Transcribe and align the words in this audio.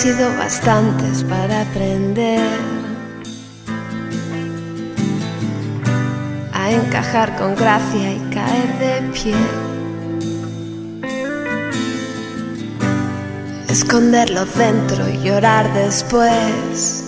sido 0.00 0.34
bastantes 0.38 1.22
para 1.24 1.60
aprender 1.60 2.40
a 6.54 6.70
encajar 6.70 7.36
con 7.36 7.54
gracia 7.54 8.14
y 8.14 8.18
caer 8.34 8.78
de 8.78 9.10
pie. 9.12 9.34
Esconderlo 13.68 14.46
dentro 14.46 15.06
y 15.06 15.18
llorar 15.22 15.70
después. 15.74 17.04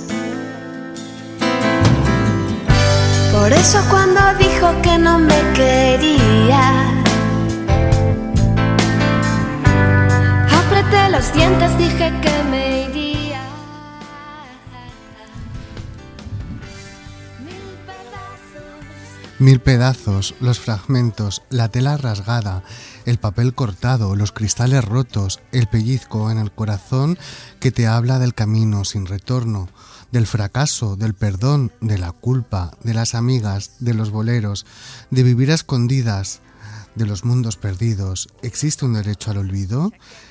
Por 3.32 3.54
eso 3.54 3.78
cuando 3.88 4.20
dijo 4.38 4.70
que 4.82 4.98
no 4.98 5.18
me 5.18 5.40
quería, 5.54 6.66
apreté 10.62 11.08
los 11.10 11.32
dientes, 11.32 11.78
dije 11.78 12.12
que 12.20 12.42
me 12.50 12.71
Mil 19.42 19.58
pedazos, 19.58 20.36
los 20.38 20.60
fragmentos, 20.60 21.42
la 21.50 21.68
tela 21.68 21.96
rasgada, 21.96 22.62
el 23.06 23.18
papel 23.18 23.54
cortado, 23.54 24.14
los 24.14 24.30
cristales 24.30 24.84
rotos, 24.84 25.40
el 25.50 25.66
pellizco 25.66 26.30
en 26.30 26.38
el 26.38 26.52
corazón 26.52 27.18
que 27.58 27.72
te 27.72 27.88
habla 27.88 28.20
del 28.20 28.34
camino 28.34 28.84
sin 28.84 29.04
retorno, 29.04 29.68
del 30.12 30.28
fracaso, 30.28 30.94
del 30.94 31.14
perdón, 31.14 31.72
de 31.80 31.98
la 31.98 32.12
culpa, 32.12 32.70
de 32.84 32.94
las 32.94 33.16
amigas, 33.16 33.72
de 33.80 33.94
los 33.94 34.10
boleros, 34.10 34.64
de 35.10 35.24
vivir 35.24 35.50
escondidas, 35.50 36.40
de 36.94 37.06
los 37.06 37.24
mundos 37.24 37.56
perdidos. 37.56 38.28
¿Existe 38.42 38.84
un 38.84 38.92
derecho 38.92 39.32
al 39.32 39.38
olvido? 39.38 39.90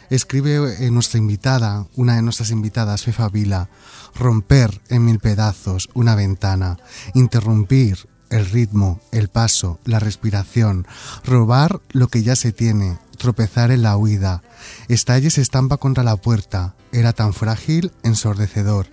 Escribe 0.09 0.89
nuestra 0.89 1.17
invitada, 1.17 1.85
una 1.97 2.15
de 2.15 2.21
nuestras 2.21 2.49
invitadas, 2.49 3.03
Fefa 3.03 3.27
Vila, 3.27 3.67
romper 4.15 4.79
en 4.87 5.03
mil 5.03 5.19
pedazos 5.19 5.89
una 5.95 6.15
ventana, 6.15 6.77
interrumpir 7.13 8.07
el 8.31 8.49
ritmo, 8.49 8.99
el 9.11 9.27
paso, 9.27 9.79
la 9.85 9.99
respiración, 9.99 10.87
robar 11.23 11.81
lo 11.91 12.07
que 12.07 12.23
ya 12.23 12.35
se 12.35 12.51
tiene, 12.51 12.97
tropezar 13.17 13.69
en 13.69 13.83
la 13.83 13.95
huida. 13.97 14.41
Estalle 14.87 15.29
se 15.29 15.41
estampa 15.41 15.77
contra 15.77 16.03
la 16.03 16.15
puerta, 16.15 16.73
era 16.91 17.13
tan 17.13 17.33
frágil, 17.33 17.91
ensordecedor. 18.03 18.87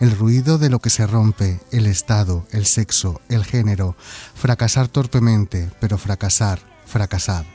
El 0.00 0.16
ruido 0.16 0.58
de 0.58 0.68
lo 0.68 0.80
que 0.80 0.90
se 0.90 1.06
rompe, 1.06 1.60
el 1.72 1.86
estado, 1.86 2.46
el 2.50 2.66
sexo, 2.66 3.20
el 3.28 3.44
género, 3.44 3.96
fracasar 4.34 4.88
torpemente, 4.88 5.70
pero 5.80 5.96
fracasar, 5.96 6.60
fracasar. 6.84 7.46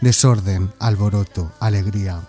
Desorden, 0.00 0.72
alboroto, 0.78 1.52
alegría. 1.60 2.22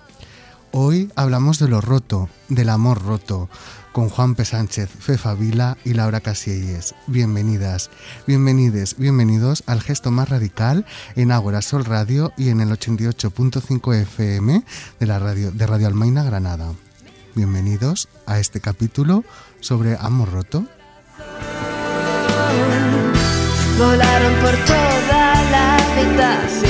Hoy 0.72 1.12
hablamos 1.16 1.60
de 1.60 1.68
lo 1.68 1.82
roto, 1.82 2.30
del 2.50 2.70
amor 2.70 3.02
roto, 3.04 3.50
con 3.92 4.10
Juan 4.10 4.36
P. 4.36 4.46
Sánchez, 4.46 4.90
Fefa 4.90 5.34
Vila 5.34 5.78
y 5.84 5.94
Laura 5.94 6.20
Casielles. 6.20 6.94
Bienvenidas, 7.08 7.90
bienvenides, 8.28 8.98
bienvenidos 8.98 9.64
al 9.66 9.82
gesto 9.82 10.12
más 10.12 10.30
radical 10.30 10.86
en 11.16 11.32
Ágora 11.32 11.62
Sol 11.62 11.86
Radio 11.86 12.32
y 12.38 12.50
en 12.50 12.62
el 12.62 12.70
88.5 12.70 13.96
FM 13.96 14.64
de 15.00 15.06
la 15.06 15.20
radio 15.20 15.52
de 15.52 15.66
Radio 15.66 15.88
Almaina 15.88 16.24
Granada. 16.24 16.74
Bienvenidos 17.34 18.08
a 18.26 18.40
este 18.40 18.60
capítulo 18.60 19.24
sobre 19.62 19.96
amor 19.96 20.32
roto. 20.32 20.66
Volaron 23.78 24.34
por 24.42 24.56
toda 24.66 25.44
la. 25.52 26.67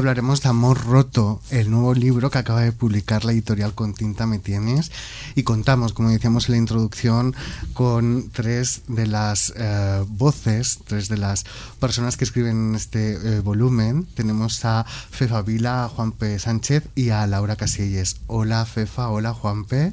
Hablaremos 0.00 0.40
de 0.40 0.48
Amor 0.48 0.82
Roto, 0.86 1.42
el 1.50 1.70
nuevo 1.70 1.92
libro 1.94 2.30
que 2.30 2.38
acaba 2.38 2.62
de 2.62 2.72
publicar 2.72 3.26
la 3.26 3.32
editorial 3.32 3.74
Con 3.74 3.92
Tinta 3.92 4.26
Me 4.26 4.38
Tienes. 4.38 4.90
Y 5.34 5.42
contamos, 5.42 5.92
como 5.92 6.08
decíamos 6.08 6.48
en 6.48 6.52
la 6.52 6.58
introducción, 6.58 7.36
con 7.74 8.30
tres 8.32 8.82
de 8.88 9.06
las 9.06 9.52
eh, 9.56 10.02
voces, 10.08 10.78
tres 10.86 11.08
de 11.08 11.18
las 11.18 11.44
personas 11.80 12.16
que 12.16 12.24
escriben 12.24 12.74
este 12.74 13.12
eh, 13.12 13.40
volumen. 13.40 14.06
Tenemos 14.14 14.64
a 14.64 14.84
Fefa 14.84 15.42
Vila, 15.42 15.84
a 15.84 15.88
Juan 15.88 16.12
P. 16.12 16.38
Sánchez 16.38 16.84
y 16.94 17.10
a 17.10 17.26
Laura 17.26 17.56
Casillas. 17.56 18.16
Hola 18.26 18.64
Fefa, 18.64 19.10
hola 19.10 19.34
Juan 19.34 19.66
P. 19.66 19.92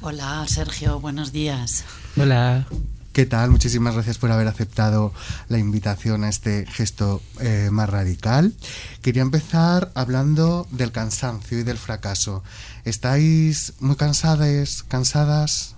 Hola 0.00 0.44
Sergio, 0.48 0.98
buenos 0.98 1.30
días. 1.30 1.84
Hola. 2.16 2.66
¿Qué 3.12 3.26
tal? 3.26 3.50
Muchísimas 3.50 3.92
gracias 3.92 4.16
por 4.16 4.32
haber 4.32 4.48
aceptado 4.48 5.12
la 5.50 5.58
invitación 5.58 6.24
a 6.24 6.30
este 6.30 6.64
gesto 6.66 7.20
eh, 7.42 7.68
más 7.70 7.90
radical. 7.90 8.54
Quería 9.02 9.20
empezar 9.20 9.92
hablando 9.94 10.66
del 10.70 10.92
cansancio 10.92 11.58
y 11.58 11.62
del 11.62 11.76
fracaso. 11.76 12.42
¿Estáis 12.86 13.74
muy 13.80 13.96
cansadas, 13.96 14.82
cansadas? 14.84 15.76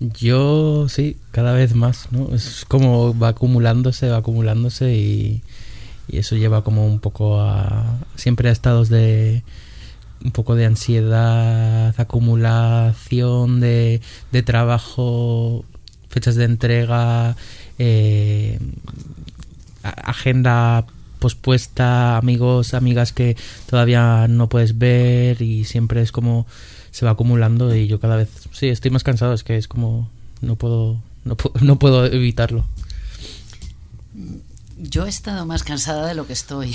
Yo 0.00 0.88
sí, 0.88 1.18
cada 1.30 1.52
vez 1.52 1.74
más, 1.74 2.08
¿no? 2.10 2.34
Es 2.34 2.64
como 2.66 3.18
va 3.18 3.28
acumulándose, 3.28 4.08
va 4.08 4.16
acumulándose 4.16 4.94
y, 4.94 5.42
y 6.08 6.16
eso 6.16 6.36
lleva 6.36 6.64
como 6.64 6.86
un 6.86 7.00
poco 7.00 7.38
a 7.38 7.98
siempre 8.16 8.48
a 8.48 8.52
estados 8.52 8.88
de 8.88 9.44
un 10.24 10.30
poco 10.30 10.54
de 10.54 10.64
ansiedad, 10.64 11.94
acumulación 12.00 13.60
de, 13.60 14.00
de 14.32 14.42
trabajo, 14.42 15.66
fechas 16.08 16.34
de 16.36 16.44
entrega, 16.44 17.36
eh, 17.78 18.58
agenda 19.82 20.84
pospuesta, 21.18 22.16
amigos, 22.16 22.74
amigas 22.74 23.12
que 23.12 23.36
todavía 23.68 24.26
no 24.28 24.48
puedes 24.48 24.78
ver 24.78 25.42
y 25.42 25.64
siempre 25.64 26.00
es 26.02 26.12
como 26.12 26.46
se 26.90 27.04
va 27.04 27.12
acumulando 27.12 27.74
y 27.74 27.86
yo 27.86 27.98
cada 28.00 28.16
vez 28.16 28.28
sí 28.52 28.68
estoy 28.68 28.90
más 28.90 29.04
cansado, 29.04 29.32
es 29.32 29.44
que 29.44 29.56
es 29.56 29.68
como 29.68 30.10
no 30.40 30.56
puedo 30.56 31.00
no, 31.24 31.36
pu- 31.36 31.52
no 31.60 31.78
puedo 31.78 32.06
evitarlo. 32.06 32.64
Yo 34.80 35.06
he 35.06 35.08
estado 35.08 35.44
más 35.44 35.62
cansada 35.64 36.06
de 36.06 36.14
lo 36.14 36.26
que 36.26 36.32
estoy. 36.32 36.74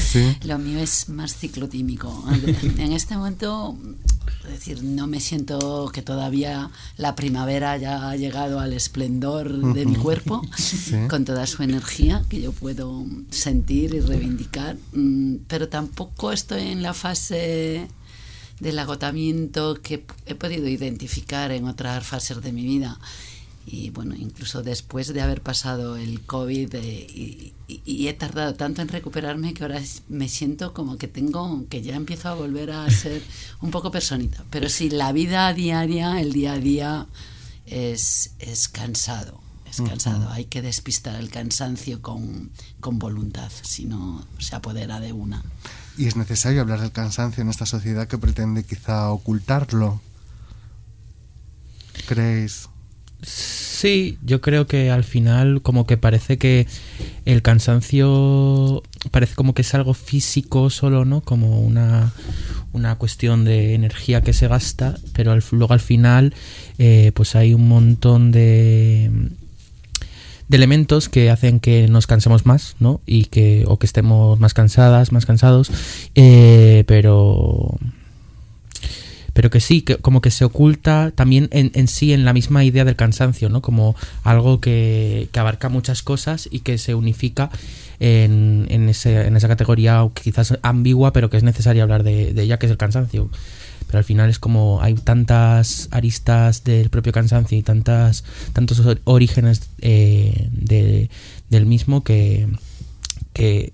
Sí. 0.00 0.36
Lo 0.44 0.58
mío 0.58 0.78
es 0.78 1.08
más 1.08 1.36
ciclotímico. 1.36 2.24
En 2.78 2.92
este 2.92 3.16
momento, 3.16 3.76
es 4.44 4.50
decir, 4.50 4.82
no 4.82 5.06
me 5.06 5.20
siento 5.20 5.90
que 5.92 6.02
todavía 6.02 6.70
la 6.96 7.14
primavera 7.14 7.76
ya 7.76 8.08
ha 8.08 8.16
llegado 8.16 8.58
al 8.60 8.72
esplendor 8.72 9.74
de 9.74 9.84
mi 9.86 9.96
cuerpo, 9.96 10.42
con 11.08 11.24
toda 11.24 11.46
su 11.46 11.62
energía 11.62 12.24
que 12.28 12.40
yo 12.40 12.52
puedo 12.52 13.04
sentir 13.30 13.94
y 13.94 14.00
reivindicar, 14.00 14.76
Mm, 14.92 15.36
pero 15.46 15.68
tampoco 15.68 16.32
estoy 16.32 16.62
en 16.68 16.82
la 16.82 16.94
fase 16.94 17.88
del 18.60 18.78
agotamiento 18.78 19.78
que 19.82 20.04
he 20.24 20.34
podido 20.34 20.66
identificar 20.68 21.52
en 21.52 21.66
otras 21.66 22.06
fases 22.06 22.40
de 22.42 22.52
mi 22.52 22.64
vida. 22.64 22.98
Y 23.68 23.90
bueno, 23.90 24.14
incluso 24.14 24.62
después 24.62 25.12
de 25.12 25.20
haber 25.22 25.40
pasado 25.42 25.96
el 25.96 26.20
COVID 26.20 26.72
eh, 26.76 27.06
y, 27.10 27.52
y- 27.66 27.82
y 27.84 28.06
he 28.06 28.12
tardado 28.14 28.54
tanto 28.54 28.80
en 28.80 28.86
recuperarme 28.86 29.54
que 29.54 29.64
ahora 29.64 29.82
me 30.08 30.28
siento 30.28 30.72
como 30.72 30.98
que 30.98 31.08
tengo, 31.08 31.64
que 31.68 31.82
ya 31.82 31.96
empiezo 31.96 32.28
a 32.28 32.34
volver 32.34 32.70
a 32.70 32.88
ser 32.90 33.22
un 33.60 33.72
poco 33.72 33.90
personita. 33.90 34.44
Pero 34.50 34.68
sí, 34.68 34.88
la 34.88 35.10
vida 35.12 35.52
diaria, 35.52 36.20
el 36.20 36.32
día 36.32 36.52
a 36.52 36.58
día 36.58 37.06
es, 37.66 38.30
es 38.38 38.68
cansado. 38.68 39.40
Es 39.68 39.80
cansado. 39.80 40.30
Hay 40.30 40.44
que 40.44 40.62
despistar 40.62 41.16
el 41.16 41.28
cansancio 41.28 42.00
con, 42.00 42.50
con 42.80 43.00
voluntad, 43.00 43.50
si 43.62 43.84
no 43.84 44.24
se 44.38 44.54
apodera 44.54 45.00
de 45.00 45.12
una. 45.12 45.42
Y 45.98 46.06
es 46.06 46.14
necesario 46.14 46.60
hablar 46.60 46.80
del 46.80 46.92
cansancio 46.92 47.42
en 47.42 47.48
esta 47.50 47.66
sociedad 47.66 48.06
que 48.06 48.16
pretende 48.16 48.62
quizá 48.64 49.10
ocultarlo. 49.10 50.00
¿Creéis? 52.06 52.68
Sí, 53.28 54.18
yo 54.24 54.40
creo 54.40 54.66
que 54.68 54.90
al 54.90 55.02
final 55.02 55.60
como 55.60 55.84
que 55.84 55.96
parece 55.96 56.38
que 56.38 56.66
el 57.24 57.42
cansancio 57.42 58.82
parece 59.10 59.34
como 59.34 59.52
que 59.52 59.62
es 59.62 59.74
algo 59.74 59.94
físico 59.94 60.70
solo, 60.70 61.04
¿no? 61.04 61.20
Como 61.22 61.60
una, 61.60 62.12
una 62.72 62.94
cuestión 62.96 63.44
de 63.44 63.74
energía 63.74 64.22
que 64.22 64.32
se 64.32 64.46
gasta, 64.46 64.94
pero 65.12 65.32
al- 65.32 65.42
luego 65.50 65.74
al 65.74 65.80
final 65.80 66.34
eh, 66.78 67.10
pues 67.14 67.34
hay 67.34 67.52
un 67.52 67.68
montón 67.68 68.30
de 68.30 69.10
de 70.48 70.56
elementos 70.56 71.08
que 71.08 71.30
hacen 71.30 71.58
que 71.58 71.88
nos 71.88 72.06
cansemos 72.06 72.46
más, 72.46 72.76
¿no? 72.78 73.00
Y 73.04 73.24
que, 73.24 73.64
o 73.66 73.78
que 73.78 73.86
estemos 73.86 74.38
más 74.38 74.54
cansadas, 74.54 75.10
más 75.10 75.26
cansados, 75.26 75.72
eh, 76.14 76.84
pero 76.86 77.76
pero 79.36 79.50
que 79.50 79.60
sí, 79.60 79.82
que 79.82 79.98
como 79.98 80.22
que 80.22 80.30
se 80.30 80.46
oculta 80.46 81.12
también 81.14 81.50
en, 81.52 81.70
en, 81.74 81.88
sí 81.88 82.14
en 82.14 82.24
la 82.24 82.32
misma 82.32 82.64
idea 82.64 82.86
del 82.86 82.96
cansancio, 82.96 83.50
¿no? 83.50 83.60
Como 83.60 83.94
algo 84.24 84.62
que, 84.62 85.28
que 85.30 85.38
abarca 85.38 85.68
muchas 85.68 86.02
cosas 86.02 86.48
y 86.50 86.60
que 86.60 86.78
se 86.78 86.94
unifica 86.94 87.50
en, 88.00 88.66
en, 88.70 88.88
ese, 88.88 89.26
en 89.26 89.36
esa 89.36 89.46
categoría 89.46 90.08
quizás 90.14 90.58
ambigua, 90.62 91.12
pero 91.12 91.28
que 91.28 91.36
es 91.36 91.42
necesario 91.42 91.82
hablar 91.82 92.02
de, 92.02 92.32
de 92.32 92.42
ella, 92.44 92.58
que 92.58 92.64
es 92.64 92.72
el 92.72 92.78
cansancio 92.78 93.28
pero 93.86 93.98
al 93.98 94.04
final 94.04 94.30
es 94.30 94.38
como 94.38 94.80
hay 94.82 94.94
tantas 94.94 95.88
aristas 95.90 96.64
del 96.64 96.88
propio 96.88 97.12
cansancio 97.12 97.56
y 97.56 97.62
tantas 97.62 98.24
tantos 98.52 98.82
orígenes 99.04 99.68
eh, 99.80 100.48
de, 100.50 101.08
del 101.50 101.66
mismo 101.66 102.02
que, 102.02 102.48
que 102.48 102.75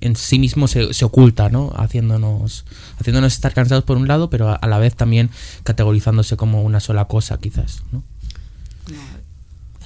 en 0.02 0.16
sí 0.16 0.38
mismo 0.38 0.68
se, 0.68 0.92
se, 0.94 1.04
oculta, 1.04 1.48
¿no? 1.48 1.72
Haciéndonos, 1.76 2.64
haciéndonos 2.98 3.32
estar 3.32 3.54
cansados 3.54 3.84
por 3.84 3.96
un 3.96 4.08
lado, 4.08 4.30
pero 4.30 4.48
a, 4.48 4.54
a, 4.54 4.66
la 4.66 4.78
vez 4.78 4.94
también 4.94 5.30
categorizándose 5.64 6.36
como 6.36 6.62
una 6.62 6.80
sola 6.80 7.06
cosa, 7.06 7.38
quizás, 7.38 7.82
¿no? 7.92 8.02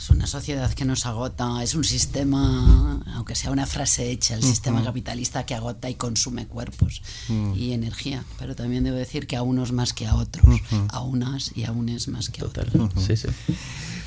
es 0.07 0.11
una 0.11 0.27
sociedad 0.29 0.73
que 0.73 0.85
nos 0.85 1.05
agota, 1.05 1.63
es 1.65 1.75
un 1.75 1.83
sistema, 1.83 3.03
aunque 3.15 3.35
sea 3.35 3.51
una 3.51 3.67
frase 3.67 4.11
hecha, 4.11 4.35
el 4.35 4.41
uh 4.41 4.45
-huh. 4.45 4.51
sistema 4.51 4.85
capitalista 4.85 5.45
que 5.45 5.55
agota 5.55 5.91
y 5.91 5.97
consume 5.97 6.47
cuerpos 6.47 7.03
uh 7.29 7.33
-huh. 7.33 7.57
y 7.57 7.73
energía. 7.73 8.25
Pero 8.39 8.55
también 8.55 8.85
debo 8.85 8.97
decir 8.97 9.27
que 9.27 9.37
a 9.37 9.43
unos 9.43 9.73
más 9.73 9.93
que 9.93 10.07
a 10.07 10.15
otros, 10.15 10.45
uh 10.47 10.51
-huh. 10.51 10.87
a 10.91 11.01
unas 11.01 11.51
y 11.57 11.65
a 11.65 11.73
unes 11.73 12.07
más 12.07 12.31
que 12.31 12.43
a 12.43 12.45
otros. 12.45 12.69
Sí, 13.05 13.17
sí. 13.17 13.29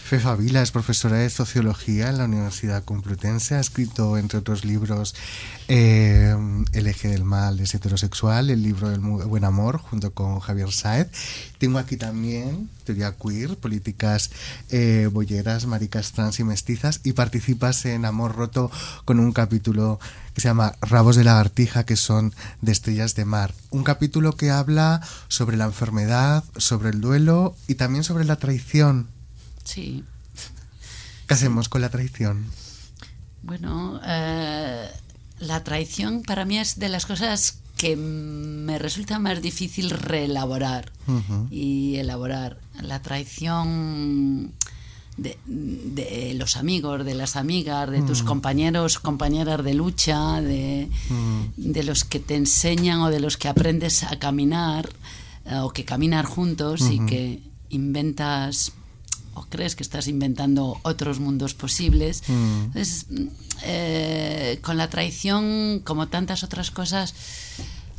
Fefa 0.09 0.35
Vila 0.35 0.63
es 0.63 0.71
profesora 0.71 1.17
de 1.17 1.29
Sociología 1.29 2.09
en 2.09 2.17
la 2.17 2.25
Universidad 2.25 2.83
Complutense. 2.83 3.53
Ha 3.53 3.59
escrito, 3.59 4.17
entre 4.17 4.39
otros 4.39 4.65
libros, 4.65 5.13
eh, 5.67 6.35
El 6.73 6.87
eje 6.87 7.09
del 7.09 7.23
mal 7.23 7.59
es 7.59 7.75
heterosexual, 7.75 8.49
el 8.49 8.63
libro 8.63 8.89
del 8.89 9.01
buen 9.01 9.43
amor, 9.43 9.77
junto 9.77 10.11
con 10.11 10.39
Javier 10.39 10.71
Saez. 10.71 11.09
Tengo 11.59 11.77
aquí 11.77 11.95
también 11.95 12.71
Teoría 12.85 13.13
Queer, 13.17 13.55
Políticas 13.55 14.31
eh, 14.71 15.07
Bolleras, 15.11 15.67
Maricas 15.67 16.11
Trans 16.11 16.39
y 16.39 16.43
Mestizas. 16.43 17.01
Y 17.03 17.13
participas 17.13 17.85
en 17.85 18.03
Amor 18.03 18.35
Roto 18.35 18.71
con 19.05 19.19
un 19.19 19.31
capítulo 19.31 19.99
que 20.33 20.41
se 20.41 20.47
llama 20.47 20.73
Rabos 20.81 21.17
de 21.17 21.23
lagartija, 21.23 21.85
que 21.85 21.95
son 21.95 22.33
de 22.61 22.71
estrellas 22.71 23.13
de 23.13 23.25
mar. 23.25 23.53
Un 23.69 23.83
capítulo 23.83 24.35
que 24.35 24.49
habla 24.49 25.01
sobre 25.27 25.55
la 25.55 25.65
enfermedad, 25.65 26.43
sobre 26.57 26.89
el 26.89 26.99
duelo 26.99 27.55
y 27.67 27.75
también 27.75 28.03
sobre 28.03 28.25
la 28.25 28.37
traición. 28.37 29.18
Sí. 29.63 30.03
¿Qué 31.27 31.33
hacemos 31.33 31.69
con 31.69 31.81
la 31.81 31.89
traición? 31.89 32.45
Bueno, 33.43 33.99
eh, 34.05 34.89
la 35.39 35.63
traición 35.63 36.23
para 36.23 36.45
mí 36.45 36.57
es 36.57 36.79
de 36.79 36.89
las 36.89 37.05
cosas 37.05 37.59
que 37.77 37.95
me 37.95 38.77
resulta 38.77 39.19
más 39.19 39.41
difícil 39.41 39.89
reelaborar 39.89 40.91
uh 41.07 41.13
-huh. 41.13 41.47
y 41.49 41.95
elaborar. 41.95 42.59
La 42.81 43.01
traición 43.01 44.51
de, 45.15 45.37
de, 45.45 46.33
los 46.35 46.57
amigos, 46.57 47.05
de 47.05 47.13
las 47.15 47.37
amigas, 47.37 47.89
de 47.89 47.99
uh 47.99 48.03
-huh. 48.03 48.07
tus 48.07 48.23
compañeros, 48.23 48.99
compañeras 48.99 49.63
de 49.63 49.73
lucha, 49.73 50.41
de, 50.41 50.89
uh 51.09 51.13
-huh. 51.13 51.51
de 51.55 51.83
los 51.83 52.03
que 52.03 52.19
te 52.19 52.35
enseñan 52.35 52.99
o 52.99 53.09
de 53.09 53.21
los 53.21 53.37
que 53.37 53.47
aprendes 53.47 54.03
a 54.03 54.19
caminar 54.19 54.89
eh, 55.45 55.55
o 55.59 55.71
que 55.71 55.85
caminar 55.85 56.25
juntos 56.25 56.81
y 56.91 56.99
que 57.05 57.39
inventas 57.69 58.73
o 59.33 59.45
crees 59.49 59.75
que 59.75 59.83
estás 59.83 60.07
inventando 60.07 60.79
otros 60.83 61.19
mundos 61.19 61.53
posibles. 61.53 62.23
Mm. 62.27 62.63
Entonces, 62.65 63.05
eh, 63.63 64.59
con 64.61 64.77
la 64.77 64.89
traición, 64.89 65.81
como 65.83 66.07
tantas 66.07 66.43
otras 66.43 66.71
cosas, 66.71 67.13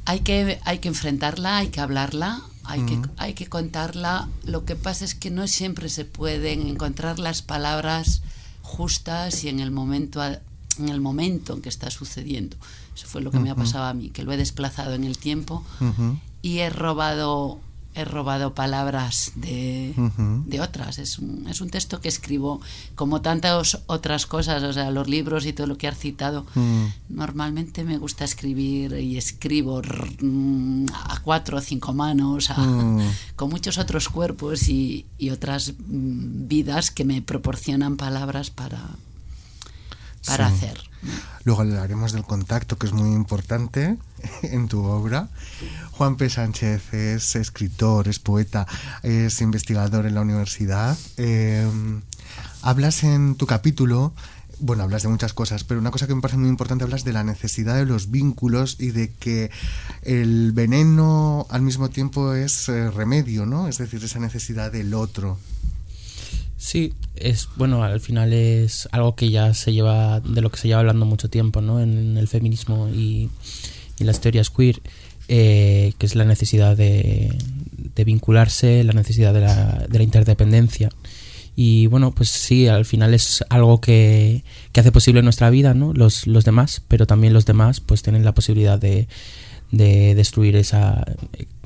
hay 0.05 0.21
que, 0.21 0.59
hay 0.65 0.79
que 0.79 0.89
enfrentarla, 0.89 1.59
hay 1.59 1.69
que 1.69 1.81
hablarla, 1.81 2.43
hay, 2.65 2.81
mm. 2.81 2.87
que, 2.87 3.09
hay 3.17 3.35
que 3.35 3.47
contarla. 3.47 4.29
Lo 4.45 4.65
que 4.65 4.77
pasa 4.77 5.05
es 5.05 5.15
que 5.15 5.31
no 5.31 5.47
siempre 5.47 5.89
se 5.89 6.05
pueden 6.05 6.67
encontrar 6.67 7.19
las 7.19 7.43
palabras 7.43 8.23
justas 8.63 9.45
y 9.45 9.49
en 9.49 9.61
el 9.61 9.71
momento 9.71 10.23
en 10.79 10.89
el 10.89 11.01
momento 11.01 11.55
en 11.55 11.63
que 11.63 11.69
está 11.69 11.91
sucediendo. 11.91 12.57
Eso 12.95 13.07
fue 13.07 13.21
lo 13.21 13.31
que 13.31 13.37
uh 13.37 13.41
-huh. 13.41 13.45
me 13.45 13.51
ha 13.51 13.55
pasado 13.55 13.85
a 13.85 13.95
mí, 13.95 14.11
que 14.11 14.23
lo 14.23 14.33
he 14.33 14.37
desplazado 14.37 14.95
en 14.95 15.05
el 15.05 15.19
tiempo 15.19 15.65
uh 15.81 15.85
-huh. 15.85 16.19
y 16.43 16.59
he 16.59 16.71
robado 16.71 17.61
he 17.95 18.05
robado 18.05 18.55
palabras 18.55 19.33
de, 19.35 19.95
uh 19.97 20.01
-huh. 20.01 20.45
de 20.45 20.61
otras. 20.61 20.99
Es 20.99 21.19
un, 21.19 21.47
es 21.49 21.61
un, 21.61 21.71
texto 21.71 22.01
que 22.01 22.09
escribo 22.09 22.61
como 22.95 23.21
tantas 23.21 23.83
otras 23.87 24.27
cosas, 24.27 24.63
o 24.63 24.73
sea, 24.73 24.91
los 24.91 25.09
libros 25.09 25.45
y 25.47 25.53
todo 25.53 25.67
lo 25.67 25.77
que 25.77 25.89
has 25.89 25.99
citado. 25.99 26.47
Uh 26.55 26.61
-huh. 26.61 26.93
Normalmente 27.09 27.85
me 27.85 27.99
gusta 27.99 28.25
escribir 28.25 28.93
y 28.93 29.17
escribo 29.17 29.83
a 30.95 31.21
cuatro 31.21 31.59
o 31.59 31.61
cinco 31.61 31.93
manos, 31.93 32.51
a, 32.51 32.61
uh 32.61 32.65
-huh. 32.99 33.11
con 33.37 33.51
muchos 33.51 33.79
otros 33.79 34.09
cuerpos 34.09 34.69
y, 34.69 35.07
y, 35.19 35.31
otras 35.31 35.75
vidas 35.79 36.91
que 36.91 37.05
me 37.05 37.23
proporcionan 37.23 37.97
palabras 37.97 38.51
para, 38.51 38.81
para 40.27 40.49
sí. 40.49 40.57
hacer. 40.57 40.91
Luego 41.45 41.63
hablaremos 41.63 42.13
del 42.13 42.25
contacto, 42.25 42.77
que 42.77 42.87
es 42.87 42.93
muy 42.93 43.13
importante 43.13 43.97
en 44.43 44.69
tu 44.69 44.85
obra. 44.85 45.29
Juan 45.93 46.17
P. 46.17 46.29
Sánchez 46.29 46.93
es 46.93 47.37
escritor, 47.37 48.09
es 48.09 48.19
poeta, 48.19 48.67
es 49.03 49.41
investigador 49.41 50.07
en 50.07 50.15
la 50.15 50.21
universidad. 50.21 50.97
Eh, 51.17 51.67
hablas 52.63 53.05
en 53.05 53.37
tu 53.37 53.47
capítulo, 53.47 54.13
bueno, 54.59 54.83
hablas 54.83 55.03
de 55.03 55.09
muchas 55.09 55.33
cosas, 55.33 55.65
pero 55.65 55.81
una 55.81 55.91
cosa 55.91 56.07
que 56.07 56.15
me 56.15 56.21
parece 56.21 56.39
muy 56.39 56.51
importante, 56.51 56.85
hablas 56.85 57.05
de 57.05 57.15
la 57.15 57.25
necesidad 57.25 57.77
de 57.77 57.87
los 57.87 58.11
vínculos 58.11 58.77
y 58.79 58.91
de 58.91 59.11
que 59.11 59.51
el 60.03 60.53
veneno 60.53 61.47
al 61.49 61.63
mismo 61.63 61.89
tiempo 61.89 62.35
es 62.35 62.69
eh, 62.69 62.91
remedio, 62.91 63.47
¿no? 63.47 63.69
Es 63.69 63.79
decir, 63.79 64.05
esa 64.05 64.19
necesidad 64.19 64.71
del 64.71 64.93
otro. 64.93 65.39
Sí, 66.61 66.93
es 67.17 67.49
bueno, 67.57 67.83
al 67.83 68.01
final 68.01 68.35
es 68.35 68.87
algo 68.93 69.17
que 69.17 69.31
ya 69.31 69.55
se 69.55 69.73
lleva, 69.73 70.21
de 70.21 70.43
lo 70.43 70.51
que 70.51 70.59
se 70.59 70.69
lleva 70.69 70.81
hablando 70.81 71.07
mucho 71.07 71.31
tiempo, 71.31 71.63
¿no? 71.63 71.81
En 71.81 72.19
el 72.19 72.29
feminismo 72.29 72.91
y, 72.91 73.31
y 73.99 74.05
las 74.05 74.21
teorías 74.21 74.51
queer, 74.51 74.83
eh, 75.29 75.95
que 75.97 76.05
es 76.05 76.15
la 76.17 76.27
necesidad 76.27 76.77
de, 76.77 77.35
de 77.95 78.05
vincularse, 78.05 78.85
la 78.85 78.93
necesidad 78.93 79.33
de 79.33 79.41
la, 79.41 79.87
de 79.89 79.99
la, 79.99 80.05
interdependencia. 80.05 80.91
Y 81.57 81.87
bueno, 81.87 82.15
pues 82.15 82.29
sí, 82.29 82.69
al 82.69 82.85
final 82.85 83.15
es 83.15 83.43
algo 83.49 83.81
que, 83.81 84.45
que 84.73 84.81
hace 84.81 84.93
posible 84.93 85.23
nuestra 85.23 85.49
vida, 85.49 85.73
¿no? 85.73 85.95
Los, 85.95 86.27
los 86.27 86.45
demás, 86.45 86.83
pero 86.89 87.07
también 87.07 87.33
los 87.33 87.47
demás 87.47 87.81
pues 87.81 88.03
tienen 88.03 88.23
la 88.23 88.35
posibilidad 88.35 88.79
de, 88.79 89.09
de 89.73 90.15
destruir 90.15 90.57
esa, 90.57 91.07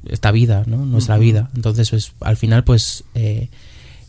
esta 0.09 0.31
vida, 0.31 0.63
¿no? 0.69 0.87
Nuestra 0.87 1.17
uh 1.17 1.19
-huh. 1.19 1.23
vida. 1.23 1.51
Entonces, 1.57 1.91
pues 1.91 2.13
al 2.21 2.37
final, 2.37 2.63
pues... 2.63 3.03
Eh, 3.17 3.49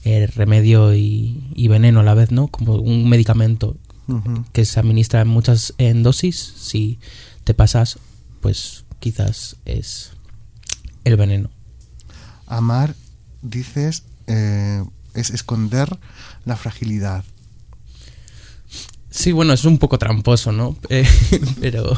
eh, 0.06 0.28
remedio 0.28 0.94
y, 0.94 1.44
y, 1.56 1.68
veneno 1.68 2.00
a 2.00 2.04
la 2.04 2.14
vez, 2.14 2.32
¿no? 2.32 2.48
Como 2.48 2.76
un 2.76 3.10
medicamento 3.10 3.76
uh 4.08 4.14
-huh. 4.14 4.46
que 4.54 4.64
se 4.64 4.80
administra 4.80 5.22
en 5.22 5.28
muchas 5.28 5.74
en 5.80 6.04
dosis. 6.04 6.54
Si 6.58 7.00
te 7.44 7.54
pasas, 7.54 7.98
pues 8.40 8.86
quizás 9.00 9.58
es 9.66 10.12
el 11.04 11.18
veneno. 11.18 11.50
Amar, 12.48 12.96
dices, 13.42 14.04
eh, 14.28 14.84
es 15.16 15.32
esconder 15.32 15.98
la 16.46 16.56
fragilidad. 16.56 17.24
Sí, 19.10 19.32
bueno, 19.32 19.54
es 19.54 19.64
un 19.64 19.78
poco 19.78 19.98
tramposo, 19.98 20.52
¿no? 20.52 20.78
Eh, 20.90 21.08
pero. 21.62 21.98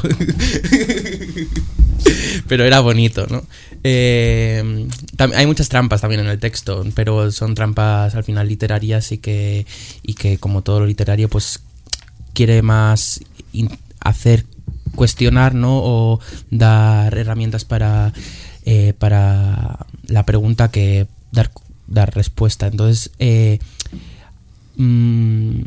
pero 2.48 2.64
era 2.64 2.80
bonito, 2.80 3.26
¿no? 3.26 3.42
Eh, 3.84 4.88
hay 5.34 5.46
muchas 5.46 5.68
trampas 5.68 6.00
también 6.00 6.20
en 6.20 6.28
el 6.28 6.38
texto, 6.38 6.84
pero 6.94 7.30
son 7.30 7.54
trampas 7.54 8.14
al 8.14 8.24
final 8.24 8.48
literarias 8.48 9.12
y 9.12 9.18
que, 9.18 9.66
y 10.02 10.14
que 10.14 10.38
como 10.38 10.62
todo 10.62 10.80
lo 10.80 10.86
literario, 10.86 11.28
pues 11.28 11.60
quiere 12.34 12.62
más 12.62 13.20
hacer 14.00 14.44
cuestionar, 14.94 15.54
¿no? 15.54 15.78
O 15.78 16.20
dar 16.50 17.16
herramientas 17.16 17.64
para, 17.64 18.12
eh, 18.64 18.94
para 18.98 19.86
la 20.06 20.24
pregunta 20.24 20.70
que 20.70 21.06
dar, 21.32 21.50
dar 21.86 22.14
respuesta. 22.14 22.66
Entonces, 22.66 23.10
eh, 23.18 23.58
mmm, 24.76 25.60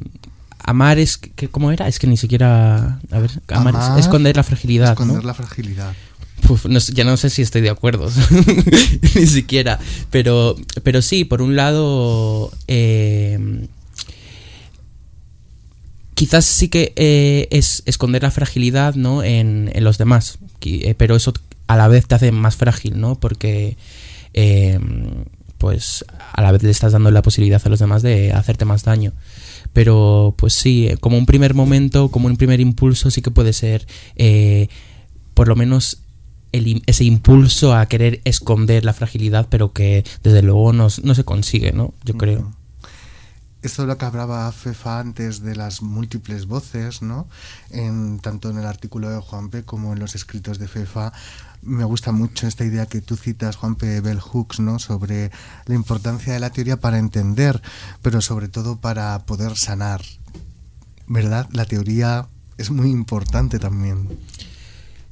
amar 0.63 0.99
es 0.99 1.17
que 1.17 1.49
cómo 1.49 1.71
era 1.71 1.87
es 1.87 1.99
que 1.99 2.07
ni 2.07 2.17
siquiera 2.17 2.99
a 3.09 3.19
ver 3.19 3.31
amar, 3.49 3.75
amar 3.75 3.99
es 3.99 4.05
esconder 4.05 4.35
la 4.35 4.43
fragilidad 4.43 4.91
esconder 4.91 5.17
¿no? 5.17 5.23
la 5.23 5.33
fragilidad 5.33 5.93
Uf, 6.49 6.65
ya 6.93 7.03
no 7.03 7.17
sé 7.17 7.29
si 7.29 7.41
estoy 7.41 7.61
de 7.61 7.69
acuerdo 7.69 8.09
ni 9.15 9.27
siquiera 9.27 9.79
pero 10.09 10.55
pero 10.83 11.01
sí 11.01 11.23
por 11.23 11.41
un 11.41 11.55
lado 11.55 12.51
eh, 12.67 13.67
quizás 16.13 16.45
sí 16.45 16.69
que 16.69 16.93
eh, 16.95 17.47
es 17.51 17.83
esconder 17.85 18.23
la 18.23 18.31
fragilidad 18.31 18.95
no 18.95 19.23
en, 19.23 19.71
en 19.73 19.83
los 19.83 19.97
demás 19.97 20.39
eh, 20.61 20.95
pero 20.97 21.15
eso 21.15 21.33
a 21.67 21.77
la 21.77 21.87
vez 21.87 22.07
te 22.07 22.15
hace 22.15 22.31
más 22.31 22.55
frágil 22.55 22.99
no 22.99 23.15
porque 23.15 23.77
eh, 24.33 24.79
pues 25.61 26.03
a 26.33 26.41
la 26.41 26.51
vez 26.51 26.63
le 26.63 26.71
estás 26.71 26.91
dando 26.91 27.11
la 27.11 27.21
posibilidad 27.21 27.61
a 27.63 27.69
los 27.69 27.77
demás 27.77 28.01
de 28.01 28.33
hacerte 28.33 28.65
más 28.65 28.83
daño. 28.83 29.13
Pero 29.73 30.33
pues 30.35 30.53
sí, 30.53 30.89
como 30.99 31.19
un 31.19 31.27
primer 31.27 31.53
momento, 31.53 32.09
como 32.09 32.27
un 32.27 32.35
primer 32.35 32.59
impulso, 32.59 33.11
sí 33.11 33.21
que 33.21 33.29
puede 33.29 33.53
ser 33.53 33.85
eh, 34.15 34.69
por 35.35 35.47
lo 35.47 35.55
menos 35.55 35.99
ese 36.51 37.03
impulso 37.03 37.73
a 37.75 37.85
querer 37.85 38.21
esconder 38.25 38.85
la 38.85 38.93
fragilidad, 38.93 39.47
pero 39.49 39.73
que 39.73 40.03
desde 40.23 40.41
luego 40.41 40.73
no, 40.73 40.87
no 41.03 41.15
se 41.15 41.23
consigue, 41.23 41.71
¿no? 41.71 41.93
Yo 42.03 42.15
creo. 42.15 42.51
Esto 43.61 43.83
es 43.83 43.87
lo 43.87 43.97
que 43.97 44.05
hablaba 44.05 44.51
Fefa 44.51 44.99
antes 44.99 45.43
de 45.43 45.55
las 45.55 45.83
múltiples 45.83 46.47
voces, 46.47 47.03
¿no? 47.03 47.27
En, 47.69 48.19
tanto 48.19 48.49
en 48.49 48.57
el 48.57 48.65
artículo 48.65 49.11
de 49.11 49.19
Juanpe 49.19 49.63
como 49.63 49.93
en 49.93 49.99
los 49.99 50.15
escritos 50.15 50.57
de 50.57 50.67
Fefa. 50.67 51.13
Me 51.61 51.83
gusta 51.83 52.11
mucho 52.11 52.47
esta 52.47 52.65
idea 52.65 52.87
que 52.87 53.01
tú 53.01 53.15
citas, 53.17 53.57
Juanpe 53.57 54.01
Bell 54.01 54.19
Hooks, 54.19 54.59
¿no? 54.61 54.79
Sobre 54.79 55.29
la 55.65 55.75
importancia 55.75 56.33
de 56.33 56.39
la 56.39 56.49
teoría 56.49 56.79
para 56.79 56.97
entender, 56.97 57.61
pero 58.01 58.19
sobre 58.21 58.47
todo 58.47 58.77
para 58.77 59.19
poder 59.25 59.55
sanar. 59.55 60.01
¿Verdad? 61.05 61.47
La 61.51 61.65
teoría 61.65 62.27
es 62.57 62.71
muy 62.71 62.89
importante 62.89 63.59
también. 63.59 64.07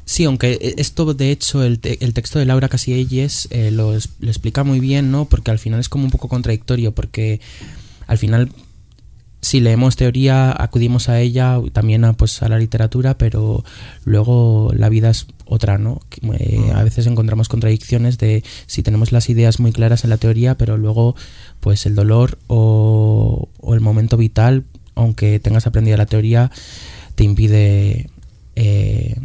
Sí, 0.10 0.26
aunque 0.26 0.74
esto 0.78 1.14
de 1.14 1.30
hecho 1.30 1.62
el, 1.62 1.80
el 1.84 2.16
texto 2.16 2.40
de 2.40 2.46
Laura 2.48 2.68
Casielles 2.68 3.48
eh, 3.52 3.70
lo, 3.70 3.92
lo, 3.92 4.28
explica 4.28 4.64
muy 4.64 4.80
bien, 4.80 5.12
¿no? 5.12 5.26
Porque 5.26 5.52
al 5.52 5.60
final 5.60 5.80
es 5.80 5.88
como 5.88 6.06
un 6.06 6.10
poco 6.10 6.28
contradictorio, 6.28 6.94
porque 6.94 7.40
al 8.08 8.18
final 8.18 8.50
si 9.40 9.60
leemos 9.60 9.98
teoría 9.98 10.52
acudimos 10.58 11.10
a 11.10 11.20
ella 11.22 11.60
también 11.74 12.06
a, 12.06 12.14
pues 12.14 12.42
a 12.42 12.50
la 12.50 12.58
literatura 12.58 13.20
pero 13.20 13.64
luego 14.04 14.72
la 14.74 14.90
vida 14.90 15.12
es 15.12 15.28
otra 15.46 15.78
no 15.78 16.02
eh, 16.40 16.72
a 16.74 16.84
veces 16.84 17.06
encontramos 17.06 17.48
contradicciones 17.48 18.18
de 18.18 18.44
si 18.66 18.82
tenemos 18.82 19.12
las 19.12 19.30
ideas 19.30 19.60
muy 19.60 19.72
claras 19.72 20.04
en 20.06 20.10
la 20.10 20.18
teoría 20.18 20.58
pero 20.58 20.76
luego 20.76 21.16
pues 21.60 21.86
el 21.86 21.94
dolor 21.94 22.40
o, 22.48 23.48
el 23.72 23.80
momento 23.80 24.18
vital 24.18 24.66
aunque 24.96 25.40
tengas 25.40 25.68
aprendida 25.68 25.98
la 25.98 26.08
teoría 26.08 26.52
te 27.16 27.24
impide 27.24 28.10
eh, 28.56 29.16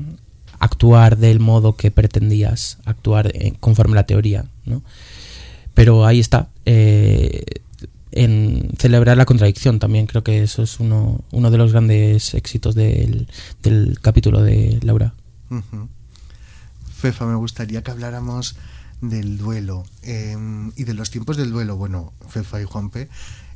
actuar 0.64 1.16
del 1.18 1.40
modo 1.40 1.76
que 1.76 1.90
pretendías 1.90 2.78
actuar 2.84 3.30
eh, 3.34 3.52
conforme 3.60 3.94
la 3.94 4.06
teoría 4.06 4.46
no 4.64 4.82
pero 5.74 6.06
ahí 6.06 6.20
está 6.20 6.48
eh, 6.64 7.44
en 8.14 8.70
celebrar 8.78 9.16
la 9.16 9.26
contradicción 9.26 9.78
también. 9.78 10.06
Creo 10.06 10.22
que 10.22 10.42
eso 10.42 10.62
es 10.62 10.80
uno, 10.80 11.20
uno 11.32 11.50
de 11.50 11.58
los 11.58 11.72
grandes 11.72 12.34
éxitos 12.34 12.74
del, 12.74 13.28
del 13.62 13.98
capítulo 14.00 14.42
de 14.42 14.78
Laura. 14.82 15.14
Fefa, 16.96 17.26
me 17.26 17.34
gustaría 17.34 17.82
que 17.82 17.90
habláramos 17.90 18.56
del 19.00 19.36
duelo 19.36 19.84
em, 20.02 20.72
y 20.76 20.84
de 20.84 20.94
los 20.94 21.10
tiempos 21.10 21.36
del 21.36 21.50
duelo. 21.50 21.76
Bueno, 21.76 22.12
Fefa 22.28 22.62
y 22.62 22.64
Juanpe, 22.64 23.08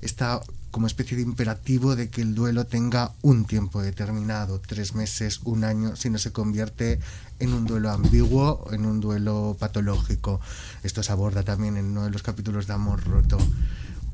está 0.03 0.41
como 0.71 0.87
especie 0.87 1.17
de 1.17 1.23
imperativo 1.23 1.97
de 1.97 2.11
que 2.11 2.23
el 2.23 2.35
duelo 2.35 2.67
tenga 2.67 3.13
un 3.23 3.45
tiempo 3.45 3.83
determinado, 3.83 4.61
tres 4.61 4.95
meses, 4.95 5.41
un 5.45 5.65
año, 5.65 5.97
si 5.97 6.11
no 6.11 6.19
se 6.19 6.33
convierte 6.33 7.01
en 7.39 7.53
un 7.53 7.65
duelo 7.65 7.91
ambiguo, 7.91 8.67
en 8.73 8.85
un 8.85 9.01
duelo 9.01 9.57
patológico. 9.59 10.41
Esto 10.83 11.03
se 11.03 11.13
aborda 11.13 11.43
también 11.43 11.77
en 11.77 11.87
uno 11.87 12.05
de 12.05 12.11
los 12.11 12.23
capítulos 12.23 12.67
de 12.67 12.75
Amor 12.75 13.03
Roto. 13.05 13.39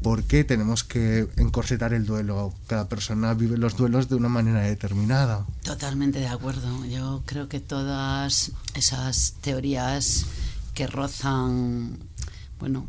¿Por 0.02 0.22
qué 0.24 0.44
tenemos 0.44 0.84
que 0.84 1.28
encorsetar 1.38 1.94
el 1.94 2.04
duelo? 2.04 2.52
Cada 2.66 2.88
persona 2.88 3.32
vive 3.32 3.56
los 3.56 3.76
duelos 3.76 4.08
de 4.10 4.16
una 4.16 4.28
manera 4.28 4.60
determinada. 4.60 5.46
Totalmente 5.62 6.18
de 6.18 6.28
acuerdo. 6.28 6.84
Yo 6.84 7.22
creo 7.24 7.48
que 7.48 7.58
todas 7.60 8.52
esas 8.74 9.34
teorías 9.40 10.26
que 10.74 10.86
rozan, 10.86 11.98
bueno, 12.58 12.86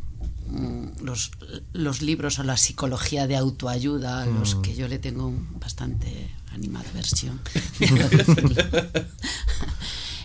los, 1.02 1.32
los 1.74 2.02
libros 2.02 2.40
o 2.40 2.44
la 2.44 2.58
psicología 2.58 3.28
de 3.28 3.36
autoayuda, 3.36 4.24
a 4.24 4.26
los 4.26 4.56
mm. 4.56 4.62
que 4.62 4.76
yo 4.76 4.88
le 4.88 5.00
tengo 5.00 5.34
bastante 5.60 6.30
animadversión, 6.54 7.42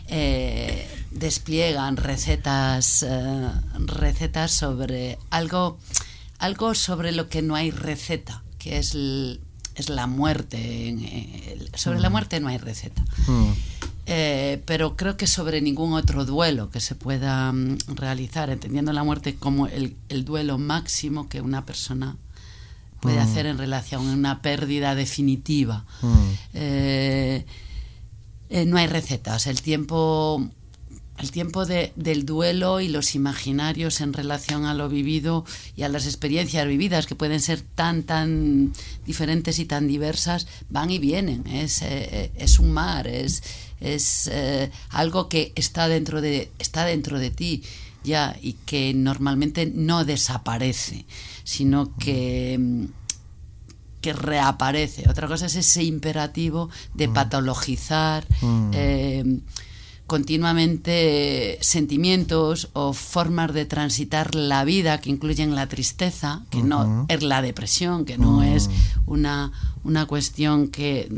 eh, 0.09 0.89
despliegan 1.11 1.97
recetas, 1.97 3.03
eh, 3.03 3.51
recetas 3.87 4.53
sobre 4.53 5.19
algo 5.31 5.79
algo 6.41 6.75
sobre 6.75 7.13
lo 7.13 7.29
que 7.29 7.43
no 7.43 7.55
hay 7.55 7.71
receta, 7.71 8.43
que 8.59 8.79
es, 8.79 8.97
es 9.75 9.89
la 9.89 10.07
muerte. 10.07 10.97
sobre 11.75 12.01
la 12.01 12.09
mm. 12.09 12.13
muerte 12.13 12.41
no 12.41 12.49
hay 12.49 12.59
receta. 12.59 13.05
Mm. 13.27 13.53
Eh, 14.13 14.61
pero 14.67 14.97
creo 14.97 15.17
que 15.17 15.29
sobre 15.29 15.61
ningún 15.61 15.93
otro 15.93 16.25
duelo 16.25 16.69
que 16.69 16.81
se 16.81 16.97
pueda 16.97 17.53
mm, 17.53 17.79
realizar, 17.95 18.51
entendiendo 18.51 18.93
la 18.93 19.05
muerte 19.05 19.37
como 19.37 19.69
el, 19.69 19.95
duelo 20.25 20.59
máximo 20.59 21.29
que 21.29 21.41
una 21.41 21.65
persona 21.65 22.17
puede 22.99 23.21
hacer 23.21 23.47
en 23.47 23.57
relación 23.57 24.09
a 24.09 24.13
una 24.13 24.43
pérdida 24.43 24.97
definitiva. 24.97 25.85
Eh, 26.55 27.47
eh, 28.51 28.67
no 28.67 28.79
hay 28.79 28.89
recetas. 28.89 29.47
El 29.47 29.63
tiempo 29.63 30.45
el 31.19 31.31
tiempo 31.31 31.67
de, 31.67 31.93
del 31.97 32.25
duelo 32.25 32.81
y 32.81 32.89
los 32.89 33.15
imaginarios 33.15 34.01
en 34.01 34.15
relación 34.15 34.65
a 34.65 34.73
lo 34.73 34.89
vivido 34.89 35.45
y 35.77 35.83
a 35.83 35.89
las 35.91 36.07
experiencias 36.07 36.67
vividas, 36.67 37.07
que 37.07 37.15
pueden 37.15 37.41
ser 37.41 37.61
tan, 37.61 38.05
tan 38.05 38.73
diferentes 39.05 39.59
y 39.59 39.67
tan 39.67 39.87
diversas, 39.87 40.47
van 40.71 40.91
y 40.91 40.99
vienen. 40.99 41.47
Es, 41.47 41.83
es 41.83 42.59
un 42.59 42.73
mar, 42.73 43.07
es, 43.07 43.43
es 43.81 44.29
eh, 44.33 44.71
algo 44.91 45.29
que 45.29 45.53
está 45.57 45.89
dentro, 45.89 46.21
de, 46.21 46.51
está 46.59 46.85
dentro 46.85 47.19
de 47.19 47.31
ti 47.31 47.63
ya 48.03 48.37
y 48.41 48.55
que 48.55 48.95
normalmente 48.95 49.71
no 49.75 50.05
desaparece, 50.05 51.05
sino 51.45 51.97
que 51.99 52.89
que 54.01 54.13
reaparece. 54.15 55.09
Otra 55.09 55.29
cosa 55.29 55.47
es 55.47 55.57
ese 55.57 55.85
imperativo 55.85 56.71
de 56.95 57.09
mm. 57.09 57.13
patologizar. 57.13 58.27
Mm. 58.41 58.71
Eh, 58.73 59.41
continuamente 60.07 61.57
sentimientos 61.61 62.71
o 62.73 62.93
formas 62.93 63.55
de 63.55 63.65
transitar 63.65 64.35
la 64.35 64.65
vida 64.65 65.01
que 65.01 65.09
incluyen 65.09 65.55
la 65.55 65.69
tristeza, 65.69 66.43
que 66.51 66.65
no 66.65 67.07
es 67.09 67.23
la 67.23 67.43
depresión, 67.43 68.05
que 68.05 68.19
no 68.19 68.43
es 68.43 68.69
una, 69.07 69.53
una 69.85 70.07
cuestión 70.07 70.67
que 70.67 71.09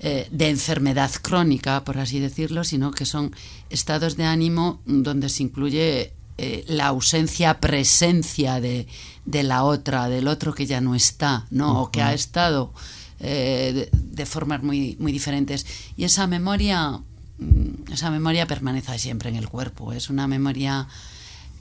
eh, 0.00 0.28
de 0.30 0.50
enfermedad 0.50 1.10
crónica, 1.22 1.84
por 1.84 1.98
así 1.98 2.20
decirlo, 2.20 2.64
sino 2.64 2.90
que 2.90 3.06
son 3.06 3.34
estados 3.70 4.16
de 4.16 4.24
ánimo 4.24 4.80
donde 4.84 5.28
se 5.28 5.42
incluye 5.42 6.12
eh, 6.38 6.64
la 6.68 6.88
ausencia, 6.88 7.60
presencia 7.60 8.60
de, 8.60 8.86
de, 9.24 9.42
la 9.42 9.64
otra, 9.64 10.08
del 10.08 10.28
otro 10.28 10.54
que 10.54 10.66
ya 10.66 10.80
no 10.80 10.94
está, 10.94 11.46
¿no? 11.50 11.82
O 11.82 11.90
que 11.90 12.02
ha 12.02 12.12
estado 12.12 12.72
eh, 13.20 13.88
de, 13.90 13.98
de, 13.98 14.26
formas 14.26 14.62
muy, 14.62 14.96
muy 15.00 15.12
diferentes. 15.12 15.66
Y 15.96 16.04
esa 16.04 16.26
memoria 16.26 17.00
Mm, 17.38 17.92
esa 17.92 18.10
memoria 18.10 18.46
permanece 18.46 18.98
siempre 18.98 19.28
en 19.28 19.36
el 19.36 19.48
cuerpo. 19.48 19.92
Es 19.92 20.08
una 20.08 20.26
memoria 20.26 20.88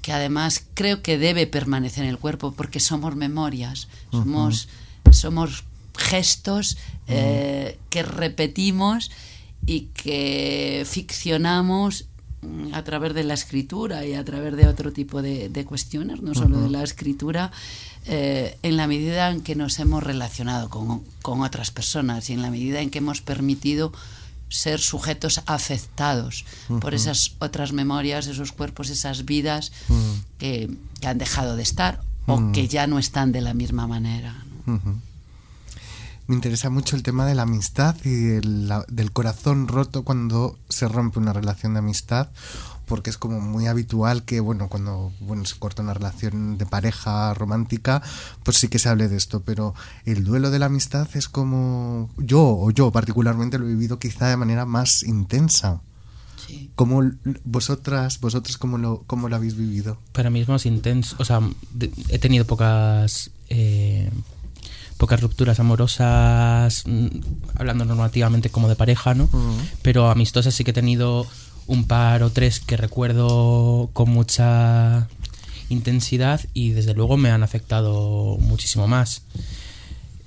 que 0.01 0.13
además 0.13 0.63
creo 0.73 1.01
que 1.01 1.17
debe 1.17 1.47
permanecer 1.47 2.03
en 2.03 2.11
el 2.11 2.17
cuerpo 2.17 2.53
porque 2.53 2.79
somos 2.79 3.15
memorias, 3.15 3.87
somos, 4.11 4.69
somos 5.11 5.63
gestos 5.97 6.77
eh, 7.07 7.77
que 7.89 8.03
repetimos 8.03 9.11
y 9.65 9.81
que 9.93 10.85
ficcionamos 10.89 12.05
mm, 12.41 12.73
a 12.73 12.83
través 12.83 13.13
de 13.13 13.23
la 13.23 13.33
escritura 13.33 14.05
y 14.05 14.13
a 14.13 14.23
través 14.23 14.55
de 14.55 14.67
otro 14.67 14.91
tipo 14.91 15.21
de, 15.21 15.65
cuestiones, 15.65 16.21
no 16.21 16.33
solo 16.33 16.61
de 16.61 16.69
la 16.69 16.83
escritura, 16.83 17.51
eh, 18.05 18.57
en 18.61 18.77
la 18.77 18.87
medida 18.87 19.31
en 19.31 19.41
que 19.41 19.55
nos 19.55 19.79
hemos 19.79 20.03
relacionado 20.03 20.69
con, 20.69 21.03
con, 21.21 21.41
otras 21.41 21.71
personas 21.71 22.29
y 22.29 22.33
en 22.33 22.41
la 22.41 22.51
medida 22.51 22.81
en 22.81 22.89
que 22.89 22.99
hemos 22.99 23.21
permitido 23.21 23.91
ser 24.49 24.79
sujetos 24.79 25.41
afectados 25.45 26.45
por 26.79 26.93
esas 26.93 27.35
otras 27.39 27.73
memorias, 27.73 28.27
esos 28.27 28.51
cuerpos, 28.51 28.89
esas 28.89 29.25
vidas 29.25 29.71
que, 30.37 30.69
han 31.03 31.17
dejado 31.17 31.55
de 31.55 31.63
estar 31.63 32.01
o 32.25 32.51
que 32.51 32.67
ya 32.67 32.87
no 32.87 32.97
están 32.97 33.31
de 33.31 33.41
la 33.41 33.53
misma 33.53 33.87
manera. 33.87 34.35
Me 36.27 36.35
interesa 36.35 36.69
mucho 36.69 36.95
el 36.95 37.03
tema 37.03 37.25
de 37.25 37.35
la 37.35 37.43
amistad 37.43 37.95
y 38.03 38.09
del 38.09 39.11
corazón 39.13 39.67
roto 39.67 40.03
cuando 40.03 40.57
se 40.69 40.87
rompe 40.87 41.19
una 41.19 41.33
relación 41.33 41.73
de 41.73 41.79
amistad 41.79 42.29
porque 42.85 43.09
es 43.09 43.17
como 43.17 43.39
muy 43.39 43.67
habitual 43.67 44.23
que, 44.23 44.39
bueno, 44.39 44.69
cuando 44.69 45.11
bueno, 45.19 45.45
se 45.45 45.57
corta 45.57 45.81
una 45.81 45.93
relación 45.93 46.57
de 46.57 46.65
pareja 46.65 47.33
romántica, 47.33 48.01
pues 48.43 48.57
sí 48.57 48.67
que 48.67 48.79
se 48.79 48.89
hable 48.89 49.07
de 49.07 49.17
esto, 49.17 49.41
pero 49.41 49.73
el 50.05 50.23
duelo 50.23 50.51
de 50.51 50.59
la 50.59 50.67
amistad 50.67 51.07
es 51.15 51.27
como 51.27 52.09
yo, 52.17 52.41
o 52.41 52.71
yo 52.71 52.91
particularmente 52.91 53.57
lo 53.57 53.65
he 53.65 53.69
vivido 53.69 53.99
quizá 53.99 54.27
de 54.27 54.37
manera 54.37 54.65
más 54.65 55.03
intensa. 55.03 55.81
Sí. 56.47 56.69
¿Cómo 56.75 57.01
vosotras, 57.43 58.19
vosotros 58.19 58.57
cómo 58.57 58.77
lo, 58.77 59.03
cómo 59.07 59.29
lo 59.29 59.35
habéis 59.35 59.55
vivido? 59.55 59.97
Para 60.11 60.29
mí 60.29 60.41
es 60.41 60.47
más 60.47 60.65
intenso, 60.65 61.15
o 61.19 61.25
sea, 61.25 61.41
he 62.09 62.19
tenido 62.19 62.45
pocas... 62.45 63.31
Eh, 63.49 64.11
pocas 64.97 65.21
rupturas 65.21 65.59
amorosas, 65.59 66.83
mm, 66.85 67.07
hablando 67.55 67.85
normativamente 67.85 68.49
como 68.49 68.69
de 68.69 68.75
pareja, 68.75 69.13
¿no? 69.13 69.29
Pero 69.81 70.09
amistosas 70.09 70.53
sí 70.53 70.63
que 70.63 70.71
he 70.71 70.73
tenido 70.73 71.27
un 71.67 71.85
par 71.85 72.23
o 72.23 72.29
tres 72.29 72.59
que 72.59 72.77
recuerdo 72.77 73.89
con 73.93 74.09
mucha 74.09 75.07
intensidad 75.69 76.41
y 76.53 76.71
desde 76.71 76.93
luego 76.93 77.17
me 77.17 77.31
han 77.31 77.43
afectado 77.43 78.37
muchísimo 78.39 78.87
más. 78.87 79.23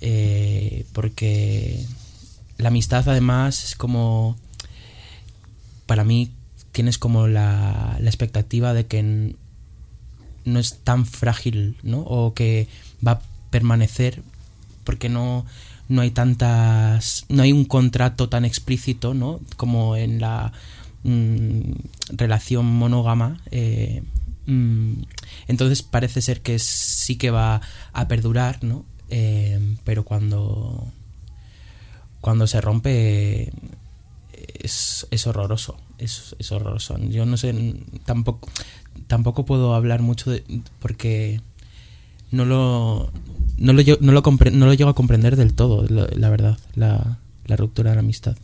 eh, 0.01 0.85
porque 0.93 1.85
la 2.57 2.69
amistad 2.69 3.09
además 3.09 3.65
es 3.65 3.75
como, 3.75 4.37
para 5.87 6.05
mí 6.05 6.31
tienes 6.73 6.99
como 6.99 7.27
la, 7.27 7.97
la 8.01 8.09
expectativa 8.09 8.75
de 8.75 8.87
que 8.87 9.35
no 10.45 10.59
es 10.61 10.79
tan 10.85 11.05
frágil, 11.07 11.77
¿no? 11.83 12.01
O 12.01 12.33
que 12.35 12.69
va 13.05 13.13
a 13.13 13.21
permanecer 13.51 14.23
porque 14.89 15.11
no, 15.11 15.45
no 15.91 16.01
hay 16.01 16.13
tantas, 16.13 17.27
no 17.29 17.43
hay 17.43 17.53
un 17.53 17.67
contrato 17.67 18.31
tan 18.31 18.47
explícito, 18.47 19.13
¿no? 19.13 19.39
Como 19.59 19.97
en 19.97 20.19
la 20.19 20.51
mm, 21.03 21.73
relación 22.17 22.65
monógama. 22.65 23.39
Eh, 23.51 24.03
mm, 24.47 24.93
entonces 25.47 25.83
parece 25.83 26.23
ser 26.23 26.41
que 26.41 26.59
sí 26.59 27.17
que 27.17 27.31
va 27.31 27.61
a 27.93 28.09
perdurar, 28.09 28.65
¿no? 28.65 28.87
Eh, 29.11 29.77
pero 29.85 30.07
cuando 30.07 30.91
cuando 32.23 32.47
se 32.47 32.63
rompe 32.63 33.53
es, 34.33 35.07
es 35.11 35.27
horroroso 35.27 35.77
es, 35.99 36.35
es, 36.39 36.51
horroroso 36.51 36.99
yo 36.99 37.25
no 37.27 37.37
sé 37.37 37.55
tampoco 38.05 38.51
tampoco 39.07 39.45
puedo 39.45 39.75
hablar 39.75 40.03
mucho 40.03 40.31
de, 40.31 40.45
porque 40.81 41.41
no 42.33 42.45
lo 42.45 43.13
no 43.59 43.73
lo, 43.73 43.83
no 44.01 44.13
lo, 44.13 44.23
no 44.23 44.67
lo 44.67 44.75
llego 44.75 44.91
a 44.91 44.95
comprender 44.95 45.37
del 45.37 45.55
todo 45.55 45.87
la, 45.89 46.31
verdad 46.31 46.59
la, 46.75 47.19
la, 47.45 47.57
ruptura 47.57 47.91
de 47.91 47.97
la 47.97 48.01
amistad 48.01 48.37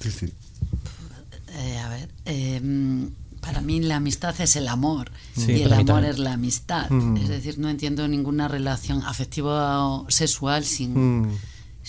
sí, 0.00 0.10
sí. 0.10 0.32
Eh, 1.52 1.78
a 1.78 1.88
ver 1.88 2.08
eh, 2.24 2.60
para 3.40 3.60
mí 3.60 3.80
la 3.80 3.96
amistad 3.96 4.38
es 4.40 4.56
el 4.56 4.68
amor 4.68 5.10
y 5.36 5.62
el 5.62 5.72
amor 5.72 6.04
es 6.04 6.18
la 6.18 6.34
amistad. 6.34 6.90
Mm. 6.90 7.16
Es 7.16 7.28
decir, 7.28 7.58
no 7.58 7.68
entiendo 7.68 8.06
ninguna 8.06 8.48
relación 8.48 9.02
afectiva 9.04 9.86
o 9.86 10.06
sexual 10.10 10.64
sin, 10.64 11.22
mm. 11.22 11.38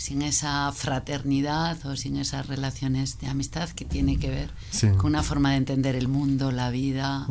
Sin 0.01 0.24
esa 0.24 0.72
fraternidad 0.72 1.86
o 1.86 1.96
sin 1.96 2.17
esas 2.17 2.48
relaciones 2.48 3.20
de 3.20 3.27
amistad 3.27 3.70
que 3.70 3.86
tiene 3.86 4.17
que 4.17 4.31
ver 4.31 4.50
con 4.98 5.12
una 5.12 5.22
forma 5.22 5.51
de 5.51 5.58
entender 5.58 5.96
el 5.96 6.08
mundo, 6.08 6.51
la 6.51 6.72
vida 6.72 7.27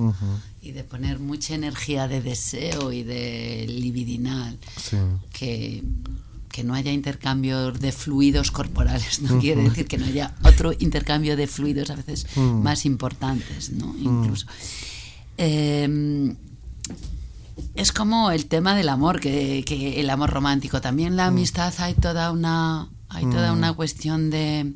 y 0.62 0.70
de 0.70 0.84
poner 0.84 1.18
mucha 1.18 1.54
energía 1.54 2.06
de 2.06 2.22
deseo 2.22 2.92
y 2.92 3.02
de 3.02 3.66
libidinal 3.68 4.56
que 5.32 5.82
que 6.50 6.64
no 6.64 6.74
haya 6.74 6.90
intercambio 6.90 7.70
de 7.70 7.92
fluidos 7.92 8.50
corporales, 8.50 9.22
no 9.22 9.38
quiere 9.38 9.62
decir 9.62 9.86
que 9.86 9.98
no 9.98 10.06
haya 10.06 10.34
otro 10.42 10.72
intercambio 10.78 11.36
de 11.36 11.46
fluidos 11.46 11.90
a 11.90 11.94
veces 11.94 12.26
mm. 12.34 12.62
más 12.62 12.86
importantes, 12.86 13.70
¿no? 13.70 13.92
Mm. 13.92 14.02
Incluso. 14.02 14.46
Em, 15.36 16.34
es 17.74 17.92
como 17.92 18.30
el 18.30 18.46
tema 18.46 18.74
del 18.74 18.88
amor, 18.88 19.20
que, 19.20 19.64
el 20.00 20.10
amor 20.10 20.30
romántico. 20.30 20.80
También 20.80 21.16
la 21.16 21.26
mm. 21.26 21.34
amistad 21.34 21.74
hay 21.78 21.94
toda 21.94 22.30
una, 22.32 22.88
hay 23.08 23.26
toda 23.26 23.52
una 23.52 23.72
cuestión 23.72 24.30
de, 24.30 24.72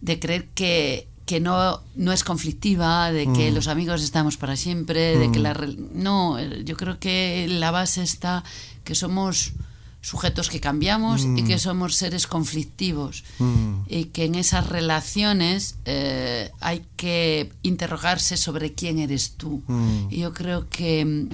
de 0.00 0.20
creer 0.20 0.48
que, 0.48 1.08
que 1.26 1.40
no, 1.40 1.80
no 1.94 2.12
es 2.12 2.24
conflictiva, 2.24 3.12
de 3.12 3.32
que 3.32 3.50
los 3.52 3.68
amigos 3.68 4.02
estamos 4.02 4.36
para 4.36 4.56
siempre, 4.56 5.16
de 5.16 5.30
que 5.30 5.38
la... 5.38 5.54
No, 5.94 6.40
yo 6.40 6.76
creo 6.76 6.98
que 6.98 7.46
la 7.48 7.70
base 7.70 8.02
está 8.02 8.44
que 8.84 8.94
somos 8.94 9.52
sujetos 10.02 10.48
que 10.48 10.60
cambiamos 10.60 11.26
y 11.36 11.44
que 11.44 11.56
mm. 11.56 11.58
somos 11.58 11.96
seres 11.96 12.26
conflictivos 12.26 13.22
mm. 13.38 13.82
y 13.86 14.04
que 14.06 14.24
en 14.24 14.34
esas 14.34 14.68
relaciones 14.68 15.76
eh, 15.84 16.50
hay 16.60 16.86
que 16.96 17.52
interrogarse 17.62 18.36
sobre 18.36 18.72
quién 18.72 18.98
eres 18.98 19.32
tú. 19.32 19.62
Mm. 19.66 20.06
Y 20.10 20.18
yo 20.18 20.32
creo 20.32 20.68
que 20.70 21.28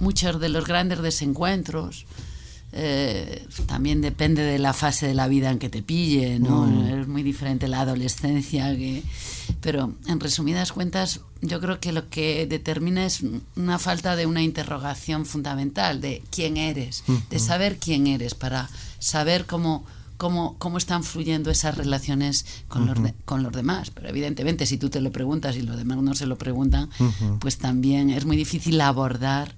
muchos 0.00 0.38
de 0.38 0.48
los 0.50 0.66
grandes 0.66 1.00
desencuentros 1.00 2.04
eh, 2.72 3.46
también 3.66 4.02
depende 4.02 4.42
de 4.42 4.58
la 4.58 4.74
fase 4.74 5.06
de 5.06 5.14
la 5.14 5.26
vida 5.26 5.50
en 5.50 5.58
que 5.58 5.70
te 5.70 5.82
pille, 5.82 6.38
¿no? 6.38 6.68
Es 7.00 7.08
muy 7.08 7.22
diferente 7.22 7.66
la 7.68 7.80
adolescencia 7.80 8.76
que 8.76 9.02
pero 9.60 9.94
en 10.06 10.20
resumidas 10.20 10.72
cuentas, 10.72 11.20
yo 11.40 11.60
creo 11.60 11.80
que 11.80 11.92
lo 11.92 12.08
que 12.08 12.46
determina 12.46 13.04
es 13.04 13.22
una 13.56 13.78
falta 13.78 14.16
de 14.16 14.26
una 14.26 14.42
interrogación 14.42 15.26
fundamental 15.26 16.00
de 16.00 16.22
quién 16.30 16.56
eres, 16.56 17.02
de 17.30 17.38
saber 17.38 17.78
quién 17.78 18.06
eres, 18.06 18.34
para 18.34 18.68
saber 18.98 19.46
cómo, 19.46 19.84
cómo, 20.16 20.56
cómo 20.58 20.78
están 20.78 21.02
fluyendo 21.02 21.50
esas 21.50 21.76
relaciones 21.76 22.46
con, 22.68 22.86
los 22.86 22.98
con 23.24 23.42
los 23.42 23.52
demás. 23.52 23.90
Pero 23.90 24.08
evidentemente, 24.08 24.66
si 24.66 24.78
tú 24.78 24.90
te 24.90 25.00
lo 25.00 25.10
preguntas 25.10 25.56
y 25.56 25.62
los 25.62 25.76
demás 25.76 25.98
no 25.98 26.14
se 26.14 26.26
lo 26.26 26.38
preguntan, 26.38 26.90
pues 27.40 27.58
también 27.58 28.10
es 28.10 28.26
muy 28.26 28.36
difícil 28.36 28.80
abordar, 28.80 29.54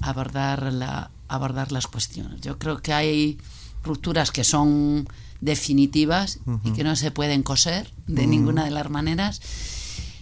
abordar, 0.00 0.72
la, 0.72 1.10
abordar 1.28 1.70
las 1.70 1.86
cuestiones. 1.86 2.40
Yo 2.40 2.58
creo 2.58 2.80
que 2.80 2.94
hay 2.94 3.38
rupturas 3.82 4.30
que 4.30 4.44
son 4.44 5.06
definitivas 5.40 6.40
y 6.64 6.72
que 6.72 6.84
no 6.84 6.96
se 6.96 7.10
pueden 7.10 7.42
coser 7.42 7.92
de 8.06 8.26
ninguna 8.26 8.64
de 8.64 8.70
las 8.70 8.90
maneras, 8.90 9.40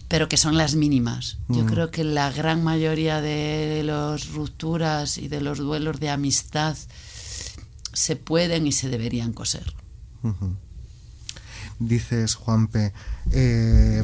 pero 0.08 0.28
que 0.28 0.36
son 0.36 0.56
las 0.56 0.74
mínimas. 0.74 1.38
Yo 1.48 1.66
creo 1.66 1.90
que 1.90 2.04
la 2.04 2.30
gran 2.30 2.62
mayoría 2.62 3.20
de 3.20 3.82
las 3.84 4.28
rupturas 4.28 5.18
y 5.18 5.28
de 5.28 5.40
los 5.40 5.58
duelos 5.58 6.00
de 6.00 6.10
amistad 6.10 6.76
se 7.92 8.16
pueden 8.16 8.66
y 8.66 8.72
se 8.72 8.88
deberían 8.88 9.32
coser. 9.32 9.74
Dices, 11.78 12.34
Juanpe, 12.34 12.92
eh, 13.32 14.02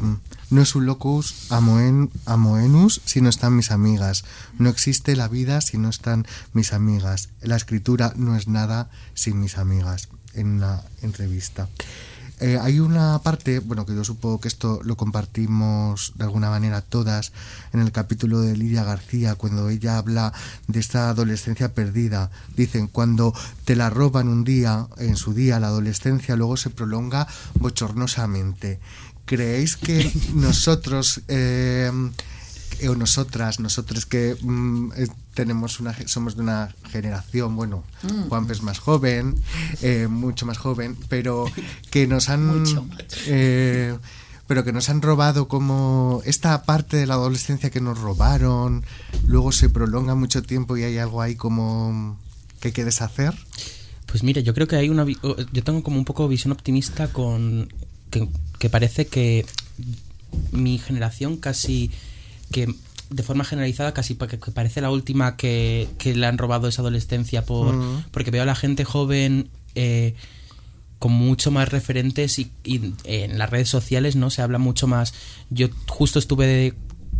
no 0.49 0.61
es 0.61 0.75
un 0.75 0.85
locus 0.85 1.51
amoen, 1.51 2.11
amoenus 2.25 3.01
si 3.05 3.21
no 3.21 3.29
están 3.29 3.55
mis 3.55 3.71
amigas. 3.71 4.25
No 4.59 4.69
existe 4.69 5.15
la 5.15 5.27
vida 5.27 5.61
si 5.61 5.77
no 5.77 5.89
están 5.89 6.25
mis 6.53 6.73
amigas. 6.73 7.29
La 7.41 7.55
escritura 7.55 8.13
no 8.15 8.35
es 8.35 8.47
nada 8.47 8.89
sin 9.15 9.39
mis 9.39 9.57
amigas 9.57 10.09
en 10.33 10.47
una 10.47 10.81
entrevista. 11.01 11.67
Eh, 12.39 12.57
hay 12.59 12.79
una 12.79 13.19
parte, 13.19 13.59
bueno, 13.59 13.85
que 13.85 13.95
yo 13.95 14.03
supongo 14.03 14.41
que 14.41 14.47
esto 14.47 14.81
lo 14.83 14.97
compartimos 14.97 16.11
de 16.15 16.25
alguna 16.25 16.49
manera 16.49 16.81
todas 16.81 17.31
en 17.71 17.79
el 17.79 17.91
capítulo 17.91 18.41
de 18.41 18.57
Lidia 18.57 18.83
García, 18.83 19.35
cuando 19.35 19.69
ella 19.69 19.97
habla 19.97 20.33
de 20.67 20.79
esta 20.79 21.09
adolescencia 21.09 21.73
perdida. 21.73 22.31
Dicen, 22.57 22.87
cuando 22.87 23.33
te 23.65 23.75
la 23.75 23.89
roban 23.89 24.27
un 24.27 24.43
día, 24.43 24.87
en 24.97 25.15
su 25.15 25.33
día, 25.33 25.59
la 25.59 25.67
adolescencia 25.67 26.35
luego 26.35 26.57
se 26.57 26.69
prolonga 26.69 27.27
bochornosamente. 27.59 28.79
¿Creéis 29.25 29.77
que 29.77 30.11
nosotros... 30.33 31.21
Eh, 31.29 31.91
o 32.87 32.95
nosotras, 32.95 33.59
nosotros 33.59 34.05
que 34.05 34.35
mm, 34.41 34.91
eh, 34.95 35.07
tenemos 35.33 35.79
una, 35.79 35.95
somos 36.07 36.35
de 36.35 36.41
una 36.41 36.73
generación, 36.89 37.55
bueno, 37.55 37.83
mm. 38.03 38.29
Juan 38.29 38.49
es 38.51 38.61
más 38.61 38.79
joven, 38.79 39.35
eh, 39.81 40.07
mucho 40.09 40.45
más 40.45 40.57
joven, 40.57 40.97
pero 41.09 41.45
que 41.91 42.07
nos 42.07 42.29
han... 42.29 42.63
Eh, 43.27 43.97
pero 44.45 44.65
que 44.65 44.73
nos 44.73 44.89
han 44.89 45.01
robado 45.01 45.47
como 45.47 46.21
esta 46.25 46.63
parte 46.63 46.97
de 46.97 47.07
la 47.07 47.13
adolescencia 47.13 47.69
que 47.69 47.79
nos 47.79 47.97
robaron, 47.97 48.83
luego 49.25 49.53
se 49.53 49.69
prolonga 49.69 50.15
mucho 50.15 50.43
tiempo 50.43 50.75
y 50.75 50.83
hay 50.83 50.97
algo 50.97 51.21
ahí 51.21 51.35
como 51.35 52.19
que 52.59 52.67
hay 52.67 52.71
que 52.73 52.83
deshacer. 52.83 53.33
Pues 54.05 54.21
mira, 54.21 54.41
yo 54.41 54.53
creo 54.53 54.67
que 54.67 54.75
hay 54.75 54.89
una... 54.89 55.05
Yo 55.05 55.63
tengo 55.63 55.81
como 55.81 55.97
un 55.97 56.05
poco 56.05 56.27
visión 56.27 56.51
optimista 56.51 57.07
con... 57.07 57.71
que, 58.11 58.27
que 58.59 58.69
parece 58.69 59.07
que 59.07 59.45
mi 60.51 60.77
generación 60.77 61.37
casi 61.37 61.91
que 62.53 62.73
de 63.09 63.23
forma 63.23 63.43
generalizada 63.43 63.93
casi 63.93 64.15
que 64.15 64.37
parece 64.37 64.79
la 64.79 64.89
última 64.89 65.35
que, 65.35 65.89
le 66.03 66.25
han 66.25 66.37
robado 66.37 66.69
esa 66.69 66.81
adolescencia 66.81 67.45
por 67.45 67.75
porque 68.11 68.31
veo 68.31 68.43
a 68.43 68.45
la 68.45 68.55
gente 68.55 68.85
joven 68.85 69.49
eh, 69.75 70.15
con 70.99 71.11
mucho 71.11 71.51
más 71.51 71.67
referentes 71.69 72.39
y, 72.39 72.49
en 73.03 73.37
las 73.37 73.49
redes 73.49 73.67
sociales 73.67 74.15
no 74.15 74.29
se 74.29 74.41
habla 74.41 74.57
mucho 74.57 74.87
más. 74.87 75.13
Yo 75.49 75.67
justo 75.87 76.17
estuve 76.17 76.73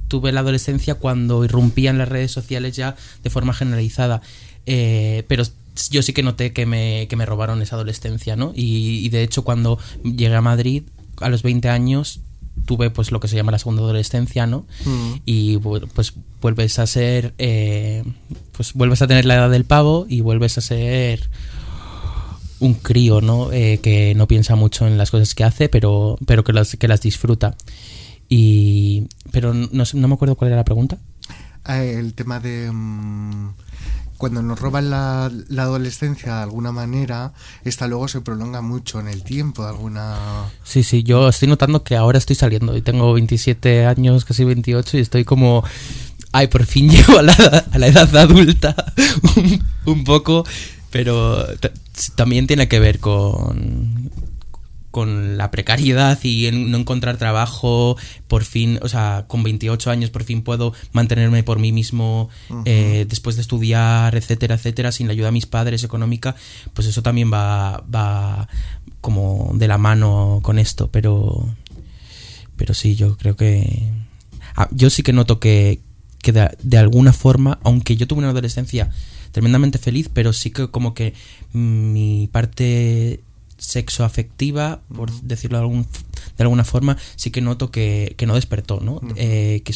tuve 0.07 0.31
la 0.31 0.41
adolescencia 0.41 0.95
cuando 0.95 1.43
irrumpían 1.43 1.97
las 1.97 2.07
redes 2.07 2.31
sociales 2.31 2.75
ya 2.75 2.95
de 3.23 3.29
forma 3.29 3.53
generalizada. 3.53 4.21
Eh, 4.65 5.23
pero 5.27 5.43
yo 5.89 6.01
sí 6.01 6.13
que 6.13 6.23
noté 6.23 6.53
que 6.53 6.65
me, 6.65 7.07
que 7.09 7.15
me 7.15 7.25
robaron 7.25 7.61
esa 7.61 7.75
adolescencia 7.75 8.35
no 8.35 8.53
y, 8.55 9.05
y 9.05 9.09
de 9.09 9.23
hecho 9.23 9.43
cuando 9.43 9.79
llegué 10.03 10.35
a 10.35 10.41
Madrid 10.41 10.83
a 11.19 11.29
los 11.29 11.41
20 11.43 11.67
años 11.67 12.21
tuve 12.65 12.89
pues 12.89 13.11
lo 13.11 13.19
que 13.19 13.27
se 13.27 13.35
llama 13.35 13.51
la 13.51 13.59
segunda 13.59 13.81
adolescencia, 13.81 14.47
¿no? 14.47 14.65
Mm. 14.85 15.13
Y 15.25 15.57
pues 15.57 16.13
vuelves 16.41 16.79
a 16.79 16.87
ser, 16.87 17.33
eh, 17.37 18.03
pues 18.51 18.73
vuelves 18.73 19.01
a 19.01 19.07
tener 19.07 19.25
la 19.25 19.35
edad 19.35 19.49
del 19.49 19.65
pavo 19.65 20.05
y 20.07 20.21
vuelves 20.21 20.57
a 20.57 20.61
ser 20.61 21.29
un 22.59 22.75
crío, 22.75 23.21
¿no? 23.21 23.51
Eh, 23.51 23.79
que 23.81 24.15
no 24.15 24.27
piensa 24.27 24.55
mucho 24.55 24.87
en 24.87 24.97
las 24.97 25.11
cosas 25.11 25.35
que 25.35 25.43
hace, 25.43 25.69
pero, 25.69 26.17
pero 26.25 26.43
que, 26.43 26.53
las, 26.53 26.75
que 26.77 26.87
las 26.87 27.01
disfruta. 27.01 27.55
Y, 28.29 29.07
pero 29.31 29.53
no, 29.53 29.83
no 29.93 30.07
me 30.07 30.13
acuerdo 30.13 30.35
cuál 30.35 30.49
era 30.49 30.57
la 30.57 30.65
pregunta. 30.65 30.97
Ah, 31.65 31.83
el 31.83 32.13
tema 32.13 32.39
de... 32.39 32.71
Cuando 34.23 34.41
nos 34.41 34.57
roban 34.57 34.89
la, 34.89 35.25
adolescencia 35.57 36.37
de 36.37 36.43
alguna 36.43 36.71
manera, 36.71 37.33
esta 37.65 37.87
luego 37.87 38.07
se 38.07 38.21
prolonga 38.21 38.61
mucho 38.61 39.01
en 39.01 39.09
el 39.09 39.21
tiempo, 39.21 39.63
de 39.63 39.69
alguna... 39.71 40.15
Sí, 40.63 40.83
sí, 40.83 41.03
yo 41.03 41.27
estoy 41.27 41.49
notando 41.49 41.83
que 41.83 41.97
ahora 41.97 42.19
estoy 42.19 42.37
saliendo 42.37 42.77
y 42.77 42.81
tengo 42.81 43.11
27 43.11 43.85
años, 43.85 44.23
casi 44.23 44.45
28 44.45 44.97
y 44.97 45.01
estoy 45.01 45.25
como... 45.25 45.65
Ay, 46.31 46.47
por 46.47 46.65
fin 46.65 46.89
llego 46.89 47.19
a 47.19 47.21
la, 47.21 47.85
edad 47.85 48.15
adulta 48.15 48.73
un, 49.85 50.05
poco 50.05 50.45
pero 50.89 51.45
también 52.15 52.47
tiene 52.47 52.69
que 52.69 52.79
ver 52.79 52.99
con, 52.99 54.02
con 54.93 55.37
la 55.37 55.49
precariedad 55.49 56.19
y 56.21 56.51
no 56.51 56.77
encontrar 56.77 57.17
trabajo, 57.17 57.97
por 58.27 58.43
fin, 58.45 58.77
o 58.83 58.87
sea, 58.87 59.25
con 59.27 59.41
28 59.41 59.89
años 59.89 60.11
por 60.11 60.23
fin 60.23 60.43
puedo 60.43 60.71
mantenerme 60.91 61.41
por 61.41 61.57
mí 61.57 61.71
mismo 61.71 62.29
eh, 62.65 63.07
después 63.09 63.35
de 63.35 63.41
estudiar, 63.41 64.15
etcétera, 64.15 64.53
etcétera, 64.53 64.91
sin 64.91 65.07
la 65.07 65.13
ayuda 65.13 65.29
de 65.29 65.31
mis 65.31 65.47
padres 65.47 65.83
económica, 65.83 66.35
pues 66.75 66.87
eso 66.87 67.01
también 67.01 67.33
va, 67.33 67.83
va 67.93 68.47
como 69.01 69.49
de 69.55 69.67
la 69.67 69.79
mano 69.79 70.41
con 70.43 70.59
esto, 70.59 70.91
pero, 70.91 71.43
pero 72.55 72.75
sí, 72.75 72.95
yo 72.95 73.17
creo 73.17 73.35
que... 73.35 73.89
Ah, 74.55 74.69
yo 74.69 74.91
sí 74.91 75.01
que 75.01 75.11
noto 75.11 75.39
que, 75.39 75.79
que 76.21 76.33
de, 76.33 76.77
alguna 76.77 77.13
forma, 77.13 77.57
aunque 77.63 77.97
yo 77.97 78.05
tuve 78.05 78.19
una 78.19 78.29
adolescencia 78.29 78.91
tremendamente 79.31 79.79
feliz, 79.79 80.07
pero 80.13 80.33
sí 80.33 80.51
que 80.51 80.67
como 80.67 80.93
que 80.93 81.15
mi 81.51 82.29
parte 82.31 83.21
sexo 83.63 84.03
afectiva, 84.03 84.81
por 84.93 85.11
decirlo 85.21 85.57
de, 85.57 85.63
algún, 85.63 85.87
de 86.37 86.43
alguna 86.43 86.65
forma, 86.65 86.97
sí 87.15 87.31
que 87.31 87.41
noto 87.41 87.71
que, 87.71 88.15
no 88.27 88.35
despertó, 88.35 88.79
¿no? 88.81 89.01
Eh, 89.15 89.61
que 89.63 89.73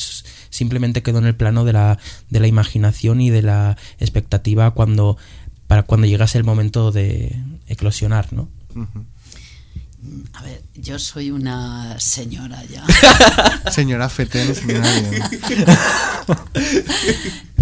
simplemente 0.50 1.02
quedó 1.04 1.20
en 1.20 1.26
el 1.26 1.36
plano 1.36 1.64
de 1.64 1.74
la, 1.74 1.98
de 2.30 2.40
la 2.40 2.48
imaginación 2.48 3.22
y 3.22 3.30
de 3.30 3.42
la 3.42 3.78
expectativa 4.00 4.72
cuando 4.72 5.18
para 5.68 5.84
cuando 5.84 6.08
llegase 6.08 6.38
el 6.38 6.44
momento 6.44 6.92
de 6.92 7.36
eclosionar, 7.68 8.32
¿no? 8.32 8.50
A 10.34 10.44
ver, 10.44 10.64
yo 10.76 11.00
soy 11.00 11.32
una 11.32 12.00
señora 12.00 12.64
ya. 12.66 12.86
señora 13.72 14.08
Feten, 14.08 14.56
señora 14.56 14.88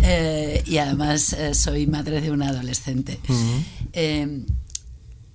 eh, 0.03 0.61
y 0.65 0.77
además 0.77 1.33
eh, 1.33 1.55
soy 1.55 1.87
madre 1.87 2.21
de 2.21 2.29
un 2.31 2.43
adolescente. 2.43 3.19
Eh, 3.93 4.45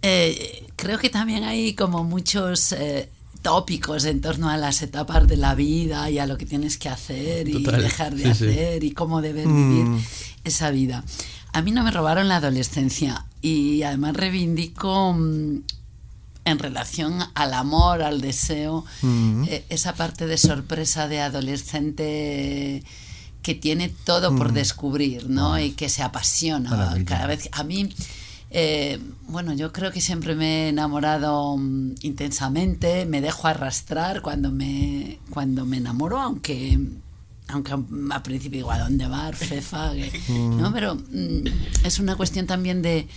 creo 0.01 0.99
que 0.99 1.11
también 1.11 1.45
hay 1.45 1.75
como 1.75 2.05
muchos 2.05 2.75
tópicos 3.43 4.05
en 4.05 4.21
torno 4.21 4.51
a 4.51 4.57
las 4.57 4.83
etapas 4.83 5.27
de 5.27 5.37
la 5.37 5.55
vida 5.55 6.11
y 6.11 6.19
a 6.19 6.27
lo 6.27 6.37
que 6.37 6.47
tienes 6.47 6.79
que 6.79 6.89
hacer 6.89 7.49
y 7.49 7.63
dejar 7.63 8.15
de 8.15 8.31
hacer 8.31 8.85
y 8.85 8.93
cómo 8.93 9.23
debes 9.23 9.47
vivir 9.47 9.85
mm. 9.85 10.01
esa 10.45 10.71
vida. 10.71 11.05
A 11.53 11.63
mí 11.63 11.73
no 11.73 11.83
me 11.83 11.91
robaron 11.91 12.29
la 12.29 12.37
adolescencia 12.37 13.25
y 13.43 13.83
además 13.83 14.15
reivindico 14.15 15.15
mm, 15.15 15.63
en 16.45 16.59
relación 16.59 17.21
al 17.35 17.55
amor, 17.55 18.03
al 18.03 18.21
deseo, 18.21 18.85
mm. 19.03 19.45
eh, 19.49 19.65
esa 19.69 19.95
parte 19.95 20.27
de 20.27 20.37
sorpresa 20.37 21.09
de 21.09 21.21
adolescente 21.21 22.83
que 23.43 23.55
tiene 23.55 23.89
todo 23.89 24.37
por 24.37 24.53
mm. 24.53 24.55
descubrir, 24.55 25.31
¿no? 25.31 25.59
Y 25.59 25.71
que 25.71 25.89
se 25.89 26.03
apasiona 26.03 27.03
cada 27.07 27.27
vez. 27.27 27.49
A 27.53 27.65
mí, 27.65 27.89
eh, 28.51 28.99
bueno, 29.29 29.55
yo 29.55 29.73
creo 29.73 29.93
que 29.93 30.01
siempre 30.01 30.35
me 30.35 30.67
he 30.67 30.69
enamorado 30.69 31.57
mm, 31.57 31.95
intensamente, 32.03 33.07
me 33.07 33.21
dejo 33.21 33.49
arrastrar 33.49 34.23
cuando 34.23 34.51
me, 34.51 35.19
cuando 35.31 35.65
me 35.67 35.79
enamoro, 35.79 36.19
aunque 36.19 36.79
aunque 37.49 37.73
al 37.73 38.23
principio 38.23 38.59
digo, 38.59 38.71
¿a 38.71 38.79
dónde 38.79 39.09
va? 39.09 39.33
Fefa, 39.33 39.93
¿no? 40.29 40.73
Pero 40.73 40.97
es 41.83 41.99
una 41.99 42.15
cuestión 42.15 42.47
también 42.47 42.81
de 42.81 43.09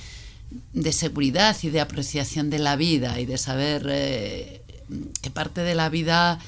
de 0.74 0.92
seguridad 0.92 1.56
y 1.62 1.70
de 1.70 1.82
apreciación 1.82 2.50
de 2.50 2.60
la 2.60 2.76
vida 2.76 3.20
y 3.20 3.26
de 3.26 3.38
saber 3.38 3.88
eh, 3.90 4.62
que 5.22 5.30
parte 5.30 5.62
de 5.62 5.76
la 5.76 5.90
vida 5.90 6.40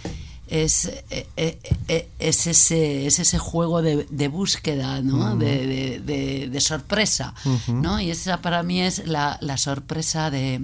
es, 0.48 0.86
eh, 1.10 1.28
eh, 1.38 2.10
es, 2.20 2.48
ese, 2.48 3.08
es 3.08 3.20
ese 3.20 3.38
juego 3.40 3.82
de, 3.82 4.28
búsqueda, 4.28 5.02
¿no? 5.02 5.36
de, 5.36 6.58
sorpresa. 6.60 7.34
¿no? 7.68 8.00
Y 8.00 8.12
esa 8.12 8.42
para 8.42 8.64
mí 8.64 8.82
es 8.82 9.08
la, 9.08 9.58
sorpresa 9.58 10.30
de, 10.30 10.62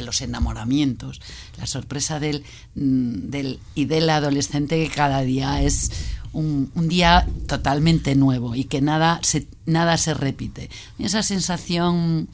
los 0.00 0.20
enamoramientos, 0.20 1.20
la 1.58 1.66
sorpresa 1.66 2.20
del, 2.20 2.44
mm, 2.74 3.30
del, 3.30 3.60
y 3.74 3.84
del 3.86 4.08
adolescente 4.08 4.82
que 4.82 4.94
cada 4.94 5.22
día 5.22 5.62
es 5.62 5.90
un, 6.32 6.70
día 6.88 7.26
totalmente 7.46 8.14
nuevo 8.14 8.54
y 8.54 8.64
que 8.64 8.80
nada 8.80 9.20
se, 9.22 9.46
nada 9.64 9.96
se 9.96 10.14
repite. 10.14 10.68
esa 10.98 11.22
sensación, 11.22 12.28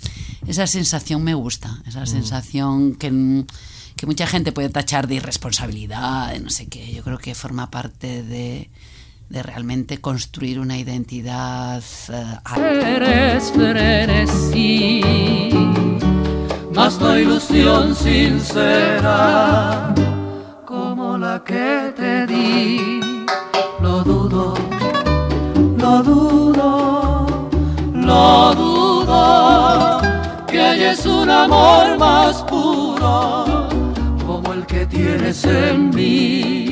esa 0.47 0.67
sensación 0.67 1.23
me 1.23 1.35
gusta, 1.35 1.83
esa 1.87 2.03
mm. 2.03 2.07
sensación 2.07 2.95
que, 2.95 3.45
que, 4.03 4.07
mucha 4.07 4.27
gente 4.27 4.51
puede 4.51 4.69
tachar 4.69 5.07
de 5.07 5.15
irresponsabilidad, 5.15 6.33
de 6.33 6.41
no 6.41 6.51
sé 6.51 6.67
qué. 6.67 6.93
Yo 6.93 7.05
creo 7.05 7.19
que 7.19 7.37
forma 7.37 7.71
parte 7.71 8.25
de, 8.25 8.69
de 9.29 9.43
realmente 9.45 9.99
construir 9.99 10.59
una 10.59 10.77
identidad. 10.77 11.81
Uh, 12.09 12.61
Eres 12.61 13.53
más 16.75 16.99
no 16.99 17.17
ilusión 17.17 17.95
sincera 17.95 19.95
como 20.67 21.17
la 21.17 21.45
que 21.45 21.95
te 21.97 22.27
di 22.27 22.99
lo 23.81 24.03
dudo, 24.03 24.55
lo 25.79 26.03
dudo, 26.03 27.27
lo 27.95 28.55
dudo, 28.57 30.01
que 30.49 30.91
es 30.91 31.07
un 31.07 31.31
amor 31.31 31.97
más 31.99 32.43
puro 32.43 33.72
el 34.53 34.67
que 34.67 34.87
tienes 34.87 35.45
en 35.45 35.91
mí. 35.91 36.72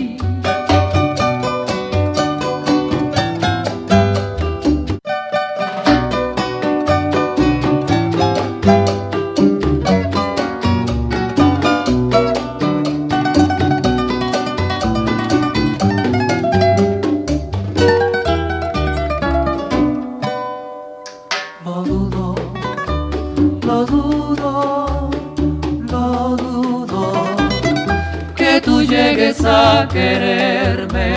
A 29.44 29.88
quererme 29.88 31.16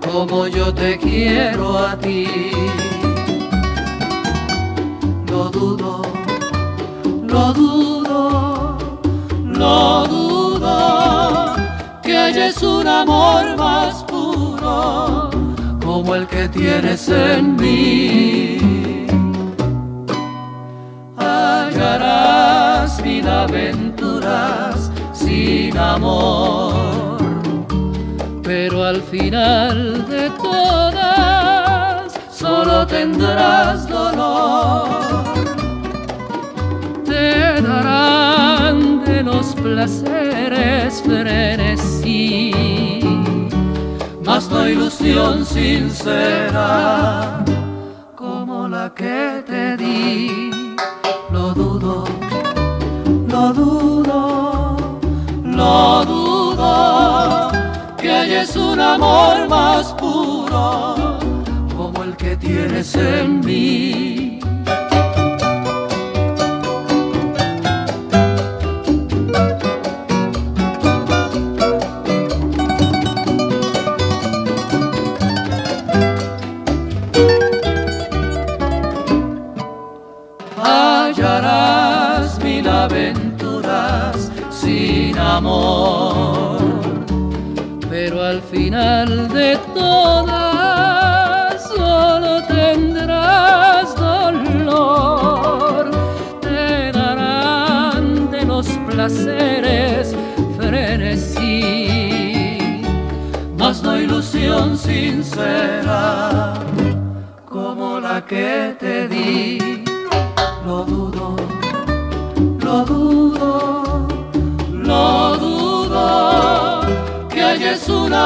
como 0.00 0.46
yo 0.46 0.72
te 0.72 0.98
quiero 0.98 1.78
a 1.78 1.96
ti. 1.96 2.26
Lo 5.28 5.50
dudo, 5.50 6.02
lo 7.26 7.52
dudo, 7.52 8.78
lo 9.44 10.06
dudo, 10.06 11.54
que 12.02 12.16
hayas 12.16 12.62
un 12.62 12.86
amor 12.86 13.56
más 13.56 14.04
puro 14.04 15.30
como 15.84 16.14
el 16.14 16.26
que 16.26 16.48
tienes 16.48 17.08
en 17.08 17.56
mí. 17.56 19.06
Hallarás 21.16 23.02
mil 23.02 23.28
aventuras 23.28 24.83
sin 25.34 25.76
amor. 25.76 27.18
Pero 28.42 28.84
al 28.84 29.02
final 29.02 30.06
de 30.08 30.30
todas 30.30 32.12
solo 32.30 32.86
tendrás 32.86 33.88
dolor. 33.88 34.88
Te 37.04 37.60
darán 37.62 39.04
de 39.04 39.22
los 39.22 39.46
placeres 39.64 41.02
frenesí, 41.02 42.52
mas 44.24 44.48
no 44.50 44.68
ilusión 44.68 45.44
sincera 45.44 47.44
como 48.14 48.68
la 48.68 48.92
que 48.94 49.42
te 49.46 49.76
di. 49.76 50.50
Lo 51.32 51.52
dudo, 51.54 52.04
lo 53.32 53.52
dudo 53.52 54.43
no 55.74 56.04
dudo 56.04 57.50
que 58.00 58.42
es 58.42 58.54
un 58.54 58.78
amor 58.80 59.48
más 59.48 59.92
puro 59.94 61.18
como 61.76 62.04
el 62.04 62.16
que 62.16 62.36
tienes 62.36 62.94
en 62.94 63.40
mí. 63.40 64.23
Pero 87.90 88.22
al 88.22 88.40
final 88.42 89.28
de 89.28 89.58
todas 89.74 91.62
solo 91.68 92.42
tendrás 92.46 93.94
dolor. 93.96 95.90
Te 96.40 96.92
darán 96.92 98.30
de 98.30 98.44
los 98.46 98.66
placeres 98.88 100.16
frenesí, 100.56 102.00
mas 103.58 103.82
no 103.82 103.98
ilusión 104.00 104.78
sincera 104.78 106.54
como 107.48 108.00
la 108.00 108.24
que 108.24 108.73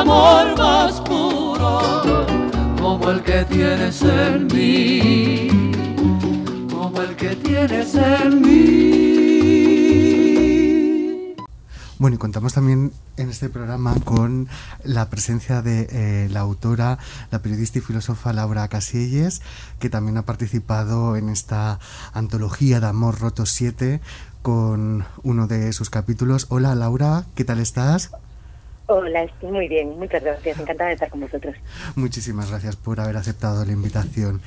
amor 0.00 0.56
más 0.56 1.00
puro 1.00 2.26
como 2.80 3.10
el 3.10 3.20
que 3.22 3.44
tienes 3.46 4.00
en 4.02 4.46
mí, 4.46 5.48
como 6.70 7.02
el 7.02 7.16
que 7.16 7.34
tienes 7.34 7.96
en 7.96 8.40
mí. 8.40 9.08
Bueno, 11.98 12.14
y 12.14 12.18
contamos 12.18 12.54
también 12.54 12.92
en 13.16 13.28
este 13.28 13.48
programa 13.48 13.96
con 14.04 14.46
la 14.84 15.10
presencia 15.10 15.62
de 15.62 15.88
eh, 15.90 16.28
la 16.30 16.40
autora, 16.40 17.00
la 17.32 17.42
periodista 17.42 17.78
y 17.78 17.82
filósofa 17.82 18.32
Laura 18.32 18.68
Casielles, 18.68 19.42
que 19.80 19.90
también 19.90 20.16
ha 20.16 20.22
participado 20.22 21.16
en 21.16 21.28
esta 21.28 21.80
antología 22.12 22.78
de 22.78 22.86
Amor 22.86 23.18
Roto 23.18 23.46
7 23.46 24.00
con 24.42 25.06
uno 25.24 25.48
de 25.48 25.72
sus 25.72 25.90
capítulos. 25.90 26.46
Hola 26.50 26.76
Laura, 26.76 27.24
¿qué 27.34 27.44
tal 27.44 27.58
estás? 27.58 28.12
Hola, 28.90 29.24
estoy 29.24 29.52
muy 29.52 29.68
bien, 29.68 29.98
muchas 29.98 30.22
gracias, 30.22 30.58
encantada 30.58 30.88
de 30.88 30.94
estar 30.94 31.10
con 31.10 31.20
vosotros. 31.20 31.54
Muchísimas 31.94 32.48
gracias 32.48 32.74
por 32.74 33.00
haber 33.00 33.18
aceptado 33.18 33.62
la 33.66 33.72
invitación. 33.72 34.40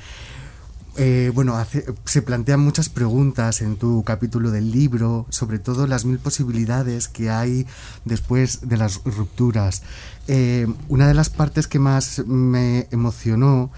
Eh, 0.96 1.30
bueno, 1.32 1.56
se 2.04 2.22
plantean 2.22 2.58
muchas 2.58 2.88
preguntas 2.88 3.62
en 3.62 3.76
tu 3.76 4.02
capítulo 4.02 4.50
del 4.50 4.72
libro, 4.72 5.26
sobre 5.28 5.60
todo 5.60 5.86
las 5.86 6.04
mil 6.04 6.18
posibilidades 6.18 7.06
que 7.06 7.30
hay 7.30 7.68
después 8.04 8.68
de 8.68 8.76
las 8.78 9.04
rupturas. 9.04 9.84
Eh, 10.26 10.66
una 10.88 11.06
de 11.06 11.14
las 11.14 11.30
partes 11.30 11.68
que 11.68 11.78
más 11.78 12.26
me 12.26 12.88
emocionó 12.90 13.70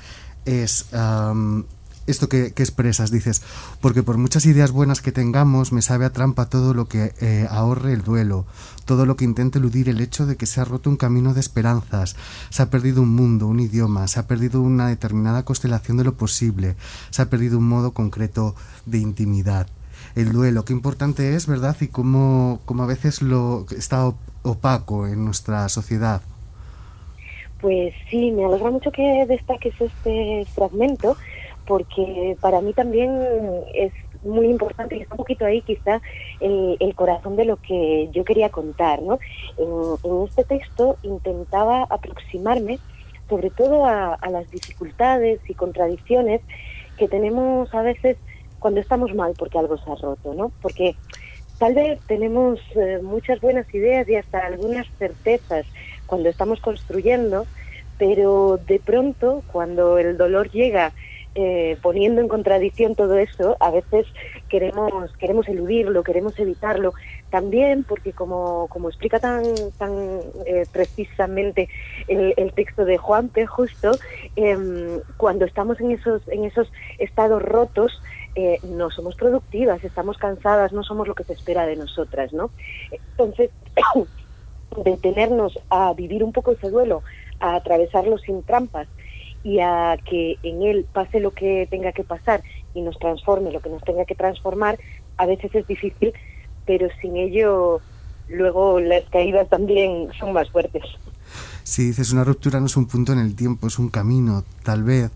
es 0.46 0.86
esto 2.06 2.28
que, 2.28 2.46
expresas, 2.46 3.10
dices, 3.10 3.42
porque 3.80 4.02
por 4.02 4.18
muchas 4.18 4.46
ideas 4.46 4.72
buenas 4.72 5.00
que 5.00 5.12
tengamos, 5.12 5.72
me 5.72 5.82
sabe 5.82 6.04
a 6.04 6.12
trampa 6.12 6.46
todo 6.46 6.74
lo 6.74 6.86
que 6.86 7.12
eh, 7.20 7.46
ahorre 7.50 7.92
el 7.92 8.02
duelo, 8.02 8.44
todo 8.84 9.06
lo 9.06 9.16
que 9.16 9.24
intente 9.24 9.58
eludir 9.58 9.88
el 9.88 10.00
hecho 10.00 10.26
de 10.26 10.36
que 10.36 10.46
se 10.46 10.60
ha 10.60 10.64
roto 10.64 10.90
un 10.90 10.96
camino 10.96 11.34
de 11.34 11.40
esperanzas, 11.40 12.16
se 12.50 12.62
ha 12.62 12.70
perdido 12.70 13.02
un 13.02 13.14
mundo, 13.14 13.46
un 13.46 13.60
idioma, 13.60 14.06
se 14.08 14.20
ha 14.20 14.26
perdido 14.26 14.60
una 14.60 14.88
determinada 14.88 15.44
constelación 15.44 15.96
de 15.96 16.04
lo 16.04 16.14
posible, 16.14 16.76
se 17.10 17.22
ha 17.22 17.30
perdido 17.30 17.58
un 17.58 17.68
modo 17.68 17.92
concreto 17.92 18.54
de 18.86 18.98
intimidad. 18.98 19.66
El 20.14 20.32
duelo, 20.32 20.64
qué 20.64 20.72
importante 20.72 21.34
es, 21.34 21.46
¿verdad? 21.46 21.76
Y 21.80 21.88
cómo, 21.88 22.60
cómo 22.66 22.84
a 22.84 22.86
veces 22.86 23.20
lo 23.22 23.66
está 23.76 24.12
opaco 24.42 25.06
en 25.06 25.24
nuestra 25.24 25.68
sociedad. 25.68 26.22
Pues 27.60 27.94
sí, 28.10 28.30
me 28.30 28.44
alegra 28.44 28.70
mucho 28.70 28.92
que 28.92 29.24
destaques 29.26 29.72
este 29.80 30.46
fragmento 30.54 31.16
porque 31.66 32.36
para 32.40 32.60
mí 32.60 32.72
también 32.72 33.10
es 33.74 33.92
muy 34.24 34.46
importante 34.46 34.96
y 34.96 35.02
está 35.02 35.14
un 35.14 35.18
poquito 35.18 35.44
ahí 35.44 35.60
quizá 35.62 36.00
el, 36.40 36.94
corazón 36.94 37.36
de 37.36 37.44
lo 37.44 37.56
que 37.56 38.08
yo 38.12 38.24
quería 38.24 38.48
contar. 38.48 39.02
¿no? 39.02 39.18
En, 39.58 40.24
este 40.24 40.44
texto 40.44 40.96
intentaba 41.02 41.82
aproximarme 41.82 42.78
sobre 43.28 43.50
todo 43.50 43.86
a, 43.86 44.18
las 44.30 44.50
dificultades 44.50 45.40
y 45.48 45.54
contradicciones 45.54 46.40
que 46.98 47.08
tenemos 47.08 47.74
a 47.74 47.82
veces 47.82 48.16
cuando 48.58 48.80
estamos 48.80 49.14
mal 49.14 49.34
porque 49.38 49.58
algo 49.58 49.76
se 49.78 49.90
ha 49.90 49.94
roto, 49.94 50.34
¿no? 50.34 50.52
Porque 50.62 50.94
tal 51.58 51.74
vez 51.74 51.98
tenemos 52.06 52.60
eh, 52.76 53.00
muchas 53.02 53.40
buenas 53.40 53.72
ideas 53.74 54.08
y 54.08 54.16
hasta 54.16 54.40
algunas 54.40 54.86
certezas 54.98 55.66
cuando 56.06 56.28
estamos 56.28 56.60
construyendo, 56.60 57.46
pero 57.98 58.58
de 58.66 58.78
pronto 58.78 59.42
cuando 59.50 59.98
el 59.98 60.16
dolor 60.16 60.50
llega 60.50 60.92
eh, 61.36 61.76
poniendo 61.82 62.20
en 62.20 62.28
contradicción 62.28 62.94
todo 62.94 63.16
eso, 63.16 63.56
a 63.58 63.72
veces 63.72 64.06
queremos 64.48 65.12
queremos 65.16 65.48
eludirlo, 65.48 66.04
queremos 66.04 66.38
evitarlo, 66.38 66.94
también 67.30 67.82
porque 67.82 68.12
como, 68.12 68.68
como 68.68 68.88
explica 68.88 69.18
tan 69.18 69.42
tan 69.76 70.20
eh, 70.46 70.64
precisamente 70.70 71.68
el, 72.06 72.52
texto 72.52 72.84
de 72.84 72.98
Juanpe 72.98 73.46
justo, 73.46 73.90
em, 74.36 75.00
cuando 75.16 75.44
estamos 75.44 75.80
en 75.80 75.90
esos 75.90 76.22
en 76.28 76.44
esos 76.44 76.70
estados 76.98 77.42
rotos 77.42 78.00
eh, 78.36 78.58
no 78.62 78.92
somos 78.92 79.16
productivas, 79.16 79.82
estamos 79.82 80.18
cansadas, 80.18 80.72
no 80.72 80.84
somos 80.84 81.08
lo 81.08 81.16
que 81.16 81.24
se 81.24 81.32
espera 81.32 81.66
de 81.66 81.74
nosotras, 81.74 82.32
¿no? 82.32 82.50
Entonces 82.92 83.50
detenernos 84.84 85.58
a 85.68 85.92
vivir 85.94 86.22
un 86.22 86.32
poco 86.32 86.52
ese 86.52 86.70
duelo, 86.70 87.02
a 87.40 87.56
atravesarlo 87.56 88.18
sin 88.18 88.44
trampas 88.44 88.86
y 89.44 89.60
a 89.60 89.98
que 90.08 90.38
en 90.42 90.62
él 90.62 90.86
pase 90.92 91.20
lo 91.20 91.32
que 91.32 91.68
tenga 91.70 91.92
que 91.92 92.02
pasar 92.02 92.42
y 92.74 92.80
nos 92.80 92.98
transforme 92.98 93.52
lo 93.52 93.60
que 93.60 93.68
nos 93.68 93.84
tenga 93.84 94.06
que 94.06 94.14
transformar, 94.14 94.78
a 95.18 95.26
veces 95.26 95.54
es 95.54 95.66
difícil, 95.66 96.12
pero 96.66 96.88
sin 97.00 97.16
ello 97.16 97.80
luego 98.28 98.80
las 98.80 99.04
caídas 99.10 99.48
también 99.50 100.08
son 100.18 100.32
más 100.32 100.50
fuertes. 100.50 100.82
Si 101.62 101.84
dices 101.84 102.12
una 102.12 102.24
ruptura 102.24 102.58
no 102.58 102.66
es 102.66 102.76
un 102.76 102.86
punto 102.86 103.12
en 103.12 103.18
el 103.18 103.36
tiempo, 103.36 103.66
es 103.66 103.78
un 103.78 103.90
camino, 103.90 104.44
tal 104.64 104.82
vez 104.82 105.10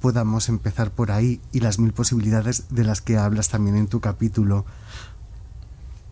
podamos 0.00 0.48
empezar 0.48 0.90
por 0.90 1.10
ahí 1.10 1.40
y 1.52 1.60
las 1.60 1.78
mil 1.78 1.92
posibilidades 1.92 2.74
de 2.74 2.84
las 2.84 3.00
que 3.00 3.16
hablas 3.16 3.48
también 3.48 3.76
en 3.76 3.86
tu 3.86 4.00
capítulo. 4.00 4.64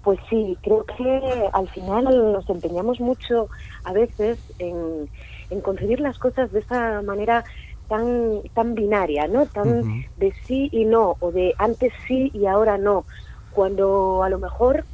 Pues 0.02 0.18
sí, 0.30 0.56
creo 0.62 0.84
que 0.84 1.50
al 1.52 1.68
final 1.68 2.04
nos 2.32 2.48
empeñamos 2.48 2.98
mucho 3.00 3.48
a 3.84 3.92
veces 3.92 4.38
en 4.58 5.08
en 5.50 5.60
concebir 5.60 6.00
las 6.00 6.18
cosas 6.18 6.52
de 6.52 6.60
esa 6.60 7.02
manera 7.02 7.44
tan 7.88 8.42
tan 8.54 8.74
binaria, 8.74 9.26
¿no? 9.28 9.46
Tan 9.46 10.06
de 10.16 10.32
sí 10.44 10.68
y 10.72 10.84
no 10.84 11.16
o 11.20 11.32
de 11.32 11.54
antes 11.58 11.92
sí 12.06 12.30
y 12.34 12.46
ahora 12.46 12.78
no, 12.78 13.04
cuando 13.52 14.22
a 14.22 14.28
lo 14.28 14.38
mejor 14.38 14.84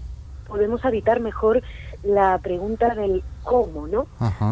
podemos 0.47 0.85
habitar 0.85 1.21
mejor 1.21 1.63
la 2.03 2.39
pregunta 2.39 2.95
del 2.95 3.23
cómo, 3.43 3.87
¿no? 3.87 4.07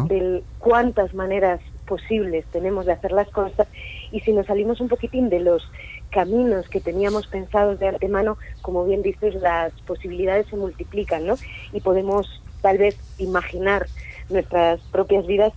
Del 0.07 0.43
cuántas 0.59 1.13
maneras 1.13 1.61
posibles 1.87 2.45
tenemos 2.51 2.85
de 2.85 2.93
hacer 2.93 3.11
las 3.11 3.29
cosas 3.29 3.67
y 4.11 4.19
si 4.21 4.33
nos 4.33 4.45
salimos 4.45 4.81
un 4.81 4.89
poquitín 4.89 5.29
de 5.29 5.39
los 5.39 5.69
caminos 6.09 6.69
que 6.69 6.79
teníamos 6.79 7.27
pensados 7.27 7.79
de 7.79 7.87
antemano, 7.87 8.37
como 8.61 8.85
bien 8.85 9.01
dices, 9.01 9.35
las 9.35 9.73
posibilidades 9.81 10.47
se 10.47 10.55
multiplican, 10.55 11.25
¿no? 11.25 11.35
Y 11.71 11.81
podemos 11.81 12.41
tal 12.61 12.77
vez 12.77 12.97
imaginar 13.17 13.87
nuestras 14.29 14.79
propias 14.91 15.25
vidas 15.25 15.53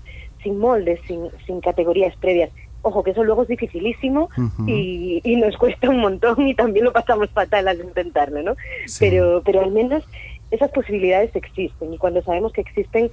sin 0.46 0.58
moldes, 0.58 1.00
sin, 1.08 1.28
sin 1.44 1.60
categorías 1.60 2.14
previas. 2.16 2.50
Ojo, 2.82 3.02
que 3.02 3.10
eso 3.10 3.24
luego 3.24 3.42
es 3.42 3.48
dificilísimo 3.48 4.28
y, 4.64 5.20
y, 5.24 5.36
nos 5.36 5.56
cuesta 5.58 5.90
un 5.90 5.98
montón 5.98 6.46
y 6.46 6.54
también 6.54 6.84
lo 6.84 6.92
pasamos 6.92 7.28
fatal 7.30 7.66
al 7.66 7.80
intentarlo, 7.80 8.42
¿no? 8.42 8.54
Pero, 9.00 9.42
pero 9.44 9.62
al 9.62 9.72
menos 9.72 10.04
esas 10.52 10.70
posibilidades 10.70 11.34
existen 11.34 11.92
y 11.92 11.98
cuando 11.98 12.22
sabemos 12.22 12.52
que 12.52 12.60
existen, 12.60 13.10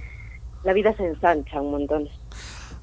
la 0.62 0.72
vida 0.74 0.94
se 0.96 1.04
ensancha 1.04 1.60
un 1.60 1.72
montón 1.72 2.08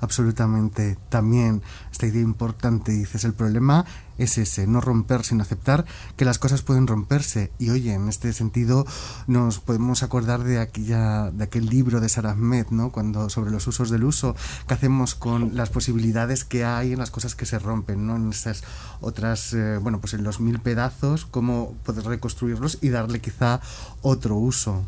absolutamente 0.02 0.98
también 1.10 1.62
esta 1.92 2.08
idea 2.08 2.22
importante. 2.22 2.92
Dices, 2.92 3.24
el 3.24 3.34
problema 3.34 3.86
es 4.18 4.38
ese, 4.38 4.68
no 4.68 4.82
romper, 4.82 5.24
sino 5.24 5.42
aceptar 5.42 5.86
que 6.16 6.26
las 6.26 6.38
cosas 6.38 6.62
pueden 6.62 6.88
romperse. 6.88 7.52
Y 7.58 7.70
oye, 7.70 7.94
en 7.94 8.10
este 8.10 8.34
sentido 8.34 8.86
nos 9.28 9.60
podemos 9.60 10.04
acordar 10.04 10.44
de 10.44 10.60
aquella, 10.60 11.32
de 11.32 11.44
aquel 11.44 11.68
libro 11.68 12.00
de 12.00 12.10
Sarah 12.10 12.32
Ahmed, 12.32 12.68
¿no? 12.70 12.92
Cuando, 12.92 13.30
sobre 13.30 13.52
los 13.52 13.66
usos 13.68 13.90
del 13.90 14.04
uso, 14.04 14.36
que 14.68 14.74
hacemos 14.74 15.16
con 15.16 15.56
las 15.56 15.70
posibilidades 15.70 16.44
que 16.44 16.66
hay 16.66 16.94
en 16.94 17.00
las 17.00 17.12
cosas 17.12 17.36
que 17.36 17.46
se 17.46 17.60
rompen, 17.60 18.06
¿no? 18.06 18.16
En 18.16 18.30
esas 18.30 18.64
otras, 19.00 19.54
eh, 19.54 19.78
bueno, 19.78 20.00
pues 20.00 20.14
en 20.14 20.24
los 20.24 20.40
mil 20.40 20.60
pedazos, 20.60 21.26
cómo 21.26 21.74
poder 21.84 22.06
reconstruirlos 22.06 22.80
y 22.82 22.90
darle 22.90 23.22
quizá 23.22 23.62
otro 24.02 24.36
uso. 24.36 24.84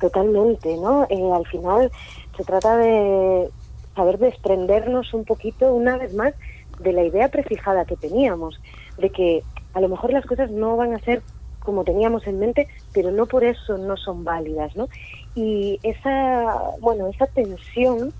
Totalmente, 0.00 0.76
¿no? 0.76 1.04
Eh, 1.08 1.32
al 1.32 1.46
final 1.46 1.90
se 2.36 2.44
trata 2.44 2.76
de 2.76 3.50
saber 3.96 4.18
desprendernos 4.18 5.12
un 5.14 5.24
poquito, 5.24 5.74
una 5.74 5.96
vez 5.96 6.14
más, 6.14 6.34
de 6.78 6.92
la 6.92 7.02
idea 7.02 7.28
prefijada 7.28 7.86
que 7.86 7.96
teníamos, 7.96 8.60
de 8.98 9.10
que 9.10 9.42
a 9.74 9.80
lo 9.80 9.88
mejor 9.88 10.12
las 10.12 10.26
cosas 10.26 10.50
no 10.50 10.76
van 10.76 10.94
a 10.94 11.00
ser 11.00 11.22
como 11.60 11.82
teníamos 11.82 12.26
en 12.28 12.38
mente, 12.38 12.68
pero 12.94 13.10
no 13.10 13.26
por 13.26 13.42
eso 13.42 13.76
no 13.76 13.96
son 13.96 14.22
válidas, 14.22 14.76
¿no? 14.76 14.88
Y 15.34 15.80
esa, 15.82 16.70
bueno, 16.80 17.08
esa 17.08 17.26
tensión 17.26 18.12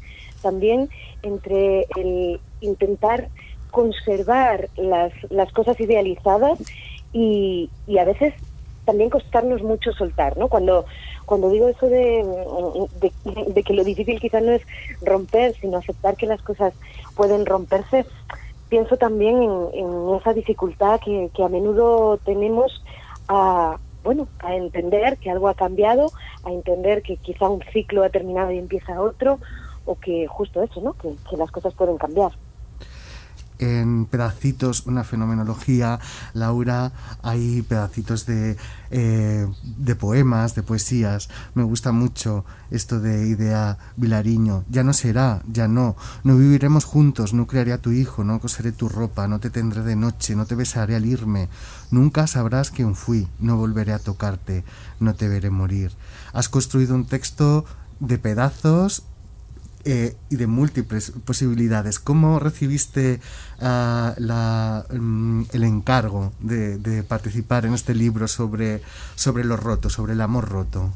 también 0.43 0.91
entre 1.23 1.87
el 1.97 2.41
intentar 2.61 3.29
conservar 3.71 4.69
las, 4.77 5.13
las 5.31 5.53
cosas 5.53 5.79
idealizadas 5.79 6.59
y, 7.13 7.71
y 7.87 7.99
a 7.99 8.05
veces 8.05 8.35
también 8.85 9.11
costarnos 9.11 9.63
mucho 9.63 9.93
soltar, 9.93 10.37
¿no? 10.37 10.49
Cuando, 10.49 10.87
cuando 11.27 11.51
digo 11.51 11.69
eso 11.69 11.89
de, 11.89 12.25
de, 13.49 13.63
que 13.63 13.75
lo 13.75 13.85
difícil 13.85 14.21
quizás 14.21 14.43
no 14.43 14.53
es 14.53 14.63
romper, 15.03 15.55
sino 15.61 15.79
aceptar 15.79 16.17
que 16.17 16.27
las 16.27 16.41
cosas 16.41 16.73
pueden 17.15 17.45
romperse, 17.45 18.07
pienso 18.69 18.97
también 18.97 19.43
en, 19.75 20.15
esa 20.19 20.33
dificultad 20.33 21.01
que, 21.05 21.31
que, 21.35 21.43
a 21.43 21.49
menudo 21.49 22.19
tenemos 22.25 22.83
a 23.29 23.79
bueno, 24.05 24.29
a 24.39 24.55
entender 24.55 25.19
que 25.19 25.33
algo 25.33 25.49
ha 25.49 25.55
cambiado, 25.55 26.13
a 26.45 26.53
entender 26.53 27.03
que 27.03 27.17
quizá 27.17 27.49
un 27.49 27.61
ciclo 27.73 28.05
ha 28.05 28.09
terminado 28.09 28.53
y 28.53 28.59
empieza 28.59 29.03
otro, 29.03 29.41
o 29.85 29.97
que 29.97 30.29
justo 30.29 30.63
eso, 30.63 30.81
¿no? 30.81 30.93
que 30.93 31.37
las 31.37 31.51
cosas 31.51 31.75
pueden 31.75 31.99
cambiar 31.99 32.31
en 33.59 34.07
pedacitos 34.07 34.87
una 34.87 35.05
fenomenología, 35.05 35.99
Laura, 36.35 36.93
hay 37.23 37.63
pedacitos 37.63 38.27
de, 38.27 38.57
eh, 38.91 39.47
de 39.63 39.95
poemas, 39.95 40.55
de 40.55 40.63
poesías. 40.63 41.29
Me 41.55 41.63
gusta 41.63 41.93
mucho 41.93 42.45
esto 42.71 43.01
de 43.01 43.29
idea 43.29 43.79
Vilariño. 43.97 44.65
Ya 44.69 44.83
no 44.83 44.93
será, 44.93 45.43
ya 45.51 45.69
no. 45.69 45.97
No 46.25 46.37
viviremos 46.37 46.85
juntos, 46.85 47.33
no 47.33 47.47
crearé 47.47 47.73
a 47.73 47.79
tu 47.79 47.93
hijo, 47.93 48.25
no 48.25 48.41
coseré 48.41 48.73
tu 48.73 48.89
ropa, 48.89 49.29
no 49.29 49.41
te 49.41 49.51
tendré 49.51 49.83
de 49.83 49.97
noche, 49.97 50.37
no 50.37 50.47
te 50.47 50.55
besaré 50.55 50.97
al 50.97 51.07
irme. 51.07 51.49
Nunca 51.91 52.27
sabrás 52.27 52.71
quién 52.71 52.95
fui, 52.95 53.29
no 53.39 53.57
volveré 53.57 53.93
a 53.93 53.99
tocarte, 53.99 54.65
no 55.01 55.15
te 55.15 55.29
veré 55.29 55.51
morir. 55.51 55.93
Has 56.33 56.49
construido 56.49 56.95
un 56.95 57.07
texto 57.07 57.65
de 58.01 58.19
pedazos 58.19 59.05
eh, 59.89 60.17
y 60.31 60.37
de 60.37 60.49
múltiples 60.49 61.13
posibilidades. 61.25 62.01
¿Cómo 62.01 62.41
recibiste 62.41 63.21
uh, 63.61 64.19
la, 64.19 64.85
um, 64.91 65.47
el 65.53 65.63
encargo 65.63 66.33
de, 66.41 66.79
de, 66.79 67.05
participar 67.05 67.67
en 67.67 67.75
este 67.75 67.95
libro 67.95 68.27
sobre, 68.27 68.81
sobre 69.15 69.45
lo 69.45 69.57
roto, 69.57 69.89
sobre 69.89 70.15
el 70.15 70.21
amor 70.23 70.49
roto? 70.49 70.91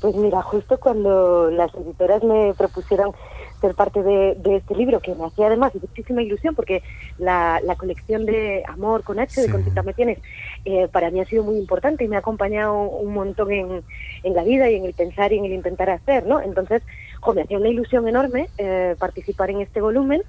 Pues 0.00 0.14
mira, 0.14 0.42
justo 0.42 0.78
cuando 0.78 1.50
las 1.50 1.74
editoras 1.74 2.22
me 2.22 2.54
propusieron 2.56 3.12
ser 3.60 3.74
parte 3.74 4.02
de, 4.02 4.34
de, 4.34 4.56
este 4.56 4.74
libro, 4.74 5.00
que 5.00 5.14
me 5.14 5.24
hacía 5.24 5.46
además 5.46 5.72
muchísima 5.74 6.22
ilusión, 6.22 6.54
porque 6.54 6.82
la, 7.18 7.60
la 7.64 7.76
colección 7.76 8.26
de 8.26 8.62
Amor 8.66 9.04
con 9.04 9.18
H, 9.20 9.34
sí. 9.34 9.40
de 9.42 9.50
Conchita 9.50 9.82
Metienes, 9.82 10.18
eh, 10.64 10.88
para 10.88 11.10
mí 11.10 11.20
ha 11.20 11.24
sido 11.24 11.44
muy 11.44 11.56
importante 11.56 12.04
y 12.04 12.08
me 12.08 12.16
ha 12.16 12.18
acompañado 12.18 12.74
un 12.74 13.14
montón 13.14 13.50
en, 13.52 13.82
en 14.24 14.34
la 14.34 14.42
vida 14.42 14.68
y 14.68 14.74
en 14.74 14.84
el 14.84 14.94
pensar 14.94 15.32
y 15.32 15.38
en 15.38 15.46
el 15.46 15.52
intentar 15.52 15.90
hacer, 15.90 16.26
¿no? 16.26 16.40
Entonces, 16.40 16.82
jo, 17.22 17.34
me 17.34 17.42
hacía 17.42 17.56
una 17.58 17.68
ilusión 17.68 18.06
enorme 18.08 18.48
eh, 18.58 18.96
participar 18.98 19.50
en 19.50 19.60
este 19.60 19.80
volumen, 19.80 20.22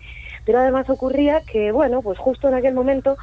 pero 0.46 0.60
además 0.60 0.90
ocurría 0.90 1.42
que, 1.42 1.72
bueno, 1.72 2.02
pues 2.02 2.18
justo 2.20 2.48
en 2.48 2.54
aquel 2.54 2.74
momento 2.74 3.18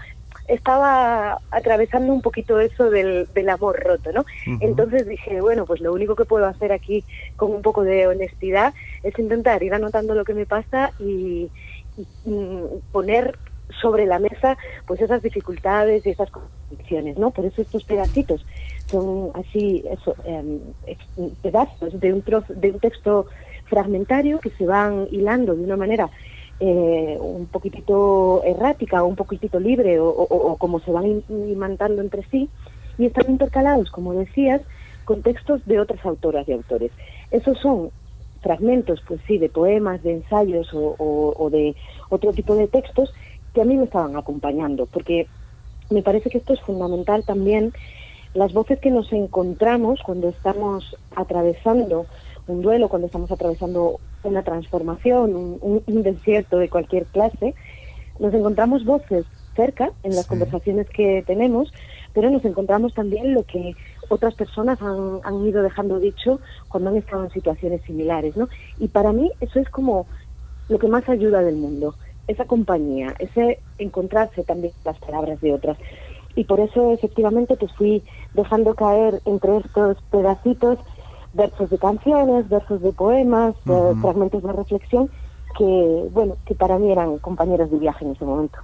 estaba 0.49 1.39
atravesando 1.53 2.13
un 2.13 2.21
poquito 2.21 2.59
eso 2.59 2.91
del, 2.91 3.29
del 3.33 3.49
amor 3.49 3.79
roto, 3.81 4.11
¿no? 4.13 4.23
Uh 4.23 4.51
-huh. 4.51 4.59
Entonces 4.61 5.07
dije, 5.07 5.41
bueno, 5.41 5.65
pues 5.65 5.81
lo 5.81 5.93
único 5.93 6.17
que 6.17 6.25
puedo 6.25 6.47
hacer 6.47 6.73
aquí 6.73 7.05
con 7.37 7.53
un 7.53 7.63
poco 7.63 7.85
de 7.85 8.09
honestidad 8.09 8.75
es 9.05 9.17
intentar 9.19 9.63
ir 9.63 9.73
anotando 9.73 10.15
lo 10.15 10.25
que 10.25 10.35
me 10.35 10.47
pasa 10.47 10.91
y, 10.99 11.49
y, 11.97 12.07
y 12.25 12.65
poner 12.91 13.39
sobre 13.81 14.07
la 14.07 14.19
mesa 14.19 14.57
pues 14.87 15.01
esas 15.01 15.23
dificultades 15.23 16.05
y 16.05 16.11
esas 16.11 16.31
condiciones, 16.31 17.17
¿no? 17.17 17.31
Por 17.31 17.45
eso 17.45 17.63
estos 17.63 17.85
pedacitos 17.85 18.45
son 18.87 19.31
así, 19.35 19.85
eso, 19.89 20.17
eh, 20.25 20.61
pedazos 21.43 22.01
de 22.01 22.13
un, 22.13 22.23
trozo, 22.23 22.53
de 22.55 22.73
un 22.73 22.81
texto 22.81 23.27
fragmentario 23.71 24.41
que 24.41 24.51
se 24.51 24.67
van 24.67 25.07
hilando 25.11 25.55
de 25.55 25.65
una 25.65 25.77
manera 25.77 26.11
eh, 26.59 27.17
un 27.19 27.47
poquitito 27.47 28.43
errática 28.45 29.03
o 29.03 29.07
un 29.07 29.17
poquitito 29.17 29.59
libre 29.59 29.99
o, 29.99 30.09
o, 30.09 30.53
o 30.53 30.57
como 30.57 30.81
se 30.81 30.91
van 30.91 31.23
imantando 31.29 32.03
entre 32.03 32.23
sí 32.31 32.51
y 32.99 33.07
están 33.07 33.31
intercalados, 33.31 33.91
como 33.91 34.13
decías, 34.13 34.61
con 35.07 35.23
textos 35.23 35.65
de 35.65 35.81
otras 35.81 36.05
autoras 36.05 36.47
y 36.47 36.53
autores. 36.53 36.93
Esos 37.31 37.57
son 37.59 37.91
fragmentos, 38.43 39.01
pues 39.07 39.21
sí, 39.27 39.39
de 39.39 39.49
poemas, 39.49 40.03
de 40.03 40.13
ensayos 40.13 40.69
o, 40.75 40.97
o 41.37 41.51
de 41.51 41.75
otro 42.11 42.33
tipo 42.33 42.55
de 42.55 42.69
textos 42.69 43.13
que 43.55 43.63
a 43.63 43.65
mí 43.65 43.77
me 43.77 43.85
estaban 43.85 44.17
acompañando, 44.17 44.87
porque 44.87 45.27
me 45.91 46.03
parece 46.03 46.31
que 46.31 46.39
esto 46.39 46.53
es 46.53 46.61
fundamental 46.61 47.25
también, 47.25 47.73
las 48.35 48.53
voces 48.53 48.79
que 48.79 48.91
nos 48.91 49.13
encontramos 49.13 50.01
cuando 50.05 50.29
estamos 50.29 50.97
atravesando 51.17 52.07
un 52.47 52.63
duelo, 52.63 52.89
cuando 52.89 53.07
estamos 53.07 53.31
atravesando 53.31 54.01
una 54.23 54.43
transformación, 54.43 55.35
un, 55.35 55.83
un, 55.87 56.03
desierto 56.03 56.59
de 56.59 56.69
cualquier 56.69 57.07
clase, 57.07 57.55
nos 58.19 58.35
encontramos 58.35 58.85
voces 58.85 59.25
cerca 59.55 59.93
en 60.03 60.15
las 60.15 60.25
sí. 60.25 60.29
conversaciones 60.29 60.89
que 60.91 61.23
tenemos, 61.27 61.73
pero 62.13 62.31
nos 62.31 62.45
encontramos 62.45 62.95
también 62.95 63.35
lo 63.35 63.45
que 63.45 63.75
otras 64.09 64.35
personas 64.35 64.81
han, 64.83 65.21
han, 65.23 65.47
ido 65.47 65.63
dejando 65.63 65.99
dicho 65.99 66.41
cuando 66.69 66.91
han 66.91 66.97
estado 66.97 67.25
en 67.25 67.31
situaciones 67.31 67.83
similares, 67.83 68.37
¿no? 68.37 68.49
Y 68.79 68.89
para 68.89 69.13
mí 69.13 69.31
eso 69.41 69.59
es 69.61 69.69
como 69.69 70.07
lo 70.69 70.79
que 70.79 70.89
más 70.89 71.09
ayuda 71.09 71.43
del 71.43 71.57
mundo, 71.57 71.95
esa 72.27 72.45
compañía, 72.45 73.15
ese 73.19 73.61
encontrarse 73.79 74.45
también 74.45 74.73
las 74.85 74.99
palabras 74.99 75.41
de 75.41 75.53
otras. 75.53 75.79
Y 76.37 76.45
por 76.45 76.61
eso 76.61 76.93
efectivamente 76.93 77.57
pues 77.57 77.73
fui 77.73 78.03
dejando 78.35 78.75
caer 78.75 79.21
entre 79.25 79.59
estos 79.59 79.97
pedacitos 80.11 80.79
versos 81.35 81.71
de 81.71 81.79
canciones, 81.79 82.49
versos 82.49 82.81
de 82.83 82.93
poemas, 82.93 83.55
uh 83.67 83.71
-huh. 83.71 83.93
eh, 83.93 84.01
fragmentos 84.01 84.43
de 84.43 84.53
reflexión, 84.53 85.11
que, 85.57 86.09
bueno, 86.13 86.37
que 86.47 86.55
para 86.55 86.79
mí 86.79 86.91
eran 86.91 87.19
compañeros 87.19 87.71
de 87.71 87.79
viaje 87.79 88.05
en 88.05 88.13
ese 88.13 88.25
momento. 88.25 88.59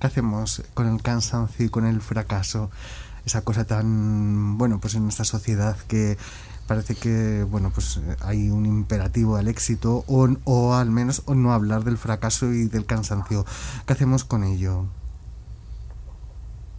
¿Qué 0.00 0.06
hacemos 0.06 0.62
con 0.74 0.86
el 0.88 1.02
cansancio 1.02 1.66
y 1.66 1.68
con 1.68 1.86
el 1.86 2.00
fracaso? 2.00 2.70
Esa 3.26 3.42
cosa 3.42 3.66
tan, 3.66 4.56
bueno, 4.56 4.78
pues 4.80 4.94
en 4.94 5.02
nuestra 5.02 5.26
sociedad 5.26 5.76
que 5.88 6.16
parece 6.66 6.94
que, 6.94 7.44
bueno, 7.44 7.70
pues 7.74 8.00
hay 8.22 8.48
un 8.50 8.64
imperativo 8.64 9.36
al 9.36 9.48
éxito 9.48 10.04
o, 10.06 10.28
o 10.44 10.74
al 10.74 10.90
menos 10.90 11.22
o 11.26 11.34
no 11.34 11.52
hablar 11.52 11.84
del 11.84 11.98
fracaso 11.98 12.46
y 12.52 12.68
del 12.68 12.86
cansancio. 12.86 13.44
¿Qué 13.86 13.92
hacemos 13.92 14.24
con 14.24 14.44
ello? 14.44 14.84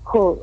Jo, 0.04 0.40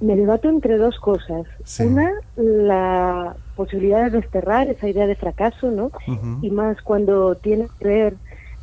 me 0.00 0.16
debato 0.16 0.48
entre 0.48 0.76
dos 0.76 0.98
cosas. 0.98 1.46
Sí. 1.64 1.84
Una, 1.84 2.12
la 2.36 3.36
posibilidad 3.54 4.04
de 4.04 4.20
desterrar 4.20 4.68
esa 4.68 4.88
idea 4.88 5.06
de 5.06 5.16
fracaso, 5.16 5.70
¿no? 5.70 5.86
Uh 6.06 6.12
-huh. 6.12 6.38
Y 6.42 6.50
más 6.50 6.80
cuando 6.82 7.34
tiene 7.36 7.68
que 7.78 7.88
ver 7.88 8.14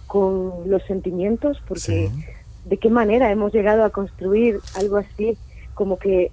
con 0.07 0.69
los 0.69 0.83
sentimientos, 0.83 1.61
porque 1.67 1.81
sí. 1.81 2.25
de 2.65 2.77
qué 2.77 2.89
manera 2.89 3.31
hemos 3.31 3.51
llegado 3.53 3.83
a 3.83 3.89
construir 3.89 4.59
algo 4.77 4.97
así, 4.97 5.37
como 5.73 5.97
que 5.97 6.31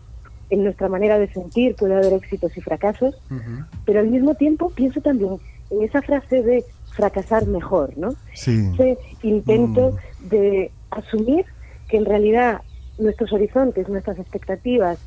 en 0.51 0.65
nuestra 0.65 0.89
manera 0.89 1.19
de 1.19 1.33
sentir 1.33 1.77
puede 1.77 1.95
haber 1.95 2.13
éxitos 2.13 2.57
y 2.57 2.61
fracasos, 2.61 3.15
uh 3.31 3.35
-huh. 3.35 3.67
pero 3.87 4.01
al 4.01 4.09
mismo 4.09 4.35
tiempo 4.35 4.71
pienso 4.71 5.01
también 5.01 5.39
en 5.71 5.83
esa 5.83 6.03
frase 6.03 6.43
de 6.43 6.65
fracasar 6.93 7.47
mejor, 7.47 7.97
¿no? 7.97 8.15
Sí. 8.35 8.71
Ese 8.75 8.99
intento 9.23 9.93
mm. 9.93 10.29
de 10.29 10.71
asumir 10.91 11.47
que 11.89 11.97
en 11.97 12.05
realidad 12.05 12.61
nuestros 13.01 13.33
horizontes, 13.33 13.89
nuestras 13.89 14.19
expectativas, 14.19 14.99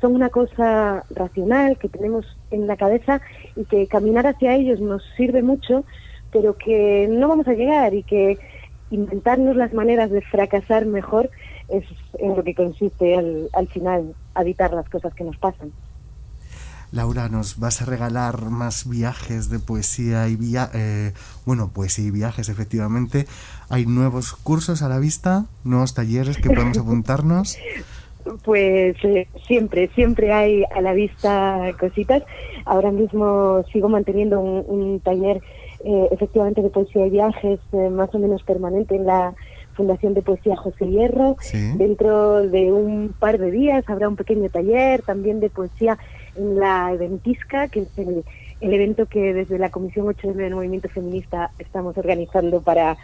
son 0.00 0.14
una 0.14 0.30
cosa 0.30 1.04
racional 1.10 1.76
que 1.78 1.88
tenemos 1.88 2.24
en 2.50 2.66
la 2.66 2.76
cabeza 2.76 3.20
y 3.56 3.64
que 3.64 3.86
caminar 3.86 4.26
hacia 4.26 4.54
ellos 4.54 4.80
nos 4.80 5.02
sirve 5.16 5.42
mucho, 5.42 5.84
pero 6.30 6.56
que 6.56 7.08
no 7.10 7.28
vamos 7.28 7.48
a 7.48 7.54
llegar 7.54 7.94
y 7.94 8.02
que 8.04 8.38
inventarnos 8.90 9.56
las 9.56 9.72
maneras 9.72 10.10
de 10.10 10.22
fracasar 10.22 10.86
mejor 10.86 11.30
es 11.68 11.84
en 12.18 12.36
lo 12.36 12.42
que 12.42 12.54
consiste 12.54 13.16
al, 13.16 13.48
al 13.52 13.68
final 13.68 14.14
habitar 14.34 14.72
las 14.72 14.88
cosas 14.88 15.12
que 15.14 15.24
nos 15.24 15.36
pasan. 15.36 15.72
Laura, 16.92 17.28
nos 17.28 17.58
vas 17.58 17.82
a 17.82 17.84
regalar 17.84 18.50
más 18.50 18.88
viajes 18.88 19.50
de 19.50 19.58
poesía 19.58 20.28
y 20.28 20.36
via 20.36 20.70
eh, 20.74 21.12
bueno, 21.44 21.70
poesía 21.72 22.06
y 22.06 22.10
viajes, 22.10 22.48
efectivamente. 22.48 23.26
Hay 23.68 23.86
nuevos 23.86 24.32
cursos 24.32 24.82
a 24.82 24.88
la 24.88 24.98
vista, 24.98 25.46
nuevos 25.64 25.94
talleres 25.94 26.38
que 26.38 26.48
podemos 26.50 26.78
apuntarnos. 26.78 27.56
Pues 28.44 28.94
eh, 29.04 29.26
siempre, 29.46 29.88
siempre 29.94 30.34
hay 30.34 30.62
a 30.64 30.82
la 30.82 30.92
vista 30.92 31.62
cositas. 31.80 32.22
Ahora 32.66 32.90
mismo 32.90 33.64
sigo 33.72 33.88
manteniendo 33.88 34.38
un, 34.38 34.64
un 34.68 35.00
taller 35.00 35.40
eh, 35.84 36.08
efectivamente 36.10 36.60
de 36.60 36.70
poesía 36.70 37.06
y 37.06 37.10
viajes 37.10 37.60
eh, 37.72 37.88
más 37.88 38.12
o 38.12 38.18
menos 38.18 38.42
permanente 38.42 38.96
en 38.96 39.06
la 39.06 39.34
Fundación 39.74 40.12
de 40.12 40.22
Poesía 40.22 40.56
José 40.56 40.88
Hierro. 40.88 41.36
Sí. 41.40 41.72
Dentro 41.76 42.42
de 42.42 42.72
un 42.72 43.14
par 43.16 43.38
de 43.38 43.52
días 43.52 43.84
habrá 43.88 44.08
un 44.08 44.16
pequeño 44.16 44.48
taller 44.50 45.02
también 45.02 45.38
de 45.38 45.50
poesía 45.50 45.96
en 46.38 46.58
la 46.58 46.92
Eventisca, 46.92 47.68
que 47.68 47.80
es 47.80 47.98
el, 47.98 48.24
el 48.60 48.72
evento 48.72 49.06
que 49.06 49.34
desde 49.34 49.58
la 49.58 49.70
Comisión 49.70 50.08
8 50.08 50.32
del 50.34 50.54
Movimiento 50.54 50.88
Feminista 50.88 51.50
estamos 51.58 51.96
organizando 51.98 52.60
para 52.60 52.96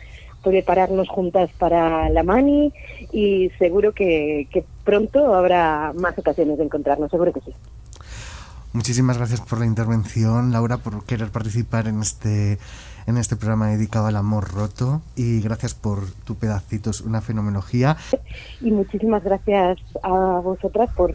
prepararnos 0.42 1.08
juntas 1.08 1.50
para 1.58 2.08
la 2.10 2.22
Mani 2.22 2.72
y 3.12 3.50
seguro 3.58 3.92
que, 3.92 4.46
que 4.50 4.64
pronto 4.84 5.34
habrá 5.34 5.92
más 5.96 6.16
ocasiones 6.18 6.58
de 6.58 6.64
encontrarnos, 6.64 7.10
seguro 7.10 7.32
que 7.32 7.40
sí. 7.40 7.52
Muchísimas 8.72 9.16
gracias 9.16 9.40
por 9.40 9.60
la 9.60 9.66
intervención, 9.66 10.52
Laura, 10.52 10.78
por 10.78 11.04
querer 11.04 11.30
participar 11.30 11.86
en 11.86 12.00
este 12.00 12.58
en 13.06 13.18
este 13.18 13.36
programa 13.36 13.68
dedicado 13.68 14.06
al 14.06 14.16
amor 14.16 14.52
roto 14.52 15.02
y 15.14 15.40
gracias 15.40 15.74
por 15.74 16.10
tu 16.24 16.36
pedacitos, 16.36 17.02
una 17.02 17.20
fenomenología. 17.20 17.96
Y 18.60 18.70
muchísimas 18.70 19.22
gracias 19.22 19.78
a 20.02 20.40
vosotras 20.40 20.90
por 20.96 21.14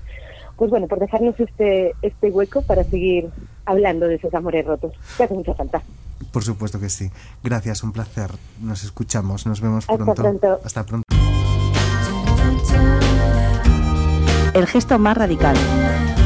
pues 0.59 0.69
bueno, 0.69 0.87
por 0.87 0.99
dejarnos 0.99 1.39
este 1.39 1.95
este 2.01 2.29
hueco 2.29 2.61
para 2.61 2.83
seguir 2.83 3.29
hablando 3.65 4.07
de 4.07 4.15
esos 4.15 4.33
amores 4.33 4.65
rotos. 4.65 4.93
Que 5.17 5.23
hace 5.23 5.33
mucha 5.33 5.53
falta. 5.55 5.81
Por 6.33 6.43
supuesto 6.43 6.79
que 6.79 6.89
sí. 6.89 7.09
Gracias, 7.41 7.81
un 7.81 7.93
placer. 7.93 8.29
Nos 8.61 8.83
escuchamos, 8.83 9.47
nos 9.47 9.61
vemos 9.61 9.85
pronto. 9.85 10.11
Hasta 10.11 10.21
pronto. 10.21 10.59
Hasta 10.63 10.85
pronto. 10.85 11.05
El 14.53 14.67
gesto 14.67 14.99
más 14.99 15.17
radical. 15.17 15.55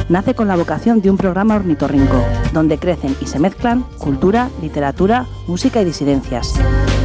nace 0.09 0.33
con 0.33 0.47
la 0.47 0.55
vocación 0.55 1.01
de 1.01 1.11
un 1.11 1.17
programa 1.17 1.55
ornitorrinco, 1.55 2.23
donde 2.53 2.77
crecen 2.77 3.15
y 3.21 3.27
se 3.27 3.39
mezclan 3.39 3.83
cultura, 3.99 4.49
literatura, 4.61 5.27
música 5.47 5.81
y 5.81 5.85
disidencias. 5.85 6.55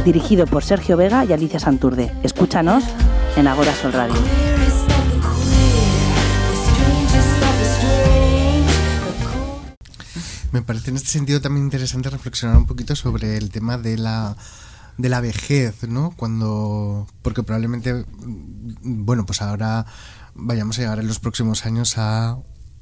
Dirigido 0.03 0.47
por 0.47 0.63
Sergio 0.63 0.97
Vega 0.97 1.25
y 1.25 1.33
Alicia 1.33 1.59
Santurde. 1.59 2.11
Escúchanos 2.23 2.83
en 3.37 3.47
Agora 3.47 3.73
Sol 3.73 3.93
Radio. 3.93 4.58
Me 10.51 10.61
parece 10.61 10.89
en 10.89 10.97
este 10.97 11.09
sentido 11.09 11.41
también 11.41 11.65
interesante 11.65 12.09
reflexionar 12.09 12.57
un 12.57 12.65
poquito 12.65 12.95
sobre 12.95 13.37
el 13.37 13.49
tema 13.51 13.77
de 13.77 13.97
la 13.97 14.35
de 14.97 15.07
la 15.07 15.21
vejez, 15.21 15.87
¿no? 15.87 16.13
Cuando 16.17 17.07
porque 17.21 17.43
probablemente 17.43 18.05
bueno, 18.81 19.25
pues 19.25 19.41
ahora 19.41 19.85
vayamos 20.35 20.77
a 20.77 20.81
llegar 20.81 20.99
en 20.99 21.07
los 21.07 21.19
próximos 21.19 21.65
años 21.65 21.97
a 21.97 22.37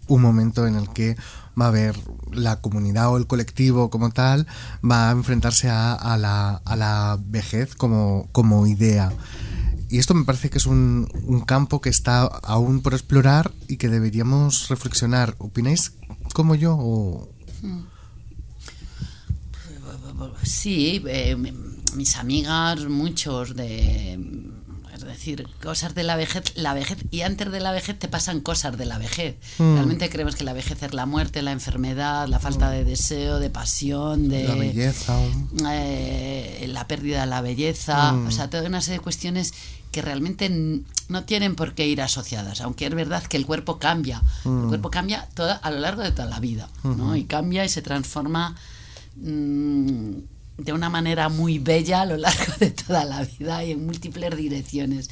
un 0.08 0.22
momento 0.22 0.66
en 0.66 0.76
el 0.76 0.90
que 0.90 1.16
va 1.60 1.66
a 1.66 1.68
haber 1.70 1.96
la 2.32 2.62
comunidad 2.62 3.10
o 3.10 3.18
el 3.18 3.28
colectivo 3.28 3.90
como 3.90 4.10
tal 4.12 4.48
va 4.84 5.10
a 5.10 5.12
enfrentarse 5.12 5.70
a, 5.70 6.18
la, 6.18 6.62
a 6.66 6.76
la, 6.76 7.20
vejez 7.20 7.76
como, 7.76 8.30
como 8.32 8.68
idea. 8.68 9.12
Y 9.90 10.00
esto 10.00 10.14
me 10.14 10.26
parece 10.26 10.50
que 10.50 10.58
es 10.58 10.66
un, 10.66 11.10
un, 11.26 11.42
campo 11.42 11.80
que 11.80 11.90
está 11.90 12.24
aún 12.24 12.82
por 12.82 12.94
explorar 12.94 13.52
y 13.68 13.78
que 13.78 13.88
deberíamos 13.88 14.68
reflexionar. 14.68 15.36
¿Opináis 15.38 15.94
como 16.34 16.56
yo? 16.56 16.76
O... 16.78 17.30
Sí, 20.44 21.02
eh, 21.08 21.36
mis 21.96 22.18
amigas, 22.18 22.86
muchos 22.86 23.56
de 23.56 24.20
es 24.98 25.04
decir, 25.06 25.48
cosas 25.64 25.94
de 25.96 26.04
la 26.04 26.16
vejez, 26.16 26.54
la 26.56 26.74
vejez, 26.74 26.98
y 27.12 27.22
antes 27.22 27.52
de 27.52 27.60
la 27.60 27.72
vejez 27.72 27.98
te 27.98 28.08
pasan 28.08 28.42
cosas 28.42 28.78
de 28.78 28.86
la 28.86 28.98
vejez. 28.98 29.36
Mm. 29.58 29.74
Realmente 29.76 30.10
creemos 30.10 30.36
que 30.36 30.44
la 30.44 30.54
vejez 30.54 30.82
es 30.84 30.94
la 30.94 31.06
muerte, 31.06 31.42
la 31.42 31.52
enfermedad, 31.52 32.28
la 32.28 32.40
falta 32.40 32.70
de 32.72 32.84
deseo, 32.84 33.40
de 33.40 33.50
pasión, 33.50 34.30
de... 34.30 34.44
La 34.48 34.56
belleza. 34.56 35.18
Eh, 35.70 36.66
la 36.70 36.88
pérdida 36.88 37.22
de 37.22 37.28
la 37.28 37.42
belleza, 37.42 38.12
Mm. 38.14 38.28
o 38.28 38.32
sea, 38.32 38.50
toda 38.50 38.64
una 38.68 38.82
serie 38.82 38.98
de 39.00 39.04
cuestiones 39.04 39.54
que 39.92 40.02
realmente 40.02 40.50
no 41.10 41.24
tienen 41.24 41.56
por 41.56 41.74
qué 41.74 41.88
ir 41.88 42.02
asociadas, 42.02 42.62
aunque 42.62 42.86
es 42.86 42.94
verdad 42.94 43.24
que 43.24 43.38
el 43.38 43.46
cuerpo 43.46 43.80
cambia, 43.80 44.22
Mm. 44.44 44.64
el 44.64 44.68
cuerpo 44.68 44.92
cambia 44.92 45.28
toda, 45.34 45.56
a 45.56 45.72
lo 45.72 45.80
largo 45.80 46.02
de 46.04 46.12
toda 46.12 46.28
la 46.28 46.40
vida, 46.40 46.70
¿no? 46.84 47.16
Y 47.16 47.24
cambia 47.24 47.64
y 47.66 47.70
se 47.70 47.82
transforma 47.82 48.56
mm, 49.16 50.12
de 50.58 50.74
una 50.74 50.90
manera 50.90 51.30
muy 51.30 51.60
bella 51.60 52.02
a 52.02 52.06
lo 52.06 52.18
largo 52.18 52.54
de 52.60 52.72
toda 52.72 53.06
la 53.06 53.24
vida 53.24 53.64
y 53.64 53.72
en 53.72 53.86
múltiples 53.86 54.36
direcciones. 54.36 55.10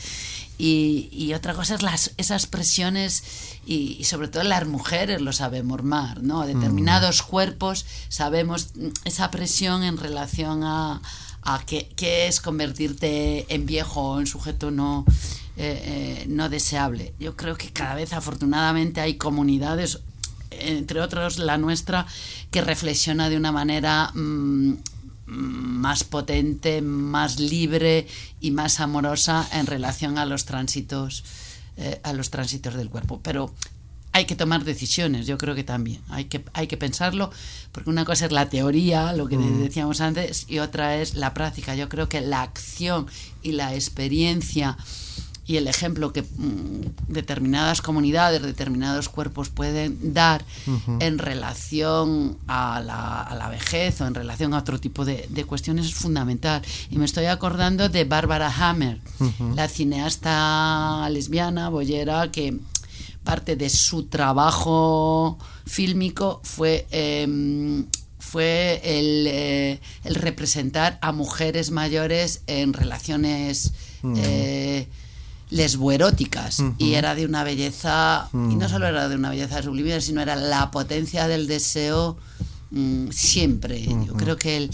Y, 0.58 1.10
y 1.12 1.34
otra 1.34 1.54
cosa 1.54 1.76
es 1.76 1.82
las, 1.82 2.12
esas 2.18 2.48
presiones 2.48 3.24
y, 3.66 3.98
y 4.00 4.06
sobre 4.06 4.30
todo 4.30 4.44
las 4.44 4.66
mujeres 4.66 5.20
lo 5.22 5.34
sabemos 5.34 5.84
más, 5.84 6.22
¿no? 6.22 6.46
Determinados 6.48 7.24
cuerpos 7.24 7.86
sabemos 8.08 8.70
mm, 8.76 8.88
esa 9.04 9.32
presión 9.32 9.84
en 9.84 9.98
relación 9.98 10.64
a, 10.64 11.02
a 11.42 11.62
qué, 11.66 11.90
qué 11.98 12.28
es 12.28 12.40
convertirte 12.40 13.54
en 13.54 13.66
viejo 13.66 14.02
o 14.02 14.20
en 14.20 14.28
sujeto 14.28 14.72
no, 14.72 15.06
eh, 15.58 15.82
eh, 15.86 16.26
no 16.30 16.48
deseable. 16.48 17.14
Yo 17.20 17.36
creo 17.36 17.58
que 17.58 17.72
cada 17.72 17.96
vez 17.96 18.14
afortunadamente 18.14 19.02
hay 19.02 19.16
comunidades 19.16 20.00
entre 20.52 21.02
otros 21.02 21.38
la 21.38 21.58
nuestra, 21.58 22.06
que 22.52 22.62
reflexiona 22.62 23.30
de 23.30 23.38
una 23.38 23.52
manera 23.52 24.12
mm, 24.14 24.74
más 25.26 26.04
potente, 26.04 26.82
más 26.82 27.40
libre 27.40 28.08
y 28.40 28.52
más 28.52 28.80
amorosa 28.80 29.48
en 29.54 29.66
relación 29.66 30.18
a 30.18 30.26
los 30.26 30.46
tránsitos, 30.46 31.24
eh, 31.78 32.00
a 32.04 32.14
los 32.14 32.30
tránsitos 32.30 32.76
del 32.76 32.90
cuerpo. 32.90 33.20
Pero 33.24 33.54
hay 34.16 34.26
que 34.26 34.36
tomar 34.38 34.64
decisiones, 34.64 35.28
yo 35.28 35.38
creo 35.38 35.56
que 35.56 35.66
también. 35.66 36.00
Hay 36.10 36.26
que, 36.26 36.46
hay 36.54 36.68
que 36.68 36.78
pensarlo, 36.78 37.32
porque 37.74 37.90
una 37.90 38.06
cosa 38.06 38.28
es 38.28 38.32
la 38.32 38.50
teoría, 38.50 39.12
lo 39.12 39.28
que 39.28 39.36
decíamos 39.38 40.00
antes, 40.00 40.46
y 40.48 40.60
otra 40.60 40.96
es 40.98 41.16
la 41.16 41.34
práctica. 41.34 41.76
Yo 41.76 41.90
creo 41.90 42.08
que 42.08 42.22
la 42.22 42.42
acción 42.42 43.08
y 43.44 43.52
la 43.52 43.76
experiencia 43.76 44.78
y 45.48 45.58
el 45.58 45.68
ejemplo 45.68 46.12
que 46.12 46.24
mm, 46.24 47.08
determinadas 47.08 47.82
comunidades, 47.82 48.42
determinados 48.42 49.10
cuerpos 49.10 49.50
pueden 49.50 50.14
dar 50.14 50.44
en 51.00 51.18
relación 51.20 52.38
a 52.48 52.82
la, 52.82 53.22
a 53.22 53.36
la 53.36 53.50
vejez 53.50 54.02
o 54.02 54.08
en 54.08 54.16
relación 54.16 54.54
a 54.54 54.60
otro 54.60 54.80
tipo 54.80 55.06
de, 55.06 55.28
de 55.30 55.44
cuestiones 55.46 55.86
es 55.86 55.94
fundamental. 55.94 56.62
Y 56.90 56.98
me 56.98 57.06
estoy 57.06 57.26
acordando 57.26 57.90
de 57.90 58.06
Barbara 58.06 58.52
Hammer, 58.52 59.00
la 59.56 59.68
cineasta 59.68 61.08
lesbiana, 61.10 61.70
boyera, 61.70 62.32
que 62.32 62.58
parte 63.24 63.56
de 63.56 63.70
su 63.70 64.04
trabajo 64.04 65.38
fílmico 65.66 66.42
fue... 66.44 66.88
em, 66.92 67.86
fue 68.18 68.82
el, 68.84 69.28
eh, 69.28 69.80
el 70.04 70.16
representar 70.16 70.98
a 71.02 71.12
mujeres 71.12 71.72
mayores 71.72 72.42
en 72.48 72.74
relaciones 72.74 73.72
eh, 74.18 74.65
lesboeróticas. 75.56 76.62
Y 76.78 76.94
era 76.94 77.16
de 77.16 77.26
una 77.26 77.44
belleza 77.44 78.30
y 78.34 78.56
no 78.56 78.68
solo 78.68 78.88
era 78.88 79.08
de 79.08 79.16
una 79.16 79.30
belleza 79.30 79.64
sublime 79.64 80.02
sino 80.02 80.22
era 80.22 80.36
la 80.36 80.70
potencia 80.70 81.28
del 81.28 81.48
deseo 81.48 82.18
mm, 82.72 83.10
siempre. 83.12 83.84
Yo 83.84 84.14
creo 84.14 84.38
que 84.38 84.58
el 84.58 84.70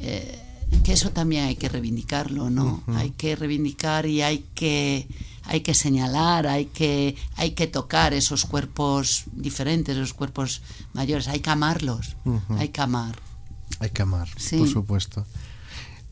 eh, 0.00 0.38
que 0.84 0.92
eso 0.92 1.10
también 1.10 1.44
hay 1.46 1.56
que 1.56 1.68
reivindicarlo 1.68 2.50
no 2.50 2.82
hay 2.94 3.10
que 3.12 3.34
reivindicar 3.36 4.04
y 4.06 4.20
hay 4.22 4.44
que 4.54 5.08
hay 5.44 5.62
que 5.62 5.72
señalar 5.72 6.46
hay 6.46 6.66
que 6.66 7.16
hay 7.36 7.52
que 7.52 7.66
tocar 7.66 8.12
esos 8.12 8.44
cuerpos 8.44 9.24
diferentes 9.32 9.96
esos 9.96 10.12
cuerpos 10.12 10.60
mayores. 10.92 11.26
Hay 11.28 11.40
que 11.40 11.50
amarlos. 11.50 12.16
Hay 12.58 12.68
que 12.68 12.80
amar. 12.82 13.16
Hay 13.80 13.90
que 13.90 14.02
amar, 14.02 14.28
Sí. 14.36 14.58
por 14.58 14.68
supuesto. 14.68 15.24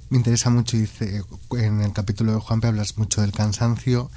Me 0.09 0.19
interesa 0.19 0.51
mucho, 0.51 0.77
dice, 0.77 1.23
en 1.53 1.81
el 1.81 1.93
capítulo 1.93 2.33
de 2.33 2.41
Juanpe 2.41 2.69
hablas 2.69 2.97
mucho 2.97 3.23
del 3.23 3.33
cansancio 3.33 4.11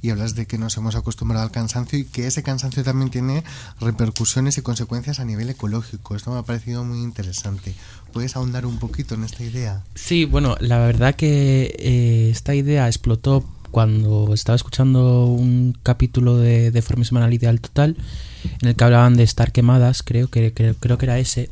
y 0.00 0.10
hablas 0.10 0.34
de 0.34 0.46
que 0.46 0.58
nos 0.58 0.76
hemos 0.76 0.96
acostumbrado 0.96 1.44
al 1.44 1.50
cansancio 1.50 1.98
y 1.98 2.04
que 2.04 2.26
ese 2.26 2.42
cansancio 2.42 2.82
también 2.82 3.10
tiene 3.10 3.44
repercusiones 3.80 4.56
y 4.58 4.62
consecuencias 4.62 5.20
a 5.20 5.24
nivel 5.24 5.50
ecológico. 5.50 6.16
Esto 6.16 6.30
me 6.30 6.38
ha 6.38 6.42
parecido 6.42 6.84
muy 6.84 7.00
interesante. 7.02 7.74
¿Puedes 8.12 8.36
ahondar 8.36 8.66
un 8.66 8.78
poquito 8.78 9.14
en 9.14 9.24
esta 9.24 9.42
idea? 9.42 9.82
Sí, 9.94 10.24
bueno, 10.24 10.56
la 10.60 10.78
verdad 10.78 11.14
que 11.14 11.74
eh, 11.78 12.30
esta 12.30 12.54
idea 12.54 12.86
explotó 12.86 13.44
cuando 13.70 14.32
estaba 14.32 14.56
escuchando 14.56 15.26
un 15.26 15.76
capítulo 15.82 16.38
de, 16.38 16.70
de 16.70 16.82
Forma 16.82 17.04
Semanal 17.04 17.34
Ideal 17.34 17.60
Total 17.60 17.96
en 18.60 18.68
el 18.68 18.76
que 18.76 18.84
hablaban 18.84 19.16
de 19.16 19.22
estar 19.22 19.52
quemadas, 19.52 20.02
creo 20.02 20.28
que, 20.28 20.52
creo, 20.52 20.74
creo 20.78 20.98
que 20.98 21.06
era 21.06 21.18
ese, 21.18 21.50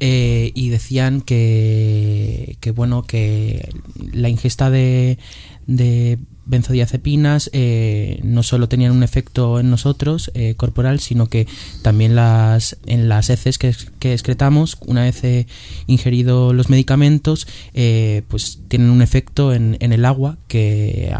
eh, 0.00 0.52
y 0.54 0.68
decían 0.68 1.20
que, 1.20 2.56
que, 2.60 2.70
bueno, 2.70 3.02
que 3.02 3.68
la 4.12 4.28
ingesta 4.28 4.70
de, 4.70 5.18
de 5.66 6.18
benzodiazepinas 6.48 7.50
eh, 7.52 8.20
no 8.24 8.42
solo 8.42 8.68
tenían 8.68 8.92
un 8.92 9.02
efecto 9.02 9.60
en 9.60 9.70
nosotros 9.70 10.30
eh, 10.34 10.54
corporal, 10.56 10.98
sino 10.98 11.28
que 11.28 11.46
también 11.82 12.14
las 12.14 12.78
en 12.86 13.08
las 13.08 13.30
heces 13.30 13.58
que, 13.58 13.74
que 13.98 14.14
excretamos, 14.14 14.78
una 14.86 15.02
vez 15.02 15.22
eh, 15.24 15.46
ingerido 15.86 16.52
los 16.54 16.70
medicamentos, 16.70 17.46
eh, 17.74 18.22
pues 18.28 18.60
tienen 18.68 18.90
un 18.90 19.02
efecto 19.02 19.52
en, 19.52 19.76
en 19.80 19.92
el 19.92 20.04
agua 20.04 20.38
que 20.48 21.14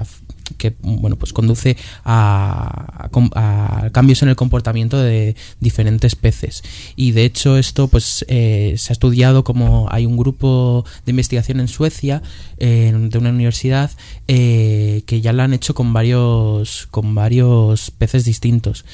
que 0.57 0.74
bueno 0.80 1.16
pues 1.16 1.32
conduce 1.32 1.76
a, 2.05 3.09
a- 3.34 3.90
cambios 3.90 4.22
en 4.22 4.28
el 4.28 4.36
comportamiento 4.36 4.99
de 4.99 5.36
diferentes 5.61 6.14
peces. 6.16 6.62
Y 6.96 7.12
de 7.12 7.24
hecho 7.24 7.57
esto 7.59 7.88
pues 7.88 8.24
eh, 8.28 8.74
se 8.78 8.92
ha 8.92 8.94
estudiado 8.94 9.44
como 9.44 9.88
hay 9.90 10.07
un 10.07 10.16
grupo 10.16 10.84
de 11.05 11.11
investigación 11.11 11.61
en 11.61 11.68
Suecia 11.68 12.22
eh, 12.59 12.92
de 12.94 13.18
una 13.18 13.30
universidad 13.30 13.90
eh, 14.26 15.03
que 15.07 15.20
ya 15.20 15.32
lo 15.32 15.42
han 15.42 15.55
hecho 15.55 15.74
con 15.74 15.92
varios 15.92 16.88
con 16.90 17.14
varios 17.14 17.90
peces 17.90 18.24
distintos. 18.24 18.84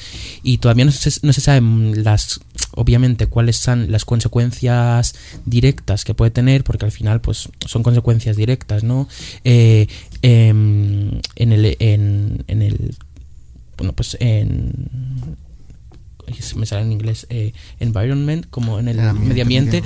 Y 0.43 0.57
todavía 0.57 0.85
no 0.85 0.91
se, 0.91 1.11
no 1.23 1.33
se 1.33 1.41
saben 1.41 2.03
las 2.03 2.39
obviamente 2.71 3.27
cuáles 3.27 3.57
son 3.57 3.91
las 3.91 4.05
consecuencias 4.05 5.15
directas 5.45 6.03
que 6.03 6.13
puede 6.13 6.31
tener 6.31 6.63
porque 6.63 6.85
al 6.85 6.91
final 6.91 7.21
pues 7.21 7.49
son 7.65 7.83
consecuencias 7.83 8.35
directas 8.35 8.83
no 8.83 9.07
Eh, 9.43 9.87
em, 10.21 11.19
en 11.35 11.51
el 11.51 11.77
en, 11.79 12.43
en 12.47 12.61
el 12.61 12.95
bueno 13.77 13.93
pues 13.93 14.17
en 14.19 15.35
me 16.55 16.65
sale 16.65 16.81
en 16.81 16.91
inglés 16.91 17.27
eh, 17.29 17.53
environment 17.79 18.47
como 18.49 18.79
en 18.79 18.87
el, 18.87 18.99
El 18.99 19.09
ambiente, 19.09 19.27
medio 19.29 19.43
ambiente 19.43 19.83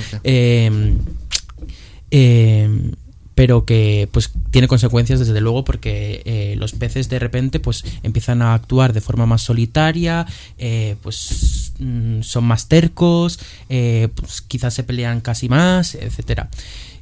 pero 3.40 3.64
que 3.64 4.10
pues 4.12 4.34
tiene 4.52 4.68
consecuencias 4.68 5.20
desde 5.22 5.40
luego 5.40 5.64
porque 5.64 6.22
eh, 6.26 6.56
los 6.58 6.74
peces 6.74 7.08
de 7.08 7.20
repente 7.20 7.62
pues 7.62 7.86
empiezan 8.04 8.42
a 8.42 8.54
actuar 8.54 8.92
de 8.92 9.00
forma 9.00 9.26
más 9.26 9.44
solitaria 9.44 10.26
eh, 10.58 10.98
pues 11.02 11.72
mm, 11.80 12.20
son 12.20 12.44
más 12.44 12.68
tercos 12.68 13.40
eh, 13.70 14.10
pues, 14.14 14.42
quizás 14.42 14.74
se 14.74 14.84
pelean 14.84 15.22
casi 15.22 15.48
más 15.48 15.96
etcétera 15.96 16.50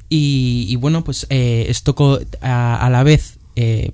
y, 0.08 0.76
bueno 0.76 1.02
pues 1.02 1.26
esto 1.28 2.20
a, 2.40 2.88
la 2.88 3.02
vez 3.02 3.34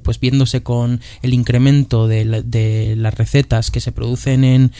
pues 0.03 0.21
viéndose 0.21 0.63
con 0.63 1.01
el 1.23 1.33
incremento 1.33 2.07
de, 2.07 2.95
las 2.97 3.15
recetas 3.15 3.71
que 3.71 3.81
se 3.81 3.91
producen 3.91 4.45
en 4.45 4.73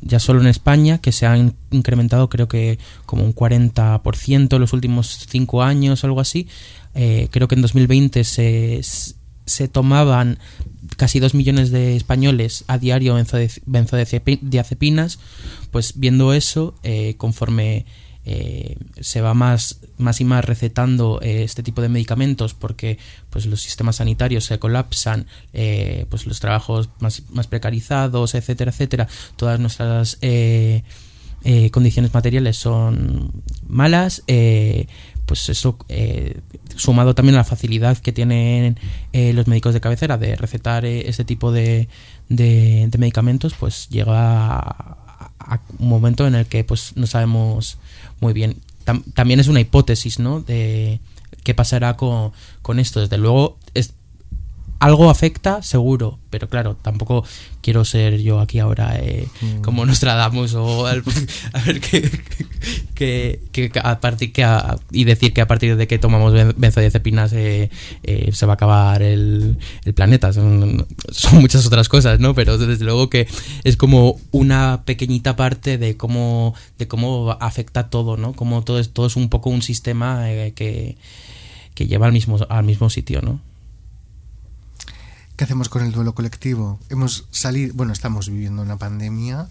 ya 0.00 0.20
solo 0.20 0.40
en 0.40 0.46
España, 0.46 0.98
que 0.98 1.12
se 1.12 1.26
han 1.26 1.54
incrementado 1.72 2.30
creo 2.30 2.48
que 2.48 2.78
como 3.04 3.24
un 3.24 3.34
40% 3.34 4.54
en 4.54 4.60
los 4.60 4.72
últimos 4.72 5.26
5 5.28 5.62
años, 5.62 6.04
algo 6.04 6.20
así. 6.20 6.46
Eh, 6.94 7.28
creo 7.30 7.48
que 7.48 7.54
en 7.54 7.62
2020 7.62 8.24
se, 8.24 8.80
se 9.46 9.68
tomaban 9.68 10.38
casi 10.96 11.20
2 11.20 11.34
millones 11.34 11.70
de 11.70 11.96
españoles 11.96 12.64
a 12.66 12.78
diario 12.78 13.16
benzodiazepinas, 13.66 15.18
pues 15.70 15.98
viendo 15.98 16.34
eso, 16.34 16.74
conforme 17.16 17.86
eh, 18.24 18.76
se 19.00 19.20
va 19.20 19.34
más, 19.34 19.80
más 19.98 20.20
y 20.20 20.24
más 20.24 20.44
recetando 20.44 21.18
eh, 21.22 21.42
este 21.42 21.64
tipo 21.64 21.82
de 21.82 21.88
medicamentos 21.88 22.54
porque 22.54 22.98
pues 23.30 23.46
los 23.46 23.60
sistemas 23.60 23.96
sanitarios 23.96 24.44
se 24.44 24.60
colapsan, 24.60 25.26
eh, 25.52 26.06
pues 26.08 26.26
los 26.26 26.38
trabajos 26.38 26.88
más, 27.00 27.24
más, 27.30 27.48
precarizados, 27.48 28.36
etcétera, 28.36 28.70
etcétera, 28.70 29.08
todas 29.34 29.58
nuestras 29.58 30.18
condiciones 31.72 32.14
materiales 32.14 32.56
son 32.56 33.42
malas, 33.66 34.22
pues 35.32 35.48
eso 35.48 35.78
sumado 36.76 37.14
también 37.14 37.36
a 37.36 37.38
la 37.38 37.44
facilidad 37.44 37.96
que 37.96 38.12
tienen 38.12 38.78
los 39.14 39.46
médicos 39.46 39.72
de 39.72 39.80
cabecera 39.80 40.18
de 40.18 40.36
recetar 40.36 40.84
este 40.84 41.24
tipo 41.24 41.52
de, 41.52 41.88
de, 42.28 42.90
medicamentos, 42.98 43.54
pues 43.58 43.88
llega 43.88 44.58
a, 44.58 45.60
un 45.78 45.88
momento 45.88 46.26
en 46.26 46.34
el 46.34 46.44
que 46.44 46.64
pues 46.64 46.92
no 46.96 47.06
sabemos 47.06 47.78
muy 48.20 48.34
bien. 48.34 48.60
también 49.14 49.40
es 49.40 49.48
una 49.48 49.60
hipótesis, 49.60 50.18
¿no? 50.18 50.42
De 50.42 51.00
qué 51.44 51.54
pasará 51.54 51.96
con, 51.96 52.32
con 52.60 52.78
esto. 52.78 53.00
Desde 53.00 53.16
luego, 53.16 53.56
algo 54.82 55.10
afecta, 55.10 55.62
seguro, 55.62 56.18
pero 56.30 56.48
claro, 56.48 56.76
tampoco 56.80 57.24
quiero 57.60 57.84
ser 57.84 58.20
yo 58.20 58.40
aquí 58.40 58.58
ahora 58.58 58.98
eh, 58.98 59.28
mm. 59.40 59.60
como 59.62 59.86
Nostradamus 59.86 60.54
o 60.54 60.86
a 60.86 60.92
ver 61.64 61.80
qué 61.80 62.10
que, 63.52 63.70
a 63.82 64.00
partir 64.00 64.32
que 64.32 64.46
y 64.90 65.04
decir 65.04 65.32
que 65.32 65.40
a 65.40 65.46
partir 65.46 65.76
de 65.76 65.86
que 65.86 65.98
tomamos 65.98 66.32
benzodiazepinas 66.56 67.32
eh, 67.32 67.70
eh, 68.02 68.30
se 68.32 68.46
va 68.46 68.52
a 68.52 68.54
acabar 68.54 69.02
el, 69.02 69.58
el 69.84 69.94
planeta. 69.94 70.32
Son, 70.32 70.86
son, 71.10 71.40
muchas 71.40 71.66
otras 71.66 71.88
cosas, 71.88 72.20
¿no? 72.20 72.34
Pero 72.34 72.58
desde 72.58 72.84
luego 72.84 73.10
que 73.10 73.26
es 73.64 73.76
como 73.76 74.18
una 74.30 74.82
pequeñita 74.84 75.36
parte 75.36 75.78
de 75.78 75.96
cómo 75.96 76.54
de 76.78 76.88
cómo 76.88 77.36
afecta 77.40 77.90
todo, 77.90 78.16
¿no? 78.16 78.32
Como 78.34 78.62
todo 78.62 78.78
es, 78.78 78.92
todo 78.92 79.06
es 79.06 79.16
un 79.16 79.28
poco 79.28 79.50
un 79.50 79.62
sistema 79.62 80.30
eh, 80.30 80.52
que, 80.54 80.96
que 81.74 81.86
lleva 81.86 82.06
al 82.06 82.12
mismo, 82.12 82.38
al 82.48 82.64
mismo 82.64 82.90
sitio, 82.90 83.20
¿no? 83.22 83.40
¿Qué 85.36 85.44
hacemos 85.44 85.68
con 85.68 85.82
el 85.82 85.92
duelo 85.92 86.14
colectivo? 86.14 86.78
Hemos 86.90 87.26
salido, 87.30 87.74
bueno, 87.74 87.92
estamos 87.92 88.28
viviendo 88.28 88.62
una 88.62 88.76
pandemia 88.76 89.48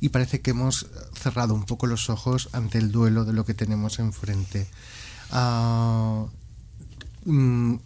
y 0.00 0.10
parece 0.10 0.40
que 0.40 0.50
hemos 0.50 0.86
cerrado 1.14 1.54
un 1.54 1.64
poco 1.64 1.86
los 1.86 2.10
ojos 2.10 2.50
ante 2.52 2.78
el 2.78 2.92
duelo 2.92 3.24
de 3.24 3.32
lo 3.32 3.46
que 3.46 3.54
tenemos 3.54 3.98
enfrente. 3.98 4.68
Ah, 5.30 6.26
mm, 7.24 7.76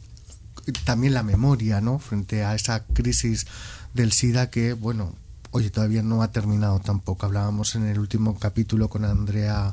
también 0.84 1.14
la 1.14 1.22
memoria, 1.22 1.80
¿no? 1.80 2.00
Frente 2.00 2.44
a 2.44 2.54
esa 2.54 2.84
crisis 2.84 3.46
del 3.94 4.12
SIDA 4.12 4.50
que, 4.50 4.72
bueno, 4.72 5.14
oye, 5.52 5.70
todavía 5.70 6.02
no 6.02 6.22
ha 6.22 6.32
terminado 6.32 6.80
tampoco. 6.80 7.26
Hablábamos 7.26 7.76
en 7.76 7.86
el 7.86 8.00
último 8.00 8.38
capítulo 8.38 8.88
con 8.88 9.04
Andrea 9.04 9.72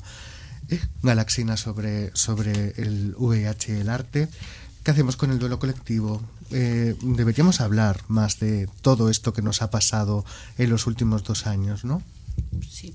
Galaxina 1.01 1.57
sobre, 1.57 2.15
sobre 2.15 2.74
el 2.82 3.15
VIH 3.17 3.78
y 3.78 3.82
el 3.82 3.89
arte. 3.89 4.30
¿Qué 4.84 4.91
hacemos 4.91 5.15
con 5.15 5.31
el 5.31 5.39
duelo 5.39 5.59
colectivo? 5.59 6.21
Eh, 6.51 6.95
deberíamos 7.01 7.61
hablar 7.61 8.01
más 8.09 8.39
de 8.39 8.67
todo 8.81 9.09
esto 9.09 9.34
que 9.34 9.41
nos 9.41 9.61
ha 9.61 9.71
pasado 9.71 10.25
en 10.57 10.69
los 10.69 10.88
últimos 10.88 11.23
dos 11.23 11.47
años, 11.47 11.86
¿no? 11.86 12.03
Sí, 12.69 12.93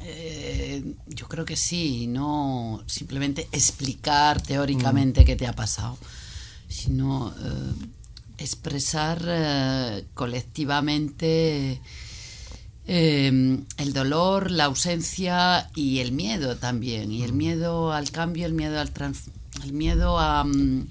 eh, 0.00 0.94
yo 1.08 1.26
creo 1.26 1.44
que 1.44 1.56
sí, 1.56 2.06
no 2.06 2.84
simplemente 2.86 3.48
explicar 3.50 4.40
teóricamente 4.40 5.22
mm. 5.22 5.24
qué 5.24 5.34
te 5.34 5.48
ha 5.48 5.52
pasado, 5.52 5.98
sino 6.68 7.34
eh, 7.36 7.72
expresar 8.38 10.04
colectivamente 10.14 11.80
el 12.86 13.92
dolor, 13.92 14.50
la 14.52 14.64
ausencia 14.64 15.68
y 15.74 15.98
el 15.98 16.12
miedo 16.12 16.56
también, 16.56 17.10
y 17.10 17.24
el 17.24 17.32
mm. 17.32 17.36
miedo 17.36 17.92
al 17.92 18.12
cambio, 18.12 18.46
el 18.46 18.54
miedo 18.54 18.78
al 18.80 18.92
trans 18.92 19.24
el 19.64 19.72
miedo 19.72 20.18
a, 20.18 20.44
mm, 20.44 20.86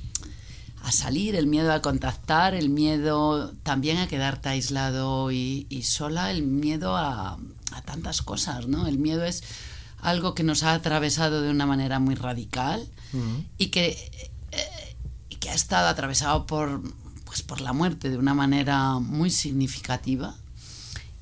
a, 0.83 0.91
salir, 0.91 1.35
el 1.35 1.47
miedo 1.47 1.73
a 1.73 1.81
contactar, 1.81 2.53
el 2.53 2.69
miedo 2.69 3.53
también 3.63 3.97
a 3.97 4.07
quedarte 4.07 4.49
aislado 4.49 5.31
y, 5.31 5.65
sola, 5.83 6.31
el 6.31 6.43
miedo 6.43 6.95
a, 6.95 7.37
a, 7.71 7.81
tantas 7.83 8.21
cosas, 8.21 8.67
¿no? 8.67 8.87
El 8.87 8.97
miedo 8.97 9.23
es 9.23 9.43
algo 9.99 10.35
que 10.35 10.43
nos 10.43 10.63
ha 10.63 10.73
atravesado 10.73 11.41
de 11.41 11.49
una 11.49 11.65
manera 11.65 11.99
muy 11.99 12.15
radical 12.15 12.87
y, 13.57 13.67
que, 13.67 13.97
eh, 14.51 14.95
y 15.29 15.35
que 15.35 15.49
ha 15.49 15.53
estado 15.53 15.87
atravesado 15.87 16.45
por, 16.45 16.81
pues, 17.25 17.41
por 17.41 17.61
la 17.61 17.73
muerte 17.73 18.09
de 18.09 18.17
una 18.17 18.33
manera 18.33 18.99
muy 18.99 19.29
significativa 19.29 20.35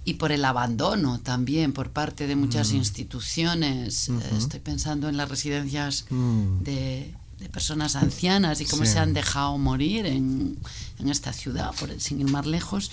y 0.04 0.16
por 0.16 0.32
el 0.32 0.46
abandono 0.46 1.20
también 1.20 1.74
por 1.74 1.90
parte 1.90 2.28
de 2.28 2.36
muchas 2.36 2.74
instituciones. 2.74 4.10
Estoy 4.38 4.60
pensando 4.60 5.10
en 5.10 5.18
las 5.18 5.30
residencias 5.30 6.06
mm. 6.12 6.60
de, 6.60 7.16
de 7.46 7.52
personas 7.52 7.96
ancianas 7.96 8.60
y 8.60 8.66
cómo 8.66 8.86
se 8.86 8.98
han 8.98 9.14
dejado 9.14 9.58
morir 9.60 10.08
en, 10.08 10.58
en 11.00 11.10
esta 11.10 11.32
ciudad, 11.32 11.74
por, 11.80 12.00
sin 12.02 12.20
ir 12.20 12.30
más 12.30 12.48
lejos. 12.48 12.90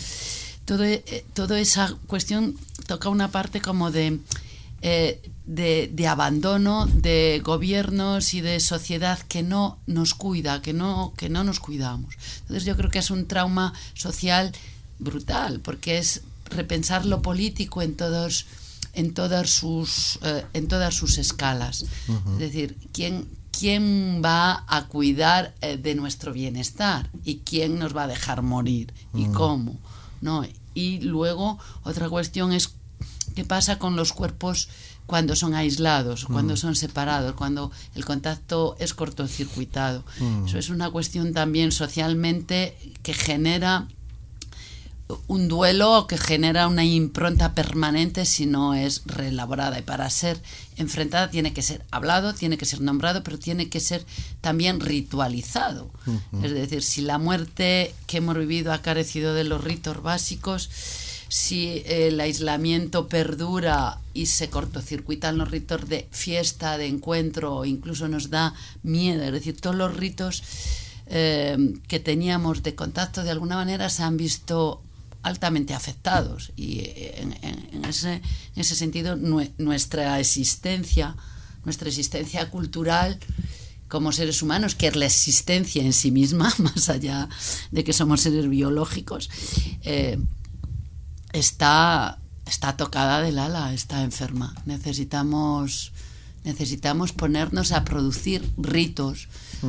Todo, 0.66 0.84
eh, 0.84 1.24
toda 1.32 1.58
esa 1.58 1.94
cuestión 2.06 2.56
toca 2.86 3.08
una 3.08 3.30
parte 3.30 3.62
como 3.62 3.90
de, 3.90 4.20
eh, 4.82 5.22
de, 5.46 5.90
de, 5.90 6.06
abandono 6.06 6.86
de 6.86 7.40
gobiernos 7.42 8.34
y 8.34 8.42
de 8.42 8.60
sociedad 8.60 9.18
que 9.20 9.42
no 9.42 9.78
nos 9.86 10.12
cuida, 10.12 10.60
que 10.60 10.74
no, 10.74 11.14
que 11.16 11.30
no 11.30 11.44
nos 11.44 11.58
cuidamos. 11.58 12.14
Entonces 12.42 12.64
yo 12.66 12.76
creo 12.76 12.90
que 12.90 12.98
es 12.98 13.10
un 13.10 13.26
trauma 13.26 13.72
social 13.94 14.52
brutal, 14.98 15.60
porque 15.60 15.96
es 15.96 16.20
repensar 16.50 17.06
lo 17.06 17.22
político 17.22 17.80
en 17.80 17.96
todos 17.96 18.46
en 18.94 19.14
todas 19.14 19.48
sus 19.48 20.18
eh, 20.20 20.44
en 20.52 20.68
todas 20.68 20.94
sus 20.94 21.16
escalas 21.16 21.86
es 22.34 22.38
decir 22.38 22.76
quién 22.92 23.26
quién 23.52 24.22
va 24.24 24.64
a 24.66 24.86
cuidar 24.86 25.54
eh, 25.60 25.76
de 25.76 25.94
nuestro 25.94 26.32
bienestar 26.32 27.10
y 27.24 27.38
quién 27.38 27.78
nos 27.78 27.96
va 27.96 28.04
a 28.04 28.08
dejar 28.08 28.42
morir 28.42 28.92
y 29.14 29.26
mm. 29.26 29.32
cómo, 29.32 29.76
¿no? 30.20 30.44
Y 30.74 31.00
luego 31.00 31.58
otra 31.84 32.08
cuestión 32.08 32.52
es 32.52 32.74
qué 33.36 33.44
pasa 33.44 33.78
con 33.78 33.94
los 33.94 34.12
cuerpos 34.12 34.68
cuando 35.06 35.36
son 35.36 35.54
aislados, 35.54 36.24
cuando 36.24 36.54
mm. 36.54 36.56
son 36.56 36.76
separados, 36.76 37.34
cuando 37.34 37.70
el 37.94 38.04
contacto 38.04 38.76
es 38.78 38.94
cortocircuitado. 38.94 40.04
Mm. 40.18 40.46
Eso 40.46 40.58
es 40.58 40.70
una 40.70 40.90
cuestión 40.90 41.32
también 41.32 41.72
socialmente 41.72 42.76
que 43.02 43.12
genera 43.12 43.88
un 45.26 45.48
duelo 45.48 46.06
que 46.06 46.18
genera 46.18 46.68
una 46.68 46.84
impronta 46.84 47.54
permanente 47.54 48.24
si 48.24 48.46
no 48.46 48.74
es 48.74 49.02
reelaborada. 49.06 49.78
Y 49.78 49.82
para 49.82 50.08
ser 50.10 50.40
enfrentada 50.76 51.30
tiene 51.30 51.52
que 51.52 51.62
ser 51.62 51.84
hablado, 51.90 52.34
tiene 52.34 52.58
que 52.58 52.64
ser 52.64 52.80
nombrado, 52.80 53.22
pero 53.22 53.38
tiene 53.38 53.68
que 53.68 53.80
ser 53.80 54.04
también 54.40 54.80
ritualizado. 54.80 55.90
Es 56.42 56.52
decir, 56.52 56.82
si 56.82 57.02
la 57.02 57.18
muerte 57.18 57.94
que 58.06 58.18
hemos 58.18 58.36
vivido 58.36 58.72
ha 58.72 58.82
carecido 58.82 59.34
de 59.34 59.44
los 59.44 59.62
ritos 59.62 60.02
básicos, 60.02 60.70
si 61.28 61.82
el 61.86 62.20
aislamiento 62.20 63.08
perdura 63.08 63.98
y 64.12 64.26
se 64.26 64.50
cortocircuitan 64.50 65.38
los 65.38 65.50
ritos 65.50 65.88
de 65.88 66.06
fiesta, 66.10 66.76
de 66.76 66.86
encuentro, 66.86 67.56
o 67.56 67.64
incluso 67.64 68.06
nos 68.06 68.28
da 68.28 68.52
miedo, 68.82 69.22
es 69.22 69.32
decir, 69.32 69.58
todos 69.58 69.74
los 69.74 69.96
ritos 69.96 70.42
eh, 71.06 71.74
que 71.88 72.00
teníamos 72.00 72.62
de 72.62 72.74
contacto 72.74 73.22
de 73.22 73.30
alguna 73.30 73.56
manera 73.56 73.88
se 73.88 74.02
han 74.02 74.16
visto 74.16 74.80
altamente 75.22 75.74
afectados 75.74 76.52
y 76.56 76.80
eh, 76.80 77.20
en, 77.72 77.84
ese, 77.84 78.14
en 78.14 78.22
ese, 78.56 78.74
sentido 78.74 79.16
nuestra 79.16 80.18
existencia, 80.18 81.16
nuestra 81.64 81.88
existencia 81.88 82.50
cultural 82.50 83.18
como 83.88 84.10
seres 84.10 84.42
humanos, 84.42 84.74
que 84.74 84.88
es 84.88 84.96
la 84.96 85.06
existencia 85.06 85.82
en 85.82 85.92
sí 85.92 86.10
misma, 86.10 86.52
más 86.58 86.88
allá 86.88 87.28
de 87.70 87.84
que 87.84 87.92
somos 87.92 88.22
seres 88.22 88.48
biológicos, 88.48 89.30
eh, 89.82 90.18
está, 91.32 92.18
está 92.46 92.76
tocada 92.76 93.20
del 93.20 93.38
ala, 93.38 93.72
está 93.74 94.02
enferma. 94.02 94.54
Necesitamos, 94.64 95.92
necesitamos 96.42 97.12
ponernos 97.12 97.70
a 97.72 97.84
producir 97.84 98.42
ritos, 98.56 99.28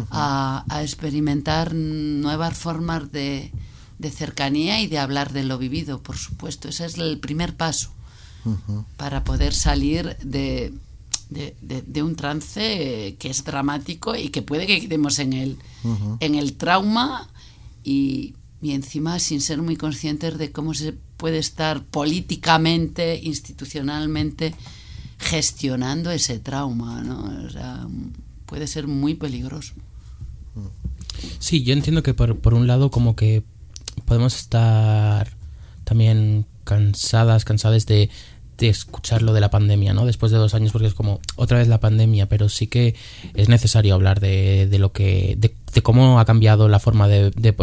a 0.09 0.79
experimentar 0.81 1.75
nuevas 1.75 2.57
formas 2.57 3.11
de, 3.11 3.51
de 3.99 4.11
cercanía 4.11 4.81
y 4.81 4.87
de 4.87 4.99
hablar 4.99 5.33
de 5.33 5.43
lo 5.43 5.57
vivido, 5.57 6.01
por 6.01 6.17
supuesto. 6.17 6.69
Ese 6.69 6.85
es 6.85 6.97
el 6.97 7.19
primer 7.19 7.55
paso 7.55 7.91
para 8.97 9.23
poder 9.23 9.53
salir 9.53 10.17
de, 10.17 10.73
de, 11.29 12.03
un 12.03 12.15
trance 12.15 13.15
que 13.17 13.29
es 13.29 13.43
dramático 13.45 14.15
y 14.15 14.29
que 14.29 14.41
puede 14.41 14.67
que 14.67 14.81
quedemos 14.81 15.19
en 15.19 15.33
el, 15.33 15.57
en 16.19 16.35
el 16.35 16.53
trauma 16.53 17.29
y, 17.83 18.35
y 18.61 18.71
encima 18.71 19.19
sin 19.19 19.39
ser 19.39 19.61
muy 19.61 19.77
conscientes 19.77 20.37
de 20.37 20.51
cómo 20.51 20.73
se 20.73 20.93
puede 21.17 21.37
estar 21.37 21.83
políticamente, 21.83 23.19
institucionalmente 23.23 24.53
gestionando 25.17 26.11
ese 26.11 26.39
trauma, 26.39 27.01
¿no? 27.01 27.45
O 27.45 27.49
sea, 27.49 27.87
puede 28.45 28.67
ser 28.67 28.87
muy 28.87 29.15
peligroso. 29.15 29.73
Sí, 31.39 31.63
yo 31.63 31.73
entiendo 31.73 32.03
que 32.03 32.13
por, 32.13 32.39
por 32.39 32.53
un 32.53 32.67
lado 32.67 32.91
como 32.91 33.15
que 33.15 33.43
podemos 34.05 34.35
estar 34.35 35.29
también 35.83 36.45
cansadas, 36.63 37.45
cansadas 37.45 37.85
de, 37.85 38.09
de 38.57 38.69
escuchar 38.69 39.21
lo 39.21 39.33
de 39.33 39.41
la 39.41 39.49
pandemia, 39.49 39.93
¿no? 39.93 40.05
Después 40.05 40.31
de 40.31 40.37
dos 40.37 40.53
años, 40.53 40.71
porque 40.71 40.87
es 40.87 40.93
como 40.93 41.19
otra 41.35 41.57
vez 41.57 41.67
la 41.67 41.79
pandemia, 41.79 42.27
pero 42.27 42.49
sí 42.49 42.67
que 42.67 42.95
es 43.33 43.49
necesario 43.49 43.93
hablar 43.93 44.19
de, 44.19 44.67
de 44.67 44.79
lo 44.79 44.91
que, 44.91 45.35
de, 45.37 45.53
de, 45.73 45.81
cómo 45.81 46.19
ha 46.19 46.25
cambiado 46.25 46.69
la 46.69 46.79
forma 46.79 47.07
de, 47.07 47.31
de, 47.31 47.53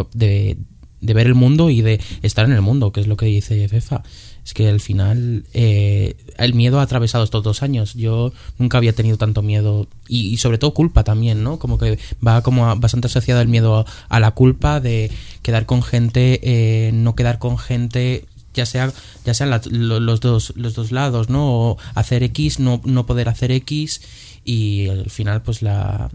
de, 1.00 1.14
ver 1.14 1.26
el 1.26 1.34
mundo 1.34 1.70
y 1.70 1.82
de 1.82 2.00
estar 2.22 2.44
en 2.44 2.52
el 2.52 2.62
mundo, 2.62 2.92
que 2.92 3.00
es 3.00 3.06
lo 3.06 3.16
que 3.16 3.26
dice 3.26 3.68
Fefa. 3.68 4.02
Es 4.44 4.54
que 4.54 4.68
al 4.68 4.80
final 4.80 5.44
eh, 5.52 6.16
el 6.38 6.54
miedo 6.54 6.80
ha 6.80 6.82
atravesado 6.82 7.24
estos 7.24 7.42
dos 7.42 7.62
años. 7.62 7.94
Yo 7.94 8.32
nunca 8.58 8.78
había 8.78 8.94
tenido 8.94 9.16
tanto 9.16 9.42
miedo 9.42 9.86
y, 10.08 10.28
y 10.28 10.36
sobre 10.38 10.58
todo 10.58 10.74
culpa 10.74 11.04
también, 11.04 11.42
¿no? 11.42 11.58
Como 11.58 11.78
que 11.78 11.98
va 12.26 12.42
como 12.42 12.74
bastante 12.76 13.06
asociado 13.06 13.40
el 13.40 13.48
miedo 13.48 13.84
a, 14.08 14.20
la 14.20 14.30
culpa 14.32 14.80
de 14.80 15.10
quedar 15.42 15.66
con 15.66 15.82
gente, 15.82 16.40
eh, 16.42 16.92
no 16.92 17.14
quedar 17.14 17.38
con 17.38 17.58
gente 17.58 18.26
ya 18.52 18.66
sea 18.66 18.92
ya 19.24 19.32
sean 19.32 19.50
los 19.70 20.20
dos 20.20 20.52
los 20.56 20.74
dos 20.74 20.90
lados 20.90 21.28
no 21.28 21.54
o 21.54 21.78
hacer 21.94 22.24
x 22.24 22.58
no, 22.58 22.80
no 22.84 23.06
poder 23.06 23.28
hacer 23.28 23.52
x 23.52 24.00
y 24.44 24.88
al 24.88 25.08
final 25.08 25.42
pues 25.42 25.62
la 25.62 26.10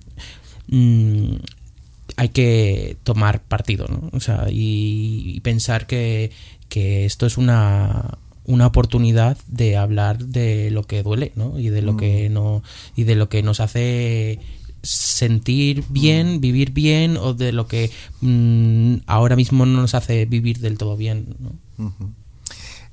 mmm, 0.68 1.36
hay 2.18 2.30
que 2.30 2.98
tomar 3.04 3.42
partido 3.44 3.88
no 3.88 4.10
o 4.14 4.20
sea 4.20 4.48
y, 4.50 5.34
y 5.36 5.40
pensar 5.42 5.88
que, 5.88 6.32
que 6.70 7.06
esto 7.06 7.26
es 7.26 7.38
una 7.38 8.18
una 8.46 8.68
oportunidad 8.68 9.38
de 9.48 9.76
hablar 9.76 10.20
de 10.24 10.70
lo 10.70 10.84
que 10.84 11.02
duele 11.02 11.32
¿no? 11.36 11.60
y 11.60 11.70
de 11.70 11.82
lo 11.82 11.94
mm. 11.94 11.98
que 11.98 12.30
no 12.30 12.64
y 12.96 13.04
de 13.04 13.16
lo 13.16 13.28
que 13.28 13.42
nos 13.42 13.60
hace 13.60 14.40
sentir 14.86 15.84
bien, 15.90 16.40
vivir 16.42 16.72
bien 16.72 17.18
o 17.18 17.34
de 17.34 17.52
lo 17.52 17.68
que 17.68 17.92
mmm, 18.22 18.98
ahora 19.08 19.36
mismo 19.36 19.66
no 19.66 19.82
nos 19.82 19.96
hace 19.96 20.26
vivir 20.26 20.60
del 20.60 20.78
todo 20.78 20.96
bien. 20.96 21.36
¿no? 21.40 21.86
Uh 21.86 21.90
-huh. 21.90 22.14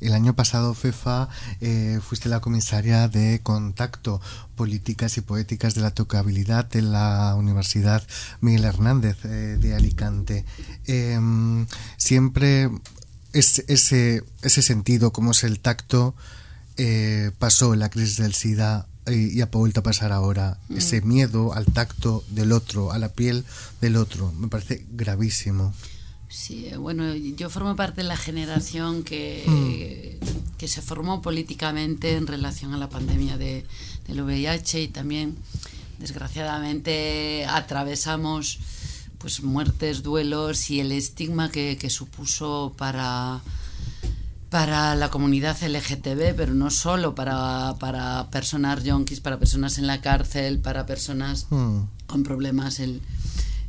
El 0.03 0.14
año 0.14 0.34
pasado, 0.34 0.74
Fefa, 0.74 1.28
eh, 1.61 2.00
fuiste 2.03 2.28
la 2.28 2.40
comisaria 2.40 3.07
de 3.07 3.40
contacto, 3.42 4.20
políticas 4.57 5.16
y 5.16 5.20
poéticas 5.20 5.74
de 5.74 5.80
la 5.80 5.92
tocabilidad 5.92 6.64
de 6.64 6.82
la 6.82 7.34
Universidad 7.36 8.03
Miguel 8.40 8.64
Hernández 8.64 9.24
eh, 9.24 9.59
de 9.61 9.74
Alicante. 9.74 10.44
Eh, 10.86 11.20
siempre 11.96 12.68
es, 13.32 13.64
ese, 13.68 14.24
ese 14.42 14.62
sentido, 14.62 15.12
como 15.12 15.30
es 15.30 15.44
el 15.44 15.61
tacto, 15.61 16.14
eh, 16.76 17.30
pasó 17.38 17.74
la 17.76 17.88
crisis 17.88 18.16
del 18.16 18.34
SIDA 18.34 18.86
y, 19.07 19.38
y 19.38 19.40
ha 19.40 19.46
vuelto 19.46 19.80
a 19.80 19.82
pasar 19.84 20.11
ahora. 20.11 20.59
Mm. 20.68 20.78
Ese 20.78 21.00
miedo 21.03 21.53
al 21.55 21.66
tacto 21.66 22.24
del 22.30 22.53
otro, 22.53 22.92
a 22.92 22.98
la 22.98 23.11
piel 23.11 23.44
del 23.80 23.96
otro, 23.96 24.32
me 24.32 24.48
parece 24.48 24.84
gravísimo. 24.90 25.72
Sí, 26.33 26.70
bueno, 26.78 27.14
yo 27.14 27.51
formo 27.51 27.76
parte 27.76 28.01
de 28.01 28.09
la 28.09 28.16
generación 28.16 29.03
que, 29.03 30.18
mm. 30.18 30.57
que 30.57 30.66
se 30.66 30.80
formó 30.80 31.20
políticamente 31.20 32.16
en 32.16 32.26
relación 32.26 32.72
a 32.72 32.78
la 32.78 32.89
pandemia 32.89 33.37
de, 33.37 33.66
del 34.09 34.22
VIH 34.22 34.80
y 34.80 34.89
también, 34.89 35.37
desgraciadamente, 35.99 37.45
atravesamos 37.45 38.61
pues 39.18 39.43
muertes, 39.43 40.03
duelos 40.03 40.70
y 40.70 40.80
el 40.80 40.93
estigma 40.93 41.51
que, 41.51 41.76
que 41.76 41.91
supuso 41.91 42.72
para, 42.78 43.43
para 44.49 44.95
la 44.95 45.11
comunidad 45.11 45.59
LGTB, 45.62 46.35
pero 46.35 46.55
no 46.55 46.70
solo 46.70 47.14
para, 47.14 47.76
para 47.78 48.30
personas 48.30 48.83
yonkis, 48.83 49.20
para 49.20 49.39
personas 49.39 49.76
en 49.76 49.87
la 49.87 50.01
cárcel, 50.01 50.61
para 50.61 50.87
personas 50.87 51.47
mm. 51.51 51.80
con 52.07 52.22
problemas 52.22 52.80
el, 52.80 53.03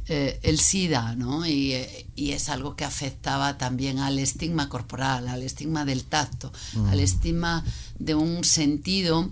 eh, 0.08 0.40
el 0.44 0.60
SIDA, 0.60 1.16
¿no? 1.16 1.46
Y, 1.46 1.76
y, 2.16 2.32
es 2.32 2.50
algo 2.50 2.76
que 2.76 2.84
afectaba 2.84 3.58
también 3.58 4.00
al 4.00 4.20
estigma 4.20 4.68
corporal, 4.70 5.28
al 5.28 5.44
estigma 5.44 5.86
del 5.86 6.04
tacto, 6.04 6.52
mm. 6.74 6.86
al 6.88 7.00
estigma 7.00 7.64
de 8.00 8.16
un 8.16 8.44
sentido 8.44 9.30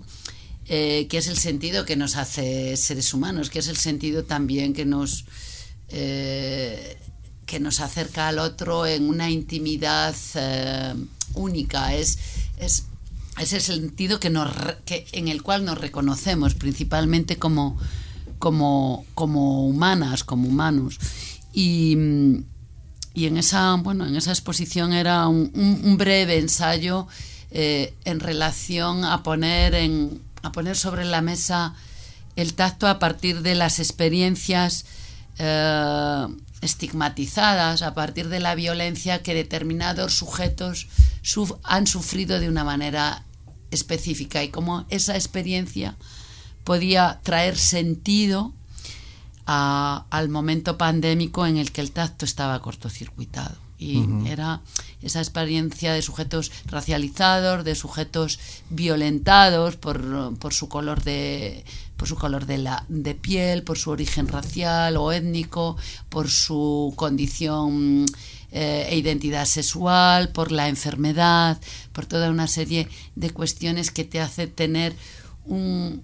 eh, 0.68 1.08
que 1.10 1.18
es 1.18 1.26
el 1.26 1.36
sentido 1.36 1.84
que 1.84 1.96
nos 1.96 2.16
hace 2.16 2.76
seres 2.76 3.12
humanos, 3.12 3.50
que 3.50 3.58
es 3.58 3.66
el 3.66 3.76
sentido 3.76 4.24
también 4.24 4.72
que 4.72 4.84
nos 4.84 5.24
eh, 5.88 6.96
que 7.46 7.58
nos 7.58 7.80
acerca 7.80 8.28
al 8.28 8.38
otro 8.38 8.86
en 8.86 9.08
una 9.08 9.28
intimidad 9.28 10.14
eh, 10.34 10.94
única. 11.34 11.94
Es, 11.94 12.18
es, 12.58 12.84
es 13.38 13.52
el 13.52 13.60
sentido 13.60 14.20
que 14.20 14.30
nos, 14.30 14.50
que, 14.86 15.04
en 15.12 15.28
el 15.28 15.42
cual 15.42 15.64
nos 15.64 15.78
reconocemos 15.78 16.54
principalmente 16.54 17.36
como 17.36 17.76
como, 18.42 19.06
como 19.14 19.68
humanas, 19.68 20.24
como 20.24 20.48
humanos. 20.48 20.98
Y, 21.52 21.96
y, 23.14 23.26
en, 23.26 23.36
esa, 23.36 23.76
bueno, 23.76 24.04
en 24.04 24.16
esa 24.16 24.32
exposición 24.32 24.92
era 24.92 25.28
un, 25.28 25.94
breve 25.96 26.38
ensayo 26.38 27.06
eh, 27.52 27.94
en 28.04 28.18
relación 28.18 29.04
a 29.04 29.22
poner, 29.22 29.76
en, 29.76 30.20
a 30.42 30.50
poner 30.50 30.76
sobre 30.76 31.04
la 31.04 31.22
mesa 31.22 31.74
el 32.34 32.54
tacto 32.54 32.88
a 32.88 32.98
partir 32.98 33.42
de 33.42 33.54
las 33.54 33.78
experiencias 33.78 34.86
eh, 35.38 36.26
estigmatizadas, 36.62 37.82
a 37.82 37.94
partir 37.94 38.28
de 38.28 38.40
la 38.40 38.56
violencia 38.56 39.22
que 39.22 39.34
determinados 39.34 40.14
sujetos 40.14 40.88
han 41.62 41.86
sufrido 41.86 42.40
de 42.40 42.48
una 42.48 42.64
manera 42.64 43.22
específica 43.70 44.42
y 44.42 44.48
cómo 44.48 44.84
esa 44.90 45.14
experiencia 45.14 45.94
podía 46.64 47.20
traer 47.22 47.56
sentido 47.56 48.52
a, 49.46 50.06
al 50.10 50.28
momento 50.28 50.78
pandémico 50.78 51.46
en 51.46 51.56
el 51.56 51.72
que 51.72 51.80
el 51.80 51.92
tacto 51.92 52.24
estaba 52.24 52.60
cortocircuitado. 52.60 53.56
Y 53.78 53.98
uh 53.98 54.06
-huh. 54.06 54.28
era 54.28 54.60
esa 55.02 55.18
experiencia 55.18 55.92
de 55.92 56.02
sujetos 56.02 56.52
racializados, 56.66 57.64
de 57.64 57.74
sujetos 57.74 58.38
violentados 58.70 59.76
por, 59.76 60.36
por 60.38 60.54
su 60.54 60.68
color 60.68 61.02
de 61.02 61.64
por 61.96 62.08
su 62.08 62.16
color 62.16 62.46
de, 62.46 62.58
la, 62.58 62.84
de 62.88 63.14
piel, 63.14 63.62
por 63.62 63.78
su 63.78 63.90
origen 63.90 64.26
racial 64.26 64.96
o 64.96 65.12
étnico, 65.12 65.76
por 66.08 66.28
su 66.28 66.92
condición 66.96 68.06
eh, 68.50 68.88
e 68.90 68.96
identidad 68.96 69.44
sexual, 69.44 70.30
por 70.30 70.50
la 70.50 70.68
enfermedad, 70.68 71.60
por 71.92 72.06
toda 72.06 72.28
una 72.28 72.48
serie 72.48 72.88
de 73.14 73.30
cuestiones 73.30 73.92
que 73.92 74.02
te 74.02 74.20
hace 74.20 74.48
tener 74.48 74.96
un, 75.44 76.02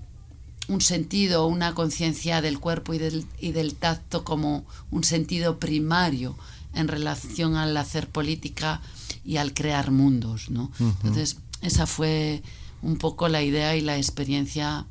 un 0.68 0.80
sentido, 0.80 1.46
una 1.46 1.74
conciencia 1.74 2.40
del 2.42 2.58
cuerpo 2.60 2.94
y 2.94 2.98
del, 2.98 3.24
y 3.40 3.52
del 3.52 3.74
tacto 3.74 4.22
como 4.22 4.64
un 4.90 5.02
sentido 5.02 5.58
primario 5.58 6.36
en 6.74 6.88
relación 6.88 7.56
al 7.56 7.76
hacer 7.76 8.08
política 8.08 8.80
y 9.24 9.38
al 9.38 9.54
crear 9.54 9.90
mundos, 9.90 10.50
¿no? 10.50 10.70
Uh 10.78 10.84
-huh. 10.84 10.94
Entonces, 11.04 11.38
esa 11.62 11.86
fue 11.86 12.42
un 12.82 12.98
poco 12.98 13.28
la 13.28 13.42
idea 13.42 13.76
y 13.76 13.80
la 13.80 13.96
experiencia 13.96 14.86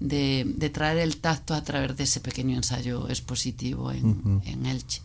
de, 0.00 0.44
de, 0.56 0.70
traer 0.70 0.98
el 0.98 1.16
tacto 1.18 1.54
a 1.54 1.62
través 1.62 1.96
de 1.96 2.04
ese 2.04 2.20
pequeño 2.20 2.56
ensayo 2.56 3.08
expositivo 3.08 3.90
en, 3.92 4.06
uh 4.06 4.14
-huh. 4.14 4.40
en 4.46 4.66
Elche. 4.66 5.02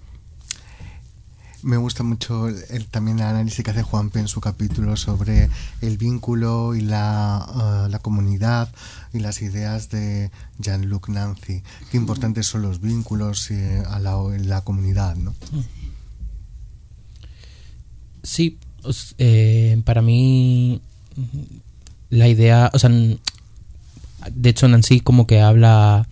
Me 1.64 1.78
gusta 1.78 2.03
mucho 2.03 2.47
el, 2.47 2.88
también 2.88 3.20
el 3.20 3.26
análisis 3.26 3.64
que 3.64 3.72
hace 3.72 3.84
Juanpe 3.84 4.20
en 4.20 4.28
su 4.28 4.41
capítulo 4.41 4.97
sobre 4.97 5.49
el 5.82 5.97
vínculo 5.97 6.74
y 6.76 6.82
la, 6.82 7.86
uh, 7.86 7.89
la 7.89 7.99
comunidad 7.99 8.70
y 9.14 9.20
las 9.20 9.41
ideas 9.41 9.89
de 9.89 10.32
Jean-Luc 10.59 11.09
Nancy. 11.09 11.62
Qué 11.91 11.97
importantes 11.97 12.47
son 12.47 12.64
los 12.64 12.82
vínculos 12.82 13.51
eh, 13.51 13.84
a 13.88 13.99
la, 13.99 14.62
comunidad, 14.62 15.16
¿no? 15.18 15.36
Sí, 18.24 18.57
eh, 19.18 19.82
para 19.86 20.01
mí 20.01 20.82
la 22.09 22.28
idea, 22.28 22.72
o 22.74 22.80
sea, 22.80 22.89
de 22.89 24.49
hecho 24.49 24.68
Nancy 24.68 24.99
como 24.99 25.28
que 25.28 25.41
habla 25.41 26.07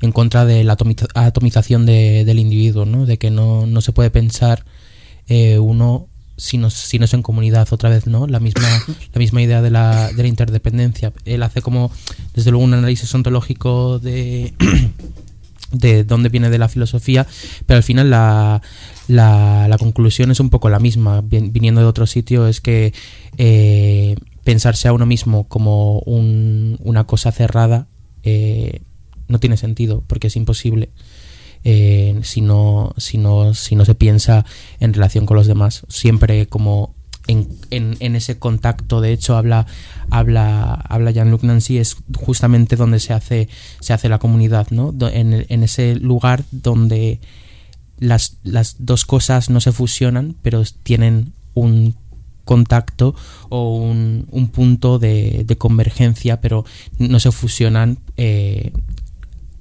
en 0.00 0.12
contra 0.12 0.44
de 0.44 0.64
la 0.64 0.76
atomización 1.14 1.86
de, 1.86 2.24
del 2.24 2.38
individuo, 2.38 2.84
¿no? 2.84 3.06
De 3.06 3.18
que 3.18 3.30
no, 3.30 3.66
no 3.66 3.80
se 3.80 3.92
puede 3.92 4.10
pensar 4.10 4.64
eh, 5.28 5.58
uno 5.58 6.08
si 6.36 6.58
no, 6.58 6.70
si 6.70 6.98
no 6.98 7.04
es 7.04 7.14
en 7.14 7.22
comunidad 7.22 7.68
otra 7.72 7.88
vez, 7.88 8.06
¿no? 8.06 8.26
La 8.26 8.40
misma, 8.40 8.68
la 9.12 9.18
misma 9.18 9.42
idea 9.42 9.62
de 9.62 9.70
la, 9.70 10.12
de 10.12 10.22
la 10.22 10.28
interdependencia. 10.28 11.12
Él 11.24 11.42
hace 11.42 11.62
como, 11.62 11.92
desde 12.34 12.50
luego, 12.50 12.64
un 12.64 12.74
análisis 12.74 13.14
ontológico 13.14 13.98
de, 13.98 14.52
de 15.72 16.04
dónde 16.04 16.28
viene 16.30 16.50
de 16.50 16.58
la 16.58 16.68
filosofía, 16.68 17.26
pero 17.66 17.76
al 17.76 17.84
final 17.84 18.10
la, 18.10 18.60
la, 19.08 19.66
la 19.68 19.78
conclusión 19.78 20.30
es 20.30 20.40
un 20.40 20.50
poco 20.50 20.68
la 20.68 20.80
misma, 20.80 21.22
viniendo 21.22 21.80
de 21.80 21.86
otro 21.86 22.06
sitio, 22.06 22.46
es 22.46 22.60
que 22.60 22.92
eh, 23.38 24.16
pensarse 24.44 24.88
a 24.88 24.92
uno 24.92 25.06
mismo 25.06 25.44
como 25.44 26.00
un, 26.00 26.78
una 26.82 27.04
cosa 27.04 27.30
cerrada 27.32 27.86
eh, 28.22 28.80
no 29.28 29.38
tiene 29.38 29.56
sentido, 29.56 30.02
porque 30.06 30.26
es 30.26 30.36
imposible. 30.36 30.90
Eh, 31.64 32.18
si, 32.22 32.40
no, 32.40 32.94
se 32.96 33.94
piensa 33.94 34.44
en 34.80 34.92
relación 34.92 35.26
con 35.26 35.36
los 35.36 35.46
demás. 35.46 35.84
Siempre 35.88 36.46
como 36.46 36.94
en, 37.26 37.48
en, 37.70 38.16
ese 38.16 38.38
contacto, 38.38 39.00
de 39.00 39.12
hecho, 39.12 39.36
habla, 39.36 39.66
habla, 40.10 40.74
habla 40.74 41.10
Jean-Luc 41.12 41.42
Nancy, 41.44 41.78
es 41.78 41.96
justamente 42.16 42.76
donde 42.76 42.98
se 42.98 43.12
hace, 43.12 43.48
se 43.80 43.92
hace 43.92 44.08
la 44.08 44.18
comunidad, 44.18 44.68
¿no? 44.70 44.92
En, 45.08 45.46
en 45.48 45.62
ese 45.62 45.94
lugar 45.96 46.44
donde 46.50 47.20
las, 47.98 48.38
las 48.42 48.76
dos 48.80 49.04
cosas 49.04 49.50
no 49.50 49.60
se 49.60 49.70
fusionan, 49.70 50.34
pero 50.42 50.62
tienen 50.82 51.32
un 51.54 51.94
contacto 52.44 53.14
o 53.48 53.76
un, 53.76 54.26
un 54.30 54.48
punto 54.48 54.98
de, 54.98 55.44
de, 55.46 55.56
convergencia, 55.56 56.40
pero 56.40 56.64
no 56.98 57.20
se 57.20 57.32
fusionan 57.32 57.98
eh, 58.16 58.72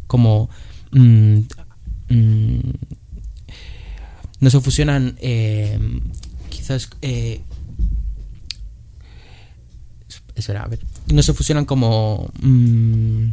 como... 0.07 0.49
Mm, 0.91 1.41
mm, 2.11 2.59
no 4.39 4.49
se 4.49 4.59
fusionan 4.59 5.15
eh, 5.19 5.77
quizás... 6.49 6.89
Eh, 7.01 7.41
espera, 10.35 10.63
a 10.63 10.67
ver. 10.67 10.79
No 11.13 11.21
se 11.23 11.33
fusionan 11.33 11.65
como... 11.65 12.31
Mm, 12.41 13.29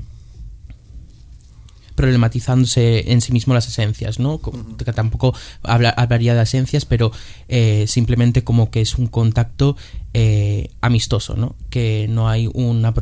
problematizándose 1.98 3.10
en 3.10 3.20
sí 3.20 3.32
mismo 3.32 3.54
las 3.54 3.66
esencias, 3.66 4.20
¿no? 4.20 4.40
Que 4.78 4.92
tampoco 4.92 5.34
hablaría 5.64 6.36
de 6.36 6.42
esencias, 6.42 6.84
pero 6.84 7.10
eh, 7.48 7.86
simplemente 7.88 8.44
como 8.44 8.70
que 8.70 8.80
es 8.80 8.94
un 8.94 9.08
contacto 9.08 9.76
eh, 10.14 10.70
amistoso, 10.80 11.34
¿no? 11.34 11.56
Que 11.70 12.06
no 12.08 12.28
hay 12.28 12.48
una, 12.54 12.94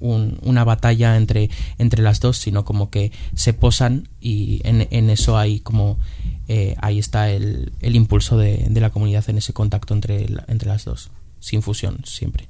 una 0.00 0.64
batalla 0.64 1.16
entre, 1.16 1.50
entre 1.78 2.02
las 2.02 2.20
dos, 2.20 2.38
sino 2.38 2.64
como 2.64 2.90
que 2.90 3.12
se 3.34 3.52
posan 3.52 4.08
y 4.20 4.60
en, 4.64 5.10
eso 5.10 5.38
hay 5.38 5.60
como 5.60 5.98
eh, 6.46 6.76
ahí 6.80 6.98
está 6.98 7.30
el, 7.30 7.72
el 7.80 7.96
impulso 7.96 8.38
de, 8.38 8.66
de, 8.70 8.80
la 8.80 8.90
comunidad 8.90 9.28
en 9.28 9.38
ese 9.38 9.52
contacto 9.52 9.94
entre, 9.94 10.26
entre 10.46 10.68
las 10.68 10.84
dos, 10.84 11.10
sin 11.40 11.62
fusión 11.62 12.00
siempre. 12.04 12.48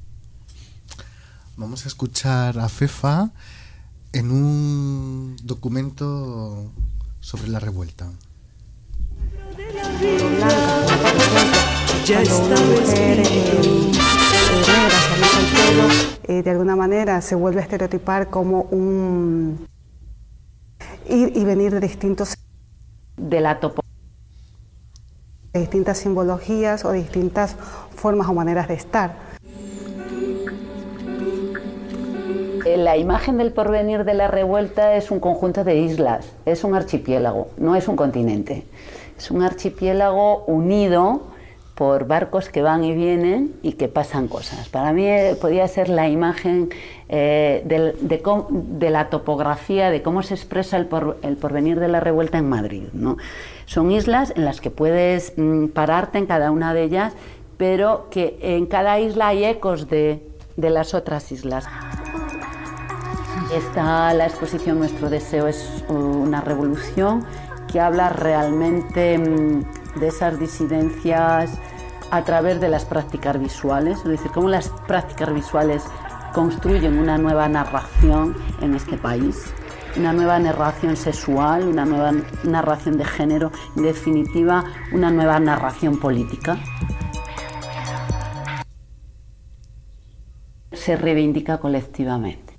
Vamos 1.56 1.84
a 1.84 1.88
escuchar 1.88 2.58
a 2.58 2.68
Fefa 2.68 3.30
en 4.12 4.30
un 4.30 5.36
documento 5.42 6.70
sobre 7.20 7.48
la 7.48 7.60
revuelta. 7.60 8.10
Ya 12.06 12.22
está 12.22 12.54
eh, 16.28 16.42
de 16.42 16.50
alguna 16.50 16.76
manera 16.76 17.20
se 17.20 17.34
vuelve 17.34 17.60
a 17.60 17.62
estereotipar 17.62 18.28
como 18.28 18.62
un 18.70 19.66
ir 21.08 21.32
y 21.34 21.44
venir 21.44 21.72
de 21.72 21.80
distintos 21.80 22.34
de 23.16 23.40
la 23.40 23.60
topo 23.60 23.82
de 25.52 25.60
distintas 25.60 25.98
simbologías 25.98 26.84
o 26.84 26.92
distintas 26.92 27.56
formas 27.94 28.28
o 28.28 28.34
maneras 28.34 28.68
de 28.68 28.74
estar. 28.74 29.28
Eh, 32.66 32.76
la 32.76 32.98
imagen 32.98 33.38
del 33.38 33.52
porvenir 33.52 34.04
de 34.04 34.12
la 34.12 34.28
revuelta 34.28 34.94
es 34.96 35.10
un 35.10 35.20
conjunto 35.20 35.64
de 35.64 35.76
islas, 35.76 36.26
es 36.44 36.64
un 36.64 36.74
archipiélago, 36.74 37.48
no 37.56 37.74
es 37.76 37.88
un 37.88 37.96
continente. 37.96 38.66
Es 39.16 39.30
un 39.30 39.42
archipiélago 39.42 40.44
unido 40.44 41.22
por 41.78 42.08
barcos 42.08 42.48
que 42.48 42.60
van 42.60 42.82
y 42.82 42.92
vienen 42.92 43.54
y 43.62 43.74
que 43.74 43.86
pasan 43.86 44.26
cosas. 44.26 44.68
Para 44.68 44.92
mí 44.92 45.06
eh, 45.06 45.36
podría 45.40 45.68
ser 45.68 45.88
la 45.88 46.08
imagen 46.08 46.70
eh, 47.08 47.62
de, 47.64 48.90
la 48.90 49.10
topografía, 49.10 49.88
de 49.88 50.02
cómo 50.02 50.24
se 50.24 50.34
expresa 50.34 50.76
el, 50.76 50.86
porvenir 50.86 51.78
de 51.78 51.86
la 51.86 52.00
revuelta 52.00 52.36
en 52.36 52.48
Madrid. 52.48 52.82
Son 53.66 53.92
islas 53.92 54.32
en 54.34 54.44
las 54.44 54.60
que 54.60 54.70
puedes 54.70 55.34
mm, 55.36 55.66
pararte 55.68 56.18
en 56.18 56.26
cada 56.26 56.50
una 56.50 56.74
de 56.74 56.82
ellas, 56.82 57.12
pero 57.58 58.08
que 58.10 58.40
en 58.42 58.66
cada 58.66 58.98
isla 58.98 59.28
hay 59.28 59.44
ecos 59.44 59.88
de 59.88 60.20
las 60.56 60.94
otras 60.94 61.30
islas. 61.30 61.64
Está 63.54 64.12
la 64.14 64.26
exposición 64.26 64.80
Nuestro 64.80 65.10
Deseo 65.10 65.46
es 65.46 65.84
una 65.88 66.40
revolución 66.40 67.24
que 67.70 67.78
habla 67.78 68.08
realmente 68.08 69.16
mm, 69.16 70.00
de 70.00 70.08
esas 70.08 70.40
disidencias 70.40 71.52
a 72.10 72.24
través 72.24 72.60
de 72.60 72.68
las 72.68 72.84
prácticas 72.84 73.38
visuales, 73.38 73.98
es 73.98 74.04
decir, 74.04 74.30
cómo 74.32 74.48
las 74.48 74.68
prácticas 74.86 75.32
visuales 75.32 75.84
construyen 76.32 76.98
una 76.98 77.18
nueva 77.18 77.48
narración 77.48 78.36
en 78.60 78.74
este 78.74 78.96
país, 78.96 79.52
una 79.96 80.12
nueva 80.12 80.38
narración 80.38 80.96
sexual, 80.96 81.66
una 81.66 81.84
nueva 81.84 82.12
narración 82.44 82.96
de 82.98 83.04
género, 83.04 83.52
en 83.76 83.82
definitiva, 83.82 84.64
una 84.92 85.10
nueva 85.10 85.40
narración 85.40 85.98
política. 85.98 86.58
Se 90.72 90.96
reivindica 90.96 91.58
colectivamente. 91.58 92.58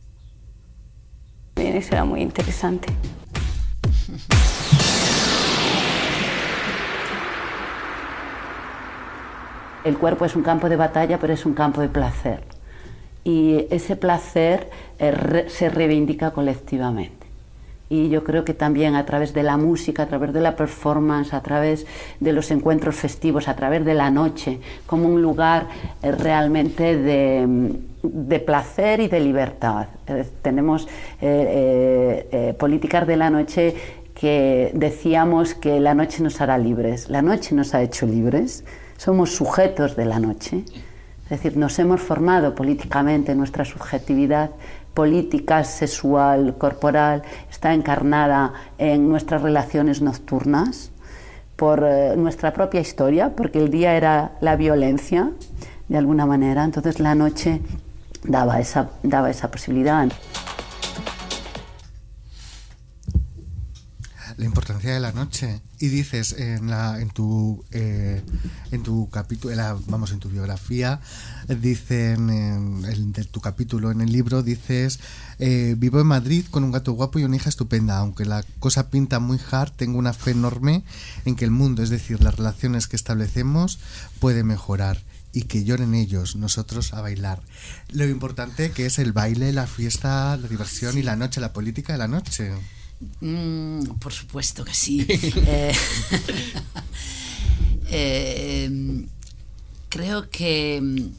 Bien, 1.56 1.82
será 1.82 2.06
muy 2.06 2.22
interesante. 2.22 2.94
El 9.84 9.98
cuerpo 9.98 10.26
es 10.26 10.36
un 10.36 10.44
campo 10.44 10.70
de 10.70 10.76
batalla, 10.76 11.18
pero 11.20 11.34
es 11.34 11.46
un 11.46 11.54
campo 11.54 11.82
de 11.82 11.90
placer. 11.90 12.42
Y 13.24 13.66
ese 13.70 13.96
placer 13.96 14.70
eh, 14.98 15.46
se 15.48 15.70
reivindica 15.70 16.32
colectivamente 16.32 17.20
y 17.90 18.10
yo 18.10 18.24
creo 18.24 18.46
que 18.46 18.54
también 18.54 18.96
a 18.96 19.06
través 19.06 19.34
de 19.34 19.42
la 19.42 19.58
música, 19.58 20.04
a 20.04 20.06
través 20.06 20.32
de 20.32 20.42
la 20.42 20.56
performance, 20.56 21.34
a 21.34 21.42
través 21.42 21.88
de 22.20 22.34
los 22.34 22.52
encuentros 22.52 22.96
festivos, 22.96 23.48
a 23.48 23.56
través 23.56 23.84
de 23.84 23.96
la 23.96 24.12
noche, 24.12 24.60
como 24.86 25.08
un 25.08 25.22
lugar 25.22 25.68
eh, 26.04 26.12
realmente 26.12 26.96
de, 26.96 28.40
placer 28.46 29.00
y 29.00 29.08
de 29.08 29.20
libertad. 29.20 29.88
Tenemos 30.42 30.88
eh, 31.20 32.56
políticas 32.58 33.08
de 33.08 33.18
la 33.18 33.30
noche 33.30 33.76
que 34.14 34.72
decíamos 34.74 35.54
que 35.54 35.80
la 35.80 35.94
noche 35.94 36.22
nos 36.22 36.40
hará 36.42 36.58
libres. 36.58 37.10
La 37.10 37.22
noche 37.22 37.56
nos 37.56 37.74
ha 37.74 37.82
hecho 37.82 38.06
libres, 38.06 38.64
somos 39.00 39.34
sujetos 39.34 39.96
de 39.96 40.06
la 40.06 40.20
noche. 40.20 40.66
Es 41.24 41.30
decir, 41.30 41.56
nos 41.56 41.80
hemos 41.80 42.02
formado 42.02 42.54
políticamente 42.54 43.34
nuestra 43.34 43.64
subjetividad 43.64 44.52
política 44.94 45.64
sexual, 45.64 46.56
corporal, 46.58 47.24
está 47.50 47.74
encarnada 47.74 48.52
en 48.78 49.08
nuestras 49.08 49.42
relaciones 49.42 50.02
nocturnas, 50.02 50.92
por 51.56 51.86
eh, 51.86 52.16
nuestra 52.18 52.52
propia 52.52 52.82
historia, 52.82 53.36
porque 53.36 53.60
el 53.60 53.72
día 53.72 53.96
era 53.96 54.32
la 54.42 54.58
violencia, 54.58 55.32
de 55.88 55.98
alguna 55.98 56.26
manera, 56.26 56.66
entonces 56.66 57.00
la 57.00 57.16
noche 57.16 57.62
daba 58.24 58.60
esa, 58.60 58.90
daba 59.02 59.30
esa 59.30 59.50
posibilidad. 59.50 60.10
La 64.40 64.46
importancia 64.46 64.94
de 64.94 65.02
la 65.02 65.12
noche 65.12 65.62
y 65.80 65.90
dices 65.90 66.32
en 66.32 66.70
la 66.70 67.02
en 67.02 67.10
tu 67.10 67.66
eh, 67.72 68.24
en 68.72 68.84
tu 68.84 69.10
capítulo 69.10 69.54
vamos 69.88 70.12
en 70.14 70.20
tu 70.20 70.30
biografía 70.30 71.02
dicen 71.50 72.30
en, 72.30 73.12
tu 73.32 73.42
capítulo 73.42 73.92
en 73.92 74.00
el 74.00 74.14
libro 74.14 74.42
dices 74.42 75.02
eh, 75.40 75.76
vivo 75.78 76.00
en 76.00 76.08
Madrid 76.08 76.46
con 76.50 76.64
un 76.64 76.72
gato 76.72 76.94
guapo 76.94 77.20
y 77.20 77.26
una 77.26 77.36
hija 77.36 77.50
estupenda 77.50 77.98
aunque 77.98 78.24
la 78.24 78.44
cosa 78.60 78.90
pinta 78.90 79.20
muy 79.20 79.40
hard 79.52 79.74
tengo 79.74 80.00
una 80.00 80.14
fe 80.14 80.32
enorme 80.32 80.84
en 81.26 81.36
que 81.36 81.44
el 81.44 81.52
mundo 81.52 81.84
es 81.84 81.90
decir 81.90 82.24
las 82.24 82.38
relaciones 82.38 82.88
que 82.88 82.96
establecemos 82.96 83.80
puede 84.20 84.46
mejorar 84.46 85.04
y 85.32 85.44
que 85.44 85.64
lloren 85.64 85.94
ellos, 85.94 86.36
nosotros 86.36 86.92
a 86.96 87.02
bailar. 87.02 87.40
Lo 87.92 88.08
importante 88.08 88.72
que 88.72 88.88
es 88.88 88.98
el 88.98 89.12
baile, 89.12 89.54
la 89.54 89.68
fiesta, 89.68 90.36
la 90.38 90.48
diversión 90.48 90.98
y 90.98 91.04
la 91.04 91.16
noche, 91.16 91.40
la 91.40 91.54
política 91.54 91.94
de 91.94 92.00
la 92.00 92.08
noche. 92.08 92.52
Mm, 93.22 93.84
por 94.00 94.14
supuesto 94.14 94.64
que 94.64 94.74
sí. 94.74 95.06
Eh, 97.92 98.66
em, 98.66 99.08
creo 99.90 100.30
que, 100.30 101.10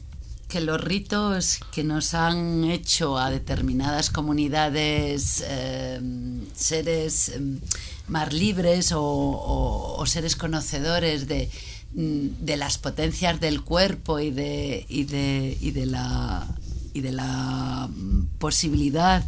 que, 0.47 0.61
los 0.61 0.79
ritos 0.79 1.59
que 1.73 1.83
nos 1.83 2.13
han 2.13 2.63
hecho 2.63 3.17
a 3.17 3.29
determinadas 3.29 4.09
comunidades 4.09 5.43
em, 5.45 6.45
seres 6.55 7.27
em, 7.35 7.59
más 8.07 8.31
libres 8.31 8.93
o, 8.95 10.01
seres 10.07 10.37
conocedores 10.37 11.27
de, 11.27 11.49
mm, 11.93 12.45
de, 12.45 12.55
las 12.55 12.77
potencias 12.77 13.41
del 13.41 13.63
cuerpo 13.63 14.19
y 14.19 14.31
de, 14.31 14.85
y 14.87 15.03
de, 15.03 15.57
y 15.59 15.71
de 15.71 15.85
la, 15.87 16.47
y 16.93 17.01
de 17.01 17.11
la 17.11 17.89
mm, 17.91 18.27
posibilidad 18.39 19.25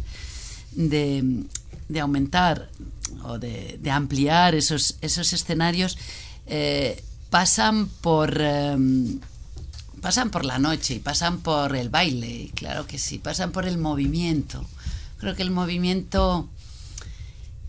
de 0.72 1.44
de 1.88 2.00
aumentar 2.00 2.68
o 3.22 3.38
de, 3.38 3.78
ampliar 3.90 4.54
esos, 4.54 4.96
esos 5.00 5.32
escenarios 5.32 5.98
eh, 6.46 7.02
pasan 7.30 7.88
por 8.00 8.40
em, 8.40 9.20
pasan 10.04 10.30
por 10.30 10.44
la 10.44 10.58
noche 10.58 10.94
y 10.94 10.98
pasan 10.98 11.40
por 11.40 11.74
el 11.74 11.88
baile, 11.88 12.50
claro 12.54 12.86
que 12.86 12.98
sí, 12.98 13.18
pasan 13.18 13.52
por 13.52 13.64
el 13.64 13.78
movimiento. 13.78 14.62
Creo 15.16 15.34
que 15.34 15.42
el 15.42 15.50
movimiento 15.50 16.50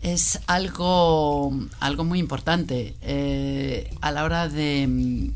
es 0.02 0.40
algo, 0.46 1.50
algo 1.80 2.04
muy 2.04 2.18
importante 2.18 2.94
eh, 3.00 3.90
a 4.02 4.12
la 4.12 4.24
hora 4.24 4.48
de 4.50 5.32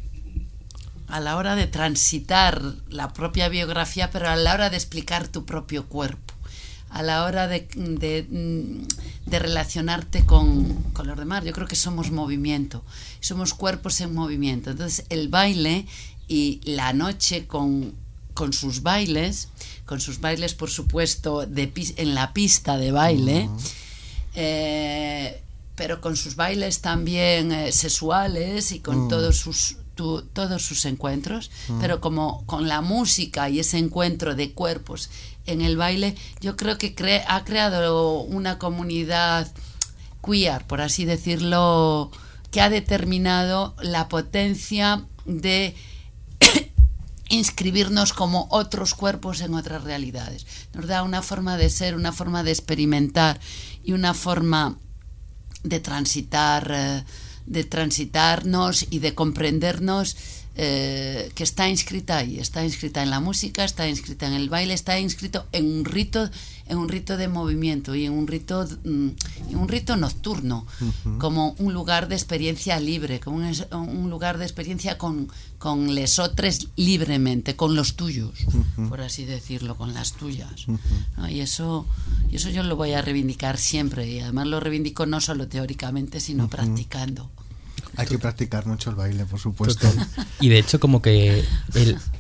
a 1.09 1.21
la 1.21 1.37
hora 1.37 1.57
de 1.57 1.67
transitar 1.67 2.61
la 2.89 3.13
propia 3.13 3.49
biografía, 3.49 4.11
pero 4.11 4.29
a 4.29 4.37
la 4.37 4.53
hora 4.53 4.71
de 4.71 4.77
explicar 4.77 5.27
tu 5.27 5.45
propio 5.45 5.87
cuerpo, 5.87 6.35
a 6.91 7.03
la 7.03 7.25
hora 7.25 7.47
de, 7.47 7.67
de, 7.77 9.39
relacionarte 9.39 10.27
con, 10.27 10.75
con, 10.93 11.07
los 11.07 11.17
demás. 11.17 11.45
Yo 11.45 11.53
creo 11.53 11.67
que 11.67 11.77
somos 11.77 12.11
movimiento, 12.11 12.83
somos 13.21 13.55
cuerpos 13.55 14.01
en 14.01 14.13
movimiento. 14.13 14.71
Entonces 14.71 15.07
el 15.09 15.29
baile 15.29 15.87
y 16.27 16.61
la 16.65 16.93
noche 16.93 17.47
con, 17.47 17.95
con 18.35 18.53
sus 18.53 18.83
bailes, 18.83 19.49
con 19.87 20.01
sus 20.01 20.21
bailes 20.21 20.55
por 20.55 20.71
supuesto 20.71 21.47
de, 21.47 21.73
en 21.97 22.15
la 22.15 22.33
pista 22.33 22.77
de 22.77 22.93
baile, 22.93 23.49
eh, 24.35 25.41
pero 25.77 26.01
con 26.01 26.17
sus 26.17 26.37
bailes 26.37 26.81
también 26.81 27.53
eh, 27.53 27.73
sexuales 27.73 28.73
y 28.73 28.81
con 28.81 29.07
mm. 29.07 29.09
todos 29.09 29.37
sus 29.37 29.77
todos 30.33 30.63
sus 30.63 30.87
encuentros, 30.87 31.51
mm. 31.69 31.81
pero 31.81 32.01
como 32.01 32.47
con 32.47 32.69
la 32.69 32.81
música 32.81 33.51
y 33.51 33.61
ese 33.61 33.77
encuentro 33.77 34.35
de 34.35 34.53
cuerpos 34.53 35.11
en 35.51 35.61
el 35.61 35.77
baile, 35.77 36.17
yo 36.41 36.57
creo 36.57 36.79
que 36.79 36.95
ha 37.27 37.45
creado 37.45 38.21
una 38.21 38.59
comunidad 38.59 39.51
queer, 40.25 40.67
por 40.67 40.81
así 40.81 41.05
decirlo, 41.05 42.11
que 42.51 42.61
ha 42.61 42.71
determinado 42.71 43.75
la 43.81 44.09
potencia 44.09 45.05
de 45.25 45.75
inscribirnos 47.29 48.13
como 48.13 48.49
otros 48.51 48.95
cuerpos 48.95 49.41
en 49.41 49.55
otras 49.55 49.85
realidades. 49.85 50.47
Nos 50.75 50.87
da 50.87 51.03
una 51.03 51.23
forma 51.23 51.57
de 51.57 51.71
ser, 51.71 51.95
una 51.95 52.13
forma 52.13 52.43
de 52.43 52.51
experimentar 52.51 53.41
y 53.85 53.93
una 53.93 54.15
forma 54.15 54.77
de 55.63 55.81
transitar, 55.81 56.71
eh, 56.75 57.05
de 57.47 57.65
transitarnos 57.65 58.87
y 58.91 58.99
de 59.01 59.15
comprendernos 59.15 60.17
eh, 60.57 61.31
que 61.37 61.45
está 61.45 61.69
inscrita 61.69 62.19
ahí, 62.19 62.41
está 62.41 62.65
inscrita 62.65 63.03
en 63.05 63.11
la 63.11 63.21
música, 63.21 63.65
está 63.65 63.89
inscrita 63.89 64.27
en 64.27 64.33
el 64.33 64.49
baile, 64.49 64.75
está 64.75 64.99
inscrito 64.99 65.47
en 65.53 65.73
un 65.73 65.85
rito, 65.85 66.29
en 66.67 66.77
un 66.77 66.89
rito 66.89 67.17
de 67.17 67.29
movimiento 67.29 67.95
y 67.95 68.05
en 68.05 68.13
un 68.13 68.27
rito, 68.27 68.67
mm, 68.67 69.09
en 69.49 69.57
un 69.57 69.69
rito 69.69 69.97
nocturno, 69.97 70.67
como 71.19 71.55
un 71.59 71.73
lugar 71.73 72.09
de 72.09 72.17
experiencia 72.17 72.81
libre, 72.81 73.21
como 73.21 73.37
un, 73.37 74.11
lugar 74.11 74.39
de 74.39 74.45
experiencia 74.45 74.99
con, 74.99 75.29
con 75.59 75.95
lesotres 75.95 76.67
libremente, 76.75 77.55
con 77.55 77.77
los 77.77 77.95
tuyos, 77.95 78.33
por 78.89 79.03
así 79.03 79.25
decirlo, 79.25 79.77
con 79.77 79.95
las 79.95 80.15
tuyas. 80.15 80.67
Y 81.29 81.41
eso, 81.41 81.87
y 82.29 82.37
eso 82.37 82.51
yo 82.51 82.65
lo 82.65 82.75
voy 82.75 82.93
a 82.93 83.03
reivindicar 83.03 83.57
siempre, 83.57 84.09
y 84.09 84.19
además 84.19 84.49
lo 84.49 84.59
reivindico 84.59 85.07
no 85.07 85.21
solo 85.21 85.47
teóricamente, 85.47 86.19
sino 86.19 86.49
practicando. 86.49 87.31
Hay 87.97 88.07
que 88.07 88.19
practicar 88.19 88.67
mucho 88.67 88.91
el 88.91 88.97
baile, 88.97 89.25
por 89.25 89.41
supuesto. 89.41 89.89
Y 90.41 90.49
de 90.49 90.59
hecho, 90.59 90.81
como 90.81 91.03
que 91.03 91.45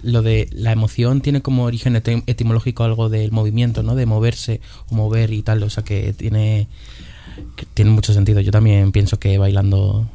lo 0.03 0.23
de 0.23 0.49
la 0.53 0.73
emoción 0.73 1.21
tiene 1.21 1.43
como 1.43 1.64
origen 1.64 1.97
etimológico 1.97 2.85
algo 2.85 3.09
del 3.09 3.33
movimiento, 3.33 3.83
¿no? 3.83 3.95
De 3.95 4.07
moverse 4.07 4.61
o 4.89 4.95
mover 4.95 5.33
y 5.33 5.43
tal. 5.43 5.62
O 5.62 5.71
sea, 5.71 5.85
que 5.85 6.12
tiene, 6.12 6.68
tiene 7.75 7.91
mucho 7.91 8.12
sentido. 8.12 8.41
Yo 8.41 8.53
también 8.53 8.93
pienso 8.93 9.18
que 9.18 9.39
bailando 9.39 10.09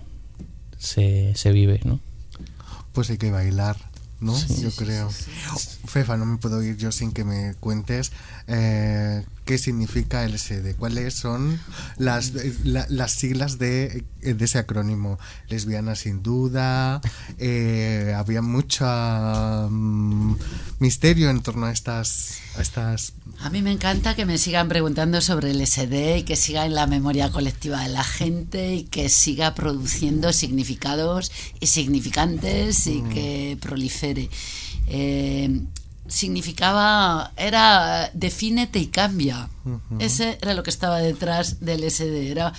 se, 0.77 1.33
se 1.35 1.51
vive, 1.51 1.81
¿no? 1.83 1.99
Pues 2.93 3.09
hay 3.09 3.17
que 3.17 3.31
bailar. 3.31 3.77
¿no? 4.19 4.33
yo 4.61 4.71
creo. 4.71 5.09
Fefa, 5.85 6.17
no 6.17 6.25
me 6.25 6.37
puedo 6.37 6.63
ir 6.63 6.77
yo 6.77 6.91
sin 6.91 7.11
que 7.11 7.23
me 7.23 7.53
cuentes 7.59 8.11
eh, 8.47 9.23
qué 9.45 9.57
significa 9.59 10.27
LSD, 10.27 10.75
cuáles 10.77 11.13
son 11.13 11.59
las, 11.97 12.33
las 12.63 13.11
siglas 13.11 13.59
de, 13.59 14.03
de, 14.21 14.45
ese 14.45 14.57
acrónimo. 14.57 15.19
Lesbiana 15.47 15.95
sin 15.95 16.23
duda, 16.23 16.99
eh, 17.37 18.13
había 18.17 18.41
mucho 18.41 18.85
mm, 19.69 20.35
misterio 20.79 21.29
en 21.29 21.41
torno 21.41 21.67
a 21.67 21.71
estas, 21.71 22.39
a 22.57 22.61
estas... 22.61 23.13
A 23.39 23.49
mí 23.51 23.61
me 23.61 23.71
encanta 23.71 24.15
que 24.15 24.25
me 24.25 24.39
sigan 24.39 24.67
preguntando 24.67 25.21
sobre 25.21 25.51
el 25.51 25.61
LSD 25.61 26.17
y 26.17 26.23
que 26.23 26.35
siga 26.35 26.65
en 26.65 26.73
la 26.73 26.87
memoria 26.87 27.31
colectiva 27.31 27.83
de 27.83 27.89
la 27.89 28.03
gente 28.03 28.73
y 28.73 28.83
que 28.83 29.09
siga 29.09 29.53
produciendo 29.53 30.33
significados 30.33 31.31
y 31.59 31.67
significantes 31.67 32.87
y 32.87 33.01
mm. 33.03 33.09
que 33.09 33.57
prolifere. 33.61 34.29
Eh, 34.87 35.61
significaba, 36.07 37.31
era 37.37 38.09
defínete 38.13 38.79
y 38.79 38.87
cambia. 38.87 39.49
Ese 39.99 40.37
era 40.41 40.53
lo 40.53 40.63
que 40.63 40.69
estaba 40.69 40.99
detrás 40.99 41.59
del 41.61 41.89
SD. 41.89 42.31
Era, 42.31 42.53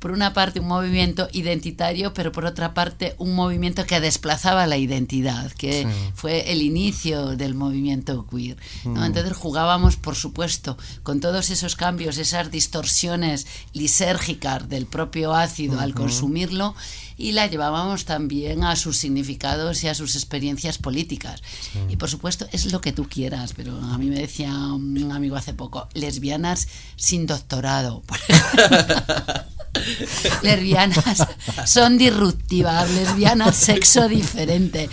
por 0.00 0.12
una 0.12 0.32
parte, 0.32 0.60
un 0.60 0.66
movimiento 0.66 1.28
identitario, 1.32 2.12
pero 2.14 2.32
por 2.32 2.46
otra 2.46 2.74
parte, 2.74 3.14
un 3.18 3.34
movimiento 3.34 3.84
que 3.84 4.00
desplazaba 4.00 4.66
la 4.66 4.78
identidad, 4.78 5.52
que 5.52 5.86
fue 6.14 6.50
el 6.52 6.62
inicio 6.62 7.36
del 7.36 7.54
movimiento 7.54 8.26
queer. 8.26 8.56
Entonces 8.84 9.36
jugábamos, 9.36 9.96
por 9.96 10.16
supuesto, 10.16 10.78
con 11.02 11.20
todos 11.20 11.50
esos 11.50 11.76
cambios, 11.76 12.16
esas 12.16 12.50
distorsiones 12.50 13.46
lisérgicas 13.74 14.68
del 14.68 14.86
propio 14.86 15.34
ácido 15.34 15.78
al 15.80 15.94
consumirlo 15.94 16.74
y 17.20 17.32
la 17.32 17.46
llevábamos 17.46 18.06
también 18.06 18.64
a 18.64 18.76
sus 18.76 18.96
significados 18.96 19.84
y 19.84 19.88
a 19.88 19.94
sus 19.94 20.14
experiencias 20.14 20.78
políticas. 20.78 21.42
Y 21.90 21.96
por 21.96 22.08
supuesto 22.08 22.48
es 22.52 22.72
lo 22.72 22.80
que 22.80 22.92
tú 22.92 23.06
quieras, 23.08 23.52
pero 23.54 23.76
a 23.76 23.98
mí 23.98 24.06
me 24.06 24.18
decía 24.18 24.50
un 24.50 25.12
amigo 25.12 25.36
hace 25.36 25.52
poco, 25.52 25.88
lesbianas 25.92 26.68
sin 26.96 27.26
doctorado. 27.26 28.02
lesbianas 30.42 31.26
son 31.66 31.98
disruptivas, 31.98 32.90
lesbianas 32.90 33.56
sexo 33.56 34.08
diferente. 34.08 34.88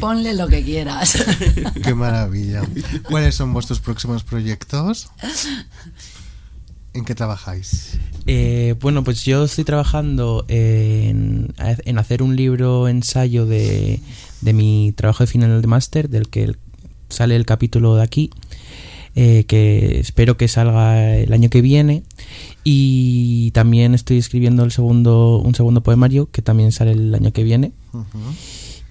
Ponle 0.00 0.34
lo 0.34 0.48
que 0.48 0.62
quieras. 0.62 1.16
Qué 1.82 1.94
maravilla. 1.94 2.62
¿Cuáles 3.08 3.34
son 3.34 3.52
vuestros 3.52 3.80
próximos 3.80 4.24
proyectos? 4.24 5.10
¿En 6.96 7.04
qué 7.04 7.14
trabajáis? 7.14 7.98
Eh, 8.26 8.74
bueno, 8.80 9.04
pues 9.04 9.22
yo 9.24 9.44
estoy 9.44 9.64
trabajando 9.64 10.46
en, 10.48 11.54
hacer 11.98 12.22
un 12.22 12.36
libro 12.36 12.88
ensayo 12.88 13.44
de, 13.44 14.00
mi 14.40 14.92
trabajo 14.96 15.22
de 15.22 15.26
final 15.26 15.60
de 15.60 15.68
máster, 15.68 16.08
del 16.08 16.28
que 16.28 16.56
sale 17.10 17.36
el 17.36 17.44
capítulo 17.44 17.96
de 17.96 18.02
aquí, 18.02 18.30
eh, 19.14 19.44
que 19.44 20.00
espero 20.00 20.38
que 20.38 20.48
salga 20.48 21.16
el 21.16 21.32
año 21.34 21.50
que 21.50 21.60
viene. 21.60 22.02
Y 22.68 23.52
también 23.52 23.94
estoy 23.94 24.18
escribiendo 24.18 24.64
el 24.64 24.72
segundo, 24.72 25.38
un 25.38 25.54
segundo 25.54 25.84
poemario 25.84 26.28
que 26.32 26.42
también 26.42 26.72
sale 26.72 26.90
el 26.90 27.14
año 27.14 27.32
que 27.32 27.44
viene. 27.44 27.70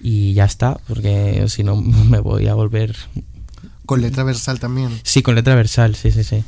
Y 0.00 0.32
ya 0.32 0.46
está, 0.46 0.80
porque 0.88 1.44
si 1.48 1.62
no 1.62 1.76
me 1.82 2.20
voy 2.20 2.46
a 2.46 2.54
volver. 2.54 2.96
¿Con 3.84 4.00
letra 4.00 4.24
versal 4.24 4.58
también? 4.58 4.98
Sí, 5.02 5.20
con 5.20 5.34
letra 5.34 5.54
versal, 5.54 5.94
sí, 5.94 6.10
sí, 6.10 6.24
sí. 6.24 6.42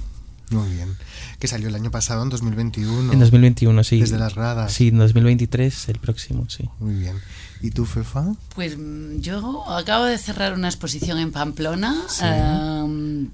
Muy 0.50 0.70
bien 0.70 0.96
que 1.38 1.46
salió 1.46 1.68
el 1.68 1.74
año 1.74 1.90
pasado, 1.90 2.22
en 2.22 2.30
2021. 2.30 3.12
En 3.12 3.20
2021, 3.20 3.84
sí. 3.84 4.00
Desde 4.00 4.18
las 4.18 4.34
gradas. 4.34 4.72
Sí, 4.72 4.88
en 4.88 4.98
2023, 4.98 5.88
el 5.88 5.98
próximo, 6.00 6.46
sí. 6.48 6.68
Muy 6.80 6.94
bien. 6.94 7.16
¿Y 7.60 7.70
tú, 7.70 7.84
Fefa? 7.84 8.24
Pues 8.54 8.76
mm, 8.76 9.20
yo 9.20 9.70
acabo 9.70 10.04
de 10.04 10.18
cerrar 10.18 10.54
una 10.54 10.68
exposición 10.68 11.18
en 11.18 11.30
Pamplona. 11.30 11.96
Em, 12.22 13.28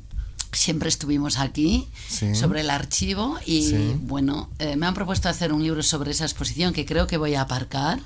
siempre 0.57 0.89
estuvimos 0.89 1.39
aquí 1.39 1.89
sobre 2.35 2.61
el 2.61 2.71
archivo 2.71 3.39
y 3.47 3.73
bueno, 4.01 4.51
eh, 4.59 4.77
me 4.77 4.87
han 4.87 4.95
propuesto 4.95 5.29
hacer 5.29 5.53
un 5.53 5.63
libro 5.63 5.83
sobre 5.83 6.11
esa 6.11 6.25
exposición 6.25 6.73
que 6.73 6.85
creo 6.87 7.07
que 7.07 7.17
voy 7.17 7.35
a 7.35 7.43
aparcar 7.43 8.01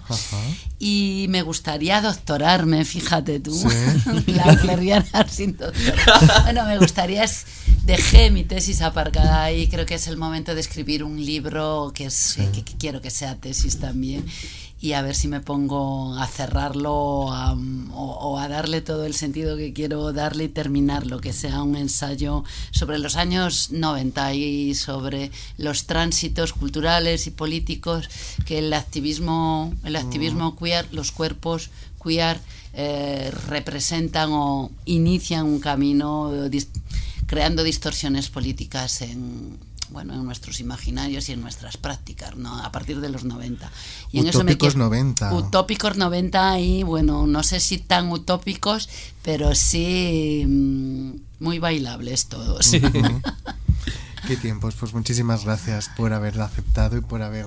y 0.78 1.26
me 1.28 1.42
gustaría 1.42 2.00
doctorarme, 2.00 2.84
fíjate 2.84 3.40
tú, 3.40 3.54
la 4.26 5.26
sin 5.28 5.56
doctorar. 5.56 6.42
Bueno, 6.44 6.64
me 6.64 6.78
gustaría, 6.78 7.24
dejé 7.84 8.30
mi 8.30 8.44
tesis 8.44 8.82
aparcada 8.82 9.42
ahí, 9.42 9.68
creo 9.68 9.86
que 9.86 9.94
es 9.94 10.06
el 10.08 10.16
momento 10.16 10.54
de 10.54 10.60
escribir 10.60 11.04
un 11.04 11.24
libro 11.24 11.92
que, 11.94 12.06
es, 12.06 12.38
que 12.52 12.62
quiero 12.62 13.00
que 13.00 13.10
sea 13.10 13.36
tesis 13.36 13.78
también 13.78 14.24
y 14.80 14.92
a 14.92 15.02
ver 15.02 15.14
si 15.14 15.26
me 15.26 15.40
pongo 15.40 16.14
a 16.16 16.26
cerrarlo 16.26 16.94
o, 16.94 18.38
a 18.38 18.48
darle 18.48 18.80
todo 18.80 19.04
el 19.06 19.14
sentido 19.14 19.56
que 19.56 19.72
quiero 19.72 20.12
darle 20.12 20.44
y 20.44 20.48
terminarlo, 20.48 21.20
que 21.20 21.32
sea 21.32 21.62
un 21.62 21.74
ensayo 21.74 22.44
sobre 22.70 22.98
los 22.98 23.16
años 23.16 23.70
90 23.72 24.34
y 24.34 24.74
sobre 24.74 25.32
los 25.56 25.86
tránsitos 25.86 26.52
culturales 26.52 27.26
y 27.26 27.30
políticos 27.30 28.08
que 28.44 28.60
el 28.60 28.72
activismo, 28.72 29.74
el 29.84 29.96
activismo 29.96 30.56
queer, 30.56 30.86
los 30.92 31.10
cuerpos 31.10 31.70
queer 32.02 32.40
eh, 32.74 33.32
representan 33.48 34.30
o 34.32 34.70
inician 34.84 35.46
un 35.46 35.58
camino 35.58 36.30
creando 37.26 37.64
distorsiones 37.64 38.28
políticas 38.28 39.02
en, 39.02 39.58
bueno, 39.90 40.14
en 40.14 40.24
nuestros 40.24 40.60
imaginarios 40.60 41.28
y 41.28 41.32
en 41.32 41.40
nuestras 41.40 41.76
prácticas, 41.76 42.36
¿no? 42.36 42.62
A 42.62 42.72
partir 42.72 43.00
de 43.00 43.08
los 43.08 43.24
90. 43.24 43.70
Y 44.12 44.20
utópicos 44.20 44.74
en 44.74 44.80
90. 44.80 45.34
Utópicos 45.34 45.96
90 45.96 46.60
y, 46.60 46.82
bueno, 46.82 47.26
no 47.26 47.42
sé 47.42 47.60
si 47.60 47.78
tan 47.78 48.10
utópicos, 48.10 48.88
pero 49.22 49.54
sí 49.54 50.44
mm, 50.46 51.10
muy 51.40 51.58
bailables 51.58 52.26
todos. 52.26 52.70
Qué 54.26 54.36
tiempos. 54.36 54.74
Pues 54.74 54.92
muchísimas 54.92 55.44
gracias 55.44 55.90
por 55.96 56.12
haberla 56.12 56.44
aceptado 56.44 56.96
y 56.96 57.00
por 57.00 57.22
haber 57.22 57.46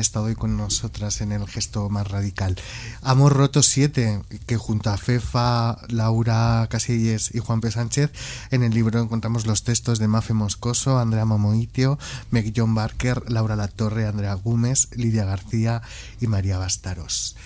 estado 0.00 0.26
hoy 0.26 0.34
con 0.34 0.56
nosotras 0.56 1.20
en 1.20 1.32
el 1.32 1.46
gesto 1.46 1.88
más 1.88 2.08
radical. 2.08 2.56
Amor 3.02 3.34
Roto 3.34 3.62
7, 3.62 4.22
que 4.46 4.56
junto 4.56 4.90
a 4.90 4.96
Fefa, 4.96 5.78
Laura 5.88 6.66
Casillas 6.70 7.34
y 7.34 7.38
Juan 7.38 7.60
P. 7.60 7.70
Sánchez, 7.70 8.10
en 8.50 8.62
el 8.62 8.72
libro 8.72 9.00
encontramos 9.00 9.46
los 9.46 9.64
textos 9.64 9.98
de 9.98 10.08
Mafe 10.08 10.34
Moscoso, 10.34 10.98
Andrea 10.98 11.24
Momoitio, 11.24 11.98
Meg 12.30 12.52
John 12.56 12.74
Barker, 12.74 13.30
Laura 13.30 13.56
Latorre, 13.56 14.06
Andrea 14.06 14.34
Gómez, 14.34 14.88
Lidia 14.96 15.24
García 15.24 15.82
y 16.20 16.26
María 16.26 16.58
Bastaros. 16.58 17.36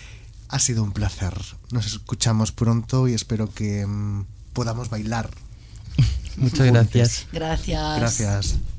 Ha 0.48 0.58
sido 0.58 0.82
un 0.82 0.92
placer. 0.92 1.34
Nos 1.70 1.86
escuchamos 1.86 2.52
pronto 2.52 3.08
y 3.08 3.14
espero 3.14 3.52
que 3.52 3.86
mm, 3.86 4.24
podamos 4.52 4.90
bailar. 4.90 5.30
Muchas 6.36 6.66
gracias. 6.66 7.26
Gracias. 7.32 7.98
Gracias. 7.98 8.75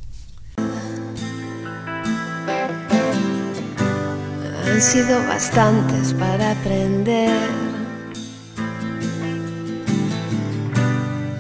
Han 4.70 4.82
sido 4.82 5.26
bastantes 5.28 6.14
para 6.14 6.52
aprender 6.52 7.32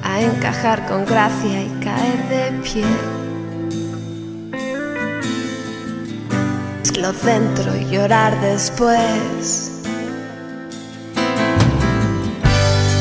a 0.02 0.22
encajar 0.22 0.86
con 0.88 1.06
gracia 1.06 1.64
y 1.64 1.70
caer 1.84 2.30
de 2.30 2.52
pie. 2.64 2.86
Lo 7.00 7.14
centro 7.14 7.76
y 7.76 7.86
llorar 7.92 8.40
después. 8.42 9.72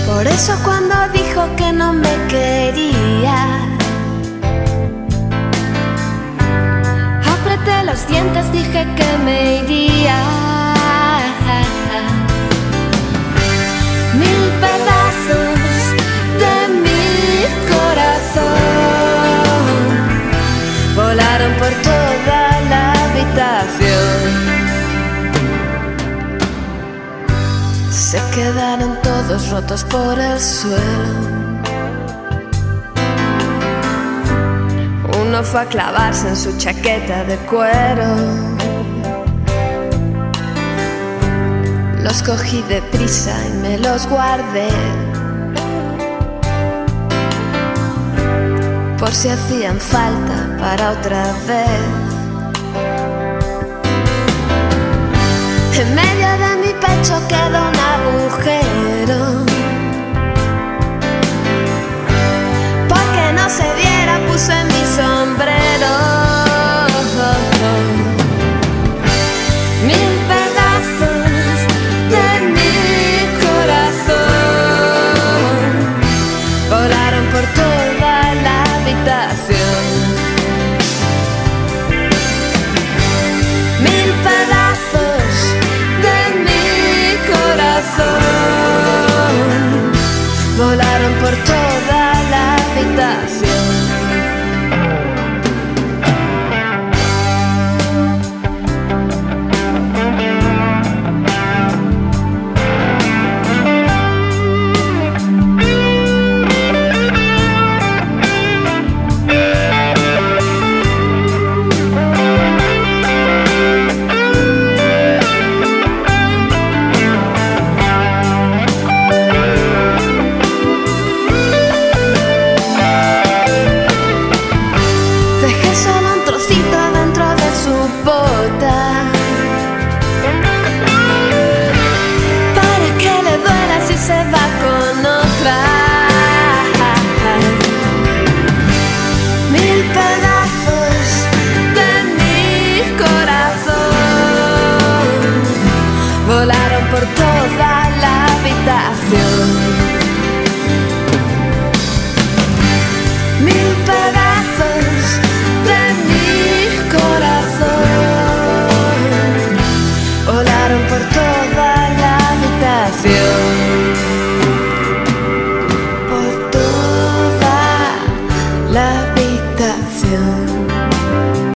Por 0.07 0.27
eso 0.27 0.53
cuando 0.65 0.95
dijo 1.13 1.47
que 1.57 1.73
no 1.73 1.93
me 1.93 2.15
quería, 2.29 3.66
apreté 7.67 7.85
los 7.85 8.07
dientes, 8.07 8.53
dije 8.53 8.87
que 8.97 9.19
me 9.25 9.57
iría. 9.57 10.19
Mil 14.15 14.51
pedazos 14.61 15.59
de 16.43 16.57
mi 16.85 17.47
corazón 17.73 18.65
volaron 20.95 21.53
por 21.55 21.73
toda 21.83 22.41
la 22.71 22.83
habitación. 23.05 24.21
Se 27.91 28.19
quedaron 28.35 28.99
todos 29.03 29.51
rotos 29.51 29.85
por 29.85 30.19
el 30.19 30.41
suelo. 30.41 31.36
Fue 35.45 35.61
a 35.61 35.67
clavarse 35.67 36.29
en 36.29 36.37
su 36.37 36.57
chaqueta 36.57 37.23
de 37.25 37.37
cuero. 37.37 38.07
Los 42.03 42.23
cogí 42.23 42.63
de 42.63 42.81
prisa 42.81 43.37
y 43.47 43.53
me 43.59 43.79
los 43.79 44.09
guardé. 44.09 44.69
Por 48.99 49.13
si 49.13 49.29
hacían 49.29 49.79
falta 49.79 50.57
para 50.59 50.93
otra 50.93 51.23
vez. 51.47 52.17
En 55.79 55.95
medio 55.95 56.29
de 56.45 56.57
mi 56.67 56.73
pecho 56.73 57.21
quedó 57.29 57.69
una 57.69 57.97